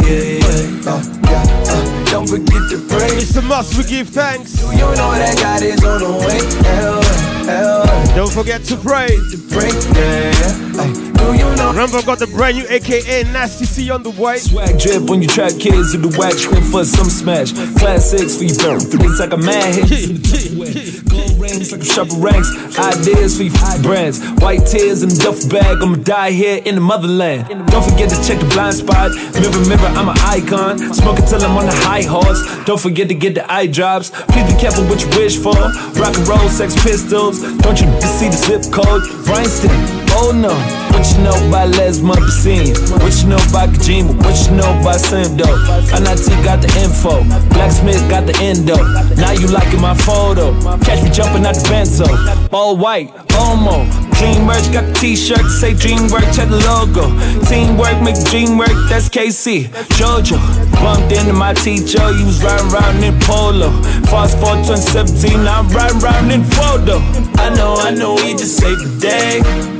Uh, 0.85 1.01
yeah, 1.25 1.47
uh, 1.67 2.11
don't 2.11 2.29
forget 2.29 2.69
to 2.69 2.85
pray. 2.89 3.17
It's 3.17 3.35
a 3.37 3.43
must. 3.43 3.79
We 3.79 3.85
give 3.85 4.11
thanks. 4.11 4.53
Do 4.53 4.67
you 4.73 4.79
know 4.79 5.13
that 5.17 5.39
God 5.39 5.63
is 5.63 5.83
on 5.83 6.01
the 6.01 6.13
way? 6.21 6.45
Hell, 6.69 7.03
hell. 7.47 8.15
Don't 8.15 8.33
forget 8.33 8.63
to 8.65 8.77
pray. 8.77 9.09
To 9.09 9.39
pray, 9.49 9.73
yeah. 9.97 10.83
Ay, 10.83 10.93
do 10.93 11.01
you 11.01 11.13
know? 11.13 11.16
Remember, 11.27 12.01
got 12.03 12.19
the 12.19 12.27
brand 12.27 12.57
new 12.57 12.67
AKA 12.69 13.25
Nasty 13.33 13.67
C 13.67 13.91
on 13.91 14.03
the 14.03 14.11
way. 14.11 14.39
Swag 14.39 14.79
drip 14.79 15.03
when 15.11 15.21
you 15.21 15.29
trap 15.29 15.53
kids 15.61 15.95
in 15.95 16.01
the 16.01 16.09
wax 16.17 16.43
trip 16.43 16.65
for 16.65 16.85
some 16.85 17.11
smash. 17.11 17.53
Classics 17.77 18.37
for 18.39 18.45
you 18.45 18.57
burn. 18.57 18.81
It's 18.81 19.21
like 19.21 19.33
a 19.33 19.37
mad 19.37 19.75
hit. 19.75 21.05
Gold 21.05 21.37
rings 21.39 21.73
like 21.73 21.83
a 21.83 21.85
sharper 21.85 22.17
ranks. 22.17 22.49
Ideas 22.79 23.37
for 23.37 23.45
you 23.45 23.53
brands. 23.83 24.25
White 24.41 24.65
tears 24.65 25.03
in 25.03 25.11
the 25.11 25.21
duffel 25.21 25.51
bag. 25.51 25.83
I'ma 25.83 25.97
die 25.97 26.31
here 26.31 26.63
in 26.65 26.77
the 26.77 26.81
motherland. 26.81 27.49
Don't 27.69 27.85
forget 27.85 28.09
to 28.09 28.19
check 28.25 28.41
the 28.41 28.49
blind 28.49 28.77
spot. 28.77 29.13
Mirror, 29.37 29.69
mirror, 29.69 29.93
I'm 29.99 30.09
an 30.09 30.17
icon. 30.25 30.79
Smoke 30.95 31.21
till 31.29 31.43
I'm 31.45 31.59
on 31.59 31.67
the 31.67 31.77
high 31.85 32.03
horse. 32.03 32.41
Don't 32.65 32.81
forget 32.81 33.09
to 33.09 33.15
get 33.15 33.35
the 33.35 33.45
eye 33.53 33.67
drops. 33.67 34.11
Please 34.33 34.49
be 34.49 34.59
careful 34.59 34.85
what 34.89 35.03
you 35.03 35.11
wish 35.19 35.37
for. 35.37 35.55
Rock 36.01 36.17
and 36.17 36.27
roll, 36.27 36.49
sex 36.49 36.73
pistols. 36.83 37.43
Don't 37.61 37.79
you 37.81 37.87
see 38.01 38.33
the 38.33 38.39
zip 38.41 38.73
code? 38.73 39.05
Bryanston, 39.27 39.71
oh 40.17 40.33
no. 40.33 40.55
What 40.97 41.05
you 41.13 41.23
know 41.23 41.37
about 41.49 41.77
Les 41.77 42.01
Mupacine? 42.01 42.73
What 43.03 43.13
you 43.21 43.29
know 43.29 43.43
about 43.53 43.69
Kojima? 43.77 44.17
What 44.25 44.37
you 44.49 44.57
know 44.57 44.81
about 44.81 45.01
Sam 45.01 45.37
Dope? 45.37 45.61
Anatii 45.93 46.43
got 46.43 46.63
the 46.63 46.71
info. 46.81 47.23
Blacksmith 47.53 48.01
got 48.09 48.27
the 48.27 48.35
endo. 48.41 48.77
Now 49.21 49.33
you 49.33 49.47
liking 49.47 49.81
my 49.81 49.95
photo. 49.95 50.57
Catch 50.81 51.05
me 51.05 51.11
jumping 51.11 51.45
out 51.45 51.55
the 51.55 51.69
benzo. 51.69 52.09
All 52.53 52.77
white, 52.77 53.11
homo. 53.33 53.85
Clean 54.17 54.41
merch, 54.47 54.73
got 54.73 54.87
the 54.89 54.95
t-shirt 54.95 55.45
say 55.61 55.75
DreamWorks, 55.75 56.35
check 56.35 56.49
the 56.49 56.57
logo. 56.65 57.13
Teamwork, 57.45 58.01
make 58.01 58.17
dream 58.31 58.57
work, 58.57 58.73
that's 58.89 59.11
KC. 59.11 59.69
Jojo, 60.01 60.41
bumped 60.81 61.13
into 61.13 61.35
my 61.35 61.53
teacher, 61.53 62.01
he 62.17 62.25
was 62.25 62.43
riding 62.43 62.73
around 62.73 63.05
in 63.05 63.19
polo. 63.21 63.69
Fast 64.09 64.39
forward 64.41 64.65
2017, 64.65 65.45
now 65.45 65.61
I'm 65.61 65.69
riding 65.69 66.03
around 66.03 66.31
in 66.33 66.45
photo. 66.45 66.97
I 67.37 67.53
know, 67.55 67.77
I 67.77 67.91
know, 67.91 68.17
he 68.17 68.33
just 68.33 68.57
saved 68.57 68.81
the 68.81 69.01
day. 69.01 69.77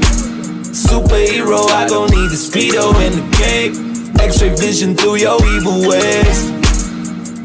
Superhero, 0.77 1.71
I 1.71 1.89
gon' 1.89 2.11
need 2.11 2.29
the 2.29 2.37
speedo 2.37 2.93
and 3.01 3.15
the 3.15 3.25
cape. 3.37 3.73
X-ray 4.21 4.55
vision 4.57 4.95
through 4.95 5.17
your 5.17 5.41
evil 5.57 5.89
ways. 5.89 6.53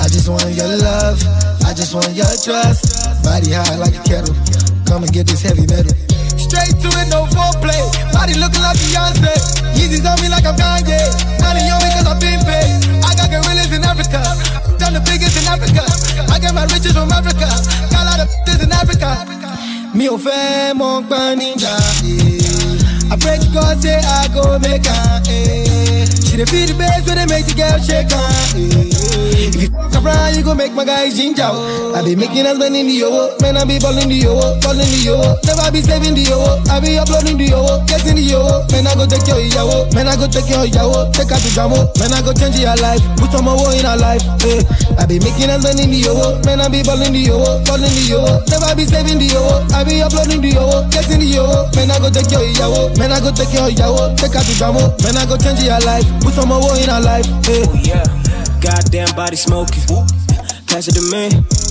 I 0.00 0.08
just 0.08 0.28
want 0.28 0.48
your 0.56 0.72
love 0.86 1.20
I 1.68 1.72
just 1.74 1.92
want 1.94 2.10
your 2.16 2.32
trust 2.44 2.82
body 3.24 3.52
high 3.52 3.76
like 3.76 3.94
a 4.00 4.02
kettle 4.08 4.34
come 4.88 5.02
and 5.04 5.12
get 5.12 5.26
this 5.26 5.42
heavy 5.42 5.66
metal 5.66 5.92
straight 6.54 6.78
to 6.78 6.88
it 7.02 7.08
no 7.10 7.26
foreplay 7.34 7.82
body 8.14 8.34
looking 8.38 8.62
like 8.62 8.78
Beyonce 8.78 9.34
Yeezys 9.74 10.06
on 10.06 10.14
me 10.22 10.30
like 10.30 10.46
I'm 10.46 10.54
Kanye 10.54 11.02
money 11.42 11.66
on 11.66 11.82
me 11.82 11.88
cause 11.90 12.06
I'm 12.06 12.18
being 12.22 12.42
paid 12.46 12.70
I 13.02 13.10
got 13.18 13.26
gorillas 13.34 13.72
in 13.74 13.82
Africa 13.82 14.22
I'm 14.86 14.94
the 14.94 15.02
biggest 15.02 15.34
in 15.34 15.46
Africa 15.50 15.82
I 16.30 16.38
get 16.38 16.54
my 16.54 16.62
riches 16.70 16.92
from 16.94 17.10
Africa 17.10 17.50
got 17.90 18.02
a 18.02 18.06
lot 18.06 18.20
of 18.22 18.28
this 18.46 18.62
in 18.62 18.70
Africa 18.72 19.10
mi 19.94 20.06
ò 20.10 20.16
fẹ́ 20.18 20.74
mọ 20.78 20.90
gbọ́n 21.06 21.38
níjà. 21.38 21.74
I 23.12 23.16
pray 23.22 23.38
to 23.38 23.48
God 23.54 23.80
say 23.80 23.94
I 24.02 24.26
go 24.34 24.58
make. 24.58 24.88
Eh. 24.90 26.04
She 26.26 26.34
dey 26.36 26.44
feel 26.50 26.66
the 26.66 26.74
bass 26.80 27.06
when 27.06 27.16
they 27.18 27.26
make 27.32 27.46
the 27.46 27.54
girl 27.54 27.78
shake 27.78 28.10
am. 28.10 29.13
Eh. 29.44 29.48
If 29.52 29.60
you 29.62 29.68
fuck 29.68 29.94
around, 30.04 30.36
you 30.36 30.42
go 30.42 30.54
make 30.54 30.72
my 30.72 30.84
guy 30.84 31.10
ginger. 31.10 31.44
oh. 31.44 31.92
I 31.94 32.02
be 32.02 32.16
making 32.16 32.46
us 32.46 32.56
in 32.64 32.72
the 32.72 32.96
owo, 33.04 33.36
man 33.40 33.56
I 33.56 33.64
be 33.64 33.78
balling 33.78 34.08
the 34.08 34.20
owo, 34.26 34.56
balling 34.64 34.88
the 34.88 35.12
owo. 35.12 35.36
Never 35.44 35.70
be 35.70 35.80
saving 35.84 36.14
the 36.16 36.24
owo, 36.32 36.58
I 36.68 36.80
be 36.80 36.98
uploading 36.98 37.36
the 37.38 37.52
owo, 37.52 37.84
getting 37.86 38.16
the 38.16 38.24
owo. 38.34 38.64
Man 38.72 38.86
I 38.88 38.94
go 38.96 39.04
take 39.06 39.26
your 39.28 39.38
ìyàwó, 39.44 39.92
man 39.94 40.08
I 40.08 40.16
go 40.16 40.26
take 40.26 40.48
your 40.50 40.64
ìyàwó, 40.66 41.12
take 41.12 41.28
her 41.30 41.38
to 41.38 41.48
jamo. 41.54 41.78
Man 42.00 42.12
I 42.12 42.22
go 42.24 42.32
change 42.32 42.58
your 42.58 42.74
life, 42.80 43.02
put 43.20 43.30
some 43.30 43.44
more 43.44 43.70
in 43.76 43.84
her 43.84 43.96
life. 44.00 44.24
Eh. 44.48 44.64
I 44.98 45.06
be 45.06 45.18
making 45.20 45.50
us 45.52 45.62
in 45.68 45.90
the 45.92 46.00
owo, 46.08 46.40
man 46.44 46.60
I 46.60 46.68
be 46.68 46.82
balling 46.82 47.12
the 47.12 47.22
owo, 47.30 47.60
balling 47.68 47.92
the 47.94 48.16
owo. 48.16 48.32
Never 48.50 48.72
be 48.74 48.84
saving 48.88 49.18
the 49.20 49.28
owo, 49.38 49.62
I 49.76 49.84
be 49.84 50.00
uploading 50.02 50.40
the 50.40 50.52
owo, 50.58 50.88
getting 50.90 51.20
the 51.20 51.30
owo. 51.38 51.68
Man 51.76 51.90
I 51.92 51.98
go 52.00 52.08
take 52.10 52.30
your 52.32 52.42
ìyàwó, 52.42 52.96
man 52.98 53.12
I 53.12 53.20
go 53.20 53.30
take 53.30 53.52
your 53.54 53.68
ìyàwó, 53.70 54.16
take 54.18 54.34
her 54.34 54.42
to 54.42 54.54
jamo. 54.58 54.82
Man 55.04 55.16
I 55.20 55.26
go 55.28 55.36
change 55.36 55.62
your 55.62 55.78
life, 55.86 56.06
put 56.24 56.32
some 56.34 56.48
more 56.50 56.74
in 56.80 56.88
her 56.90 57.00
life. 57.00 57.28
Eh. 57.48 57.62
Oh 57.68 57.74
yeah, 57.84 58.02
goddamn 58.64 59.14
body 59.14 59.36
smoking. 59.36 59.82
Pass 60.66 60.88
it 60.88 60.94
to 60.94 61.02
me. 61.12 61.63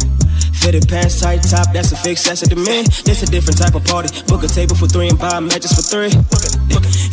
Fitted 0.61 0.87
pants, 0.87 1.19
tight 1.19 1.41
top, 1.43 1.73
that's 1.73 1.91
a 1.91 1.97
fix, 1.97 2.23
that's 2.23 2.41
a 2.41 2.47
demand. 2.47 2.87
This 3.03 3.23
a 3.23 3.25
different 3.25 3.57
type 3.57 3.75
of 3.75 3.83
party. 3.85 4.09
Book 4.27 4.43
a 4.43 4.47
table 4.47 4.75
for 4.75 4.87
three 4.87 5.09
and 5.09 5.19
buy 5.19 5.39
matches 5.39 5.73
for 5.73 5.81
three. 5.81 6.11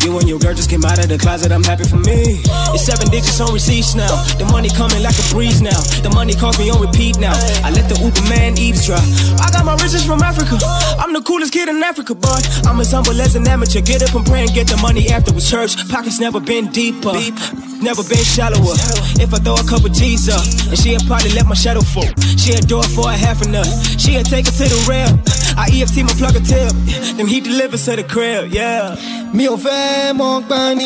You 0.00 0.16
and 0.18 0.28
your 0.28 0.38
girl 0.38 0.54
just 0.54 0.70
came 0.70 0.84
out 0.84 0.98
of 0.98 1.08
the 1.08 1.18
closet, 1.18 1.52
I'm 1.52 1.62
happy 1.62 1.84
for 1.84 1.98
me. 2.00 2.40
It's 2.72 2.86
seven 2.86 3.08
digits 3.10 3.40
on 3.40 3.52
receipts 3.52 3.94
now. 3.94 4.08
The 4.40 4.48
money 4.48 4.70
coming 4.70 5.02
like 5.02 5.18
a 5.18 5.26
breeze 5.28 5.60
now. 5.60 5.76
The 6.00 6.10
money 6.10 6.32
calls 6.32 6.58
me 6.58 6.70
on 6.70 6.80
repeat 6.80 7.18
now. 7.18 7.36
I 7.60 7.70
let 7.70 7.84
the 7.88 8.00
Uber 8.00 8.24
man 8.32 8.56
eavesdrop. 8.56 9.04
I 9.44 9.52
got 9.52 9.64
my 9.66 9.76
riches 9.76 10.04
from 10.04 10.22
Africa. 10.22 10.56
I'm 10.96 11.12
the 11.12 11.20
coolest 11.20 11.52
kid 11.52 11.68
in 11.68 11.82
Africa, 11.82 12.14
boy. 12.14 12.40
I'm 12.64 12.80
as 12.80 12.92
humble 12.92 13.20
as 13.20 13.36
an 13.36 13.46
amateur. 13.46 13.82
Get 13.82 14.00
up 14.02 14.14
and 14.14 14.24
pray 14.24 14.40
and 14.40 14.52
get 14.54 14.68
the 14.68 14.78
money 14.80 15.10
afterwards. 15.10 15.50
Church 15.50 15.76
pockets 15.90 16.18
never 16.18 16.40
been 16.40 16.72
deeper. 16.72 17.12
Never 17.84 18.02
been 18.04 18.24
shallower. 18.24 18.76
If 19.20 19.32
I 19.36 19.38
throw 19.44 19.60
a 19.60 19.64
couple 19.68 19.88
G's 19.92 20.28
up, 20.28 20.44
and 20.68 20.78
she'll 20.80 21.00
probably 21.04 21.32
let 21.36 21.44
my 21.44 21.54
shadow 21.54 21.84
fall. 21.84 22.08
She'll 22.40 22.64
do 22.64 22.80
it 22.80 22.88
for 22.96 23.08
a 23.08 23.16
half 23.16 23.29
nut. 23.48 23.66
She'll 23.98 24.22
take 24.24 24.46
it 24.48 24.54
to 24.58 24.64
the 24.68 24.80
rail. 24.88 25.10
I 25.56 25.68
EFT 25.72 26.02
my 26.02 26.12
plug 26.14 26.36
a 26.36 26.40
tip. 26.40 26.72
Then 27.16 27.26
he 27.26 27.40
delivers 27.40 27.84
to 27.84 27.96
the 27.96 28.02
crib, 28.04 28.50
yeah. 28.52 28.96
Me 29.32 29.46
ò 29.46 29.56
fẹ́ 29.56 30.12
mọ 30.18 30.42
gbọ́n. 30.48 30.78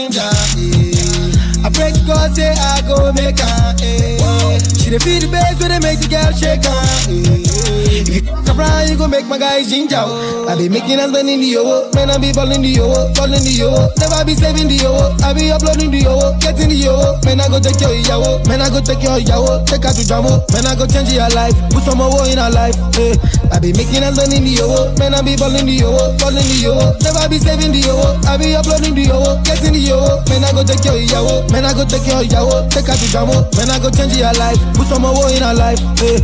I 1.66 1.70
pray 1.70 1.92
to 1.92 2.00
God 2.06 2.34
say 2.36 2.52
I 2.52 2.82
go 2.86 3.10
make 3.12 3.40
am. 3.40 3.76
eh. 3.80 4.58
She 4.80 4.90
dey 4.90 4.98
feel 4.98 5.20
the 5.20 5.28
bass 5.32 5.58
when 5.60 5.70
they 5.70 5.80
make 5.80 6.00
the 6.00 6.08
girl 6.08 6.30
shake 6.40 6.66
am. 6.66 7.08
eh. 7.08 7.53
If 7.84 8.08
you 8.08 8.22
fuck 8.24 8.56
around, 8.56 8.88
you 8.88 8.96
go 8.96 9.06
make 9.08 9.26
my 9.26 9.38
guy 9.38 9.62
ginger. 9.64 10.00
oh. 10.00 10.48
I 10.48 10.56
be 10.56 10.68
making 10.68 10.98
money 11.10 11.34
in 11.34 11.40
the 11.40 11.54
owo, 11.60 11.92
man 11.94 12.10
I 12.10 12.18
be 12.18 12.32
balling 12.32 12.62
the 12.62 12.74
owo, 12.80 13.12
balling 13.14 13.42
the 13.44 13.54
owo. 13.64 13.88
Never 14.00 14.24
be 14.24 14.34
saving 14.34 14.68
the 14.68 14.78
owo, 14.88 15.12
I 15.22 15.32
be 15.34 15.50
uploading 15.52 15.90
the 15.90 16.04
owo, 16.08 16.32
getting 16.40 16.68
the 16.70 16.80
owo. 16.88 17.16
Man 17.24 17.40
I 17.40 17.48
go 17.48 17.58
take 17.60 17.80
your 17.80 17.92
ìyàwó, 17.92 18.46
man 18.48 18.60
I 18.62 18.68
go 18.70 18.80
take 18.80 19.02
your 19.02 19.18
ìyàwó, 19.20 19.64
take 19.66 19.84
her 19.84 19.92
to 19.92 20.02
jamo. 20.04 20.40
Man 20.52 20.66
I 20.66 20.74
go 20.76 20.86
change 20.86 21.12
your 21.12 21.28
life, 21.36 21.54
put 21.72 21.82
some 21.84 21.98
more 21.98 22.24
in 22.28 22.38
her 22.38 22.50
life. 22.50 22.76
eh. 23.00 23.14
I 23.52 23.58
be 23.60 23.72
making 23.76 24.00
money 24.04 24.36
in 24.40 24.44
the 24.48 24.54
owo, 24.64 24.92
man 24.98 25.14
I 25.14 25.20
be 25.22 25.36
balling 25.36 25.66
the 25.66 25.76
owo, 25.84 26.12
balling 26.18 26.44
the 26.48 26.70
owo. 26.72 26.86
Never 27.04 27.24
be 27.28 27.38
saving 27.38 27.72
the 27.72 27.82
owo, 27.92 28.16
I 28.24 28.36
be 28.40 28.54
uploading 28.56 28.94
the 28.94 29.04
owo, 29.12 29.40
getting 29.44 29.74
the 29.76 29.82
owo. 29.92 30.20
Man 30.28 30.44
I 30.44 30.50
go 30.52 30.62
take 30.64 30.84
your 30.84 30.96
ìyàwó, 31.00 31.50
man 31.52 31.64
I 31.64 31.72
go 31.74 31.84
take 31.84 32.06
your 32.08 32.22
ìyàwó, 32.24 32.68
take 32.70 32.86
her 32.88 32.96
to 32.96 33.06
jamo. 33.12 33.36
Man 33.56 33.70
I 33.70 33.78
go 33.80 33.88
change 33.90 34.16
your 34.16 34.32
life, 34.36 34.60
put 34.76 34.86
some 34.88 35.02
more 35.02 35.28
in 35.32 35.42
her 35.42 35.54
life. 35.54 35.80
eh. 36.04 36.20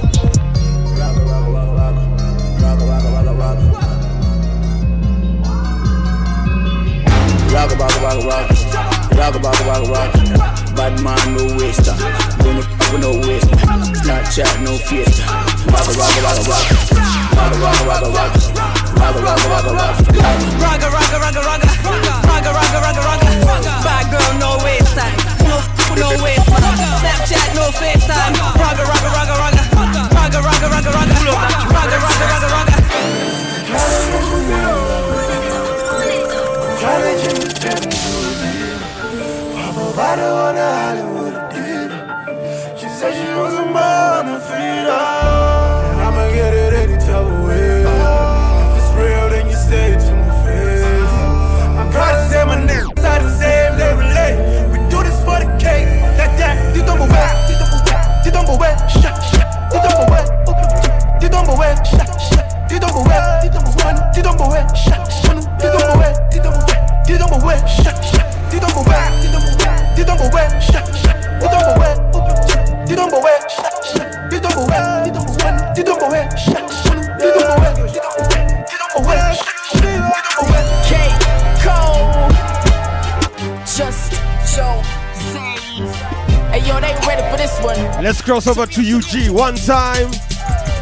Rock, 7.50 7.76
rock, 7.78 7.90
rock, 8.00 8.24
rock. 8.24 8.46
Rock, 9.18 9.34
rock, 9.42 9.58
rock, 9.66 9.88
rock. 9.90 10.10
Bad 10.76 11.02
man, 11.02 11.34
no 11.34 11.44
waster. 11.58 11.96
Don't 12.38 12.62
Snapchat, 14.00 14.62
no 14.62 14.78
fiesta. 14.78 15.26
Ragga, 15.66 15.92
ragga, 15.98 16.20
ragga, 16.22 16.42
ragga. 16.46 16.70
Ragga, 18.94 19.20
ragga, 19.20 19.48
ragga, 19.50 19.72
ragga. 19.74 19.98
Ragga, 20.62 20.88
ragga, 20.94 21.18
ragga, 21.18 21.40
ragga. 21.42 21.68
Ragga, 22.22 22.50
ragga, 22.54 22.78
ragga, 22.80 23.00
ragga. 23.00 23.00
Ragga, 23.00 23.00
ragga, 23.00 23.00
ragga, 23.10 23.42
ragga. 23.50 23.72
Bad 23.82 24.04
girl, 24.12 24.32
no 24.38 24.50
waste 24.64 24.94
time. 24.94 25.16
No, 25.48 25.58
no 25.98 26.08
waste. 26.22 26.46
Snapchat, 27.02 27.54
no 27.54 27.70
FaceTime. 27.74 28.34
Ragga, 28.62 28.84
ragga, 28.86 29.10
ragga, 29.10 29.34
ragga. 29.42 29.62
Ragga, 30.14 30.38
ragga, 30.38 30.66
ragga, 30.70 30.90
ragga. 30.90 31.16
Ragga, 31.74 31.98
ragga, 31.98 32.26
ragga, 32.30 32.48
ragga. 32.54 32.69
A 37.62 37.66
the 40.54 40.64
Hollywood. 40.80 41.34
She 42.78 42.88
said 42.88 43.12
she 43.12 43.28
her 44.28 44.40
feet. 44.40 44.88
Oh, 44.88 45.90
and 45.92 46.00
I'ma 46.00 46.32
get 46.32 46.54
it 46.54 46.72
any 46.72 46.94
of 46.94 47.28
way. 47.44 47.84
If 47.84 48.76
it's 48.80 48.90
real, 48.96 49.28
then 49.28 49.46
you 49.46 49.56
say 49.56 49.92
it 49.92 50.00
to 50.00 50.12
my 50.16 50.32
face. 50.42 50.84
I'm 51.76 51.90
proud 51.92 52.12
to 52.16 52.22
say 52.30 52.42
my. 52.46 52.56
Side 52.98 53.22
the 53.24 53.30
same. 53.38 53.76
We 54.72 54.78
do 54.88 55.02
this 55.02 55.18
for 55.20 55.38
the 55.38 55.44
cake. 55.60 55.88
That. 56.16 56.30
Shut, 58.88 59.16
shut. 59.22 59.46
You 62.72 62.80
don't 62.80 62.96
away. 62.96 63.20
You 63.44 63.50
don't 63.52 63.68
shut. 63.76 64.16
You 64.16 64.22
don't. 64.22 64.40
Away. 64.40 64.64
Shut, 64.74 65.12
shut. 65.12 65.44
You 65.62 65.68
don't 65.68 65.96
away. 65.96 66.14
You 66.32 66.40
don't 66.40 66.56
away. 66.56 66.89
K. 80.86 80.90
Cole. 81.62 82.30
Just 83.66 84.12
Joe 84.54 84.82
Z. 85.14 85.38
Hey 86.50 86.62
yo, 86.66 86.80
they 86.80 86.94
ready 87.06 87.22
for 87.30 87.36
this 87.36 87.58
one. 87.60 87.78
Let's 88.02 88.22
cross 88.22 88.46
over 88.46 88.66
to 88.66 88.80
UG 88.80 89.30
one 89.30 89.56
time. 89.56 90.10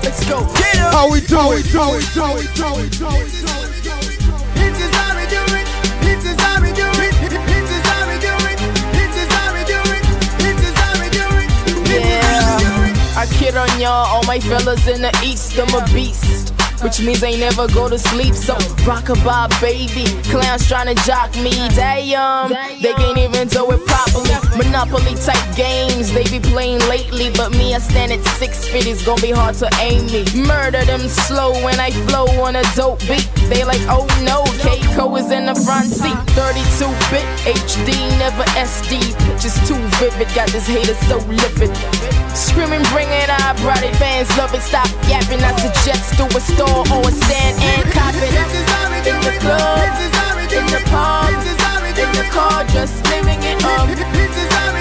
Let's 0.02 0.28
go. 0.28 0.46
Get 0.54 0.78
up. 0.80 0.92
How 0.92 1.10
we 1.10 1.20
do 1.20 1.52
it? 1.52 1.64
Do 1.72 1.94
it? 1.96 2.04
Do 2.14 2.36
it? 2.36 2.54
Do 2.54 2.68
it? 2.78 2.98
Do 2.98 3.08
it? 3.08 3.32
Do 3.32 3.46
it? 3.46 4.18
Yeah, 4.58 4.94
I 4.94 5.27
kid 13.38 13.56
on 13.56 13.68
y'all, 13.80 14.06
all 14.06 14.24
my 14.26 14.40
fellas 14.40 14.86
in 14.88 15.00
the 15.00 15.12
east, 15.24 15.58
I'm 15.58 15.72
a 15.74 15.84
beast. 15.94 16.52
Which 16.82 17.00
means 17.00 17.20
they 17.20 17.38
never 17.38 17.66
go 17.68 17.88
to 17.88 17.98
sleep, 17.98 18.34
so 18.34 18.54
rock 18.86 19.04
rockabye 19.04 19.60
baby. 19.60 20.04
Clowns 20.30 20.62
tryna 20.68 20.94
jock 21.06 21.34
me, 21.36 21.50
damn. 21.74 22.50
They 22.80 22.92
can't 22.94 23.18
even 23.18 23.48
do 23.48 23.70
it 23.72 23.84
properly. 23.86 24.47
Monopoly 24.58 25.14
type 25.14 25.38
games 25.54 26.12
they 26.12 26.26
be 26.26 26.40
playing 26.40 26.80
lately, 26.90 27.30
but 27.36 27.52
me 27.52 27.76
I 27.76 27.78
stand 27.78 28.10
at 28.10 28.24
six 28.42 28.66
feet. 28.66 28.90
It's 28.90 29.06
gonna 29.06 29.22
be 29.22 29.30
hard 29.30 29.54
to 29.62 29.70
aim 29.78 30.10
me. 30.10 30.26
Murder 30.34 30.84
them 30.84 31.06
slow 31.06 31.54
when 31.62 31.78
I 31.78 31.92
flow 32.10 32.26
on 32.42 32.56
a 32.56 32.64
dope 32.74 32.98
beat. 33.06 33.22
They 33.46 33.62
like, 33.62 33.80
oh 33.86 34.10
no, 34.26 34.42
Keko 34.58 35.14
is 35.14 35.30
in 35.30 35.46
the 35.46 35.54
front 35.54 35.86
seat. 35.94 36.18
32 36.34 36.90
bit 37.06 37.22
HD, 37.46 37.94
never 38.18 38.42
SD. 38.58 38.98
Pictures 39.30 39.54
too 39.62 39.78
vivid, 40.02 40.26
got 40.34 40.50
this 40.50 40.66
hater 40.66 40.98
so 41.06 41.22
livid. 41.30 41.70
Screaming, 42.34 42.82
bring 42.90 43.06
it, 43.14 43.30
I 43.30 43.54
brought 43.62 43.86
it. 43.86 43.94
Fans 43.94 44.26
love 44.36 44.52
it, 44.54 44.62
stop 44.62 44.90
yapping. 45.06 45.38
I 45.38 45.54
suggest 45.54 46.18
do 46.18 46.26
a 46.26 46.40
store 46.42 46.82
or 46.98 47.06
a 47.06 47.12
stand 47.14 47.54
and 47.62 47.86
cop 47.94 48.14
it. 48.18 48.34
In 49.06 49.22
the 49.22 49.38
club, 49.38 49.86
in 50.50 50.66
the 50.66 50.82
pub, 50.90 51.30
in 51.94 52.10
the 52.18 52.26
car, 52.34 52.64
just 52.74 53.06
living 53.06 53.38
it 53.38 53.62
up. 53.62 54.17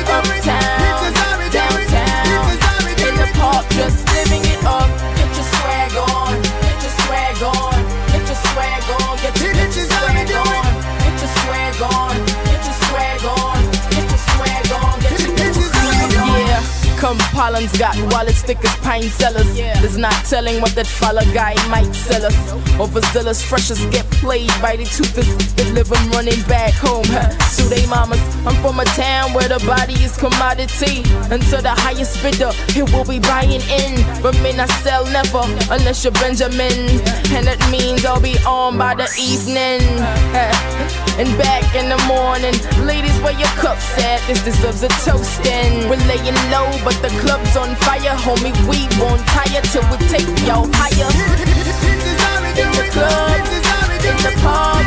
Uptown, 0.09 1.51
downtown, 1.51 2.51
in 3.05 3.15
the 3.17 3.29
park, 3.34 3.67
just 3.71 4.07
living 4.13 4.41
it 4.45 4.63
up. 4.63 5.16
Yeah. 17.15 17.31
Pollen's 17.31 17.77
got 17.77 17.95
wallets 18.11 18.41
thick 18.41 18.63
as 18.65 18.75
pine 18.77 19.03
sellers. 19.03 19.47
There's 19.55 19.97
not 19.97 20.13
telling 20.25 20.59
what 20.59 20.75
that 20.75 20.88
fella 20.88 21.23
guy 21.34 21.55
might 21.69 21.93
sell 21.93 22.25
us. 22.25 22.35
Overzealous 22.79 23.41
freshers 23.41 23.84
get 23.85 24.05
played 24.19 24.51
by 24.61 24.75
the 24.75 24.84
toothless 24.85 25.27
that 25.53 25.67
live 25.73 25.91
'em 25.91 26.11
running 26.11 26.41
back 26.43 26.73
home. 26.73 27.05
Huh? 27.07 27.29
So 27.49 27.63
they 27.63 27.85
mamas. 27.85 28.19
I'm 28.45 28.55
from 28.61 28.79
a 28.79 28.85
town 28.85 29.34
where 29.34 29.47
the 29.47 29.59
body 29.65 29.93
is 30.03 30.17
commodity. 30.17 31.03
Until 31.31 31.61
the 31.61 31.75
highest 31.85 32.21
bidder, 32.21 32.51
he 32.73 32.84
will 32.84 33.05
be 33.05 33.19
buying 33.19 33.61
in. 33.81 33.93
But 34.21 34.38
me 34.39 34.51
not 34.53 34.69
sell 34.84 35.05
never 35.05 35.43
unless 35.71 36.03
you're 36.03 36.11
Benjamin. 36.13 36.77
And 37.35 37.47
that 37.47 37.59
means 37.71 38.03
I'll 38.05 38.19
be 38.19 38.38
on 38.45 38.77
by 38.77 38.95
the 38.95 39.09
evening. 39.17 39.81
Uh. 40.01 40.53
And 41.17 41.35
back 41.38 41.63
in 41.73 41.89
the 41.89 41.97
morning, 42.05 42.53
ladies, 42.85 43.17
where 43.21 43.34
your 43.34 43.53
cups 43.57 43.97
at? 43.97 44.21
This 44.27 44.41
deserves 44.41 44.84
a 44.84 44.89
toasting. 45.05 45.89
We're 45.89 46.03
laying 46.05 46.38
low, 46.51 46.69
but 46.84 46.97
the 47.02 47.10
club's 47.22 47.56
on 47.56 47.76
fire, 47.76 48.15
homie. 48.26 48.53
We 48.68 48.88
won't 48.99 49.22
tire 49.28 49.61
till 49.72 49.86
we 49.91 49.98
take 50.07 50.28
y'all 50.48 50.68
higher. 50.74 51.10
In 52.57 52.69
the 52.74 52.86
club, 52.91 53.41
in 54.02 54.18
the 54.26 54.34
pub, 54.41 54.82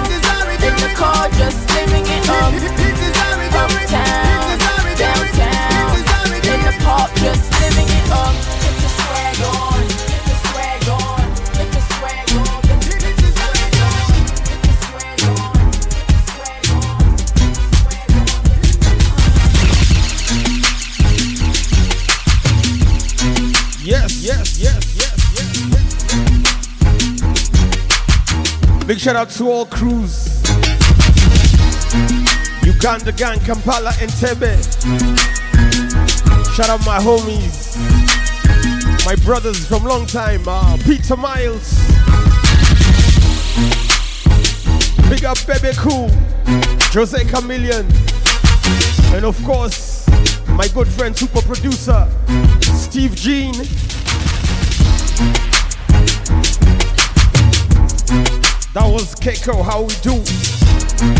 in 0.67 0.75
the 0.83 0.91
car, 0.97 1.29
just 1.39 1.61
living 1.71 2.07
it 2.07 2.29
up. 2.29 2.53
Uptown, 3.61 4.59
downtown, 4.99 5.97
in 6.53 6.61
the 6.67 6.75
park, 6.85 7.11
just 7.17 7.47
living 7.61 7.89
it 7.89 8.11
up. 8.11 8.35
Get 8.63 8.75
your 8.81 8.93
swag 8.99 9.41
on, 9.55 9.83
Big 28.91 28.99
shout 28.99 29.15
out 29.15 29.31
to 29.31 29.49
all 29.49 29.67
crews. 29.67 30.43
Uganda 32.65 33.13
Gang, 33.13 33.39
Kampala, 33.39 33.93
and 34.01 34.11
Tebe. 34.11 34.59
Shout 36.57 36.69
out 36.69 36.85
my 36.85 36.99
homies. 36.99 37.77
My 39.07 39.15
brothers 39.25 39.65
from 39.65 39.85
long 39.85 40.07
time, 40.07 40.43
uh, 40.45 40.77
Peter 40.83 41.17
Miles. 41.17 41.79
Big 45.09 45.25
up 45.25 45.39
Bebe 45.47 45.73
Cool, 45.77 46.09
Jose 46.91 47.17
Chameleone. 47.27 47.87
And 49.15 49.25
of 49.25 49.41
course, 49.45 50.05
my 50.49 50.67
good 50.75 50.89
friend, 50.89 51.17
super 51.17 51.43
producer, 51.43 52.09
Steve 52.61 53.15
Jean. 53.15 53.55
That 58.73 58.87
was 58.87 59.17
Keko, 59.17 59.65
how 59.65 59.83
we 59.83 59.95
do. 59.99 60.15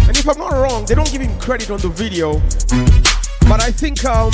And 0.07 0.17
if 0.17 0.29
I'm 0.29 0.39
not 0.39 0.53
wrong, 0.53 0.85
they 0.85 0.95
don't 0.95 1.11
give 1.11 1.21
him 1.21 1.37
credit 1.41 1.69
on 1.73 1.81
the 1.81 1.89
video. 1.89 2.35
But 3.49 3.61
I 3.61 3.73
think 3.73 4.05
um, 4.05 4.31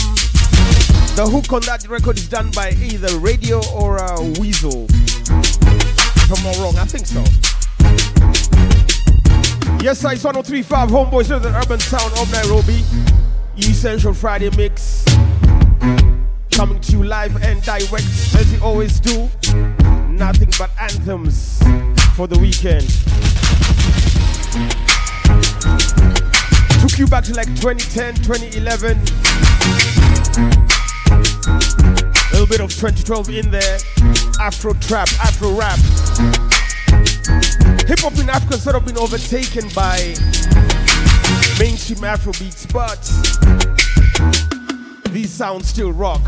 the 1.16 1.26
hook 1.26 1.50
on 1.54 1.62
that 1.62 1.88
record 1.88 2.18
is 2.18 2.28
done 2.28 2.50
by 2.50 2.72
either 2.72 3.18
Radio 3.18 3.62
or 3.72 3.98
uh, 3.98 4.20
Weasel. 4.38 4.84
If 4.90 6.30
I'm 6.30 6.44
not 6.44 6.58
wrong, 6.58 6.76
I 6.76 6.84
think 6.84 7.06
so. 7.06 7.24
Yes, 9.82 10.00
sir, 10.00 10.12
it's 10.12 10.24
1035 10.24 10.90
Homeboyz 10.90 11.34
of 11.34 11.42
the 11.42 11.56
Urban 11.56 11.80
Sound 11.80 12.12
of 12.18 12.30
Nairobi. 12.30 12.84
Essential 13.56 14.12
Friday 14.12 14.50
Mix. 14.58 15.06
Coming 16.50 16.80
to 16.80 16.92
you 16.92 17.02
live 17.04 17.42
and 17.42 17.62
direct 17.62 18.04
as 18.34 18.52
we 18.52 18.58
always 18.60 19.00
do. 19.00 19.30
Nothing 20.16 20.50
but 20.58 20.70
anthems 20.80 21.58
for 22.14 22.26
the 22.26 22.38
weekend. 22.40 22.88
Took 26.80 26.98
you 26.98 27.06
back 27.06 27.24
to 27.24 27.34
like 27.34 27.48
2010, 27.60 28.14
2011. 28.24 28.96
A 32.16 32.32
little 32.32 32.46
bit 32.46 32.60
of 32.60 32.70
2012 32.70 33.28
in 33.28 33.50
there. 33.50 33.78
Afro 34.40 34.72
trap, 34.74 35.08
Afro 35.20 35.52
rap. 35.52 35.78
Hip 37.86 38.00
hop 38.00 38.18
in 38.18 38.30
Africa 38.30 38.56
sort 38.56 38.76
of 38.76 38.86
been 38.86 38.96
overtaken 38.96 39.68
by 39.74 40.14
mainstream 41.58 42.04
Afro 42.04 42.32
beats, 42.32 42.64
but 42.64 43.02
these 45.12 45.30
sounds 45.30 45.68
still 45.68 45.92
rock. 45.92 46.22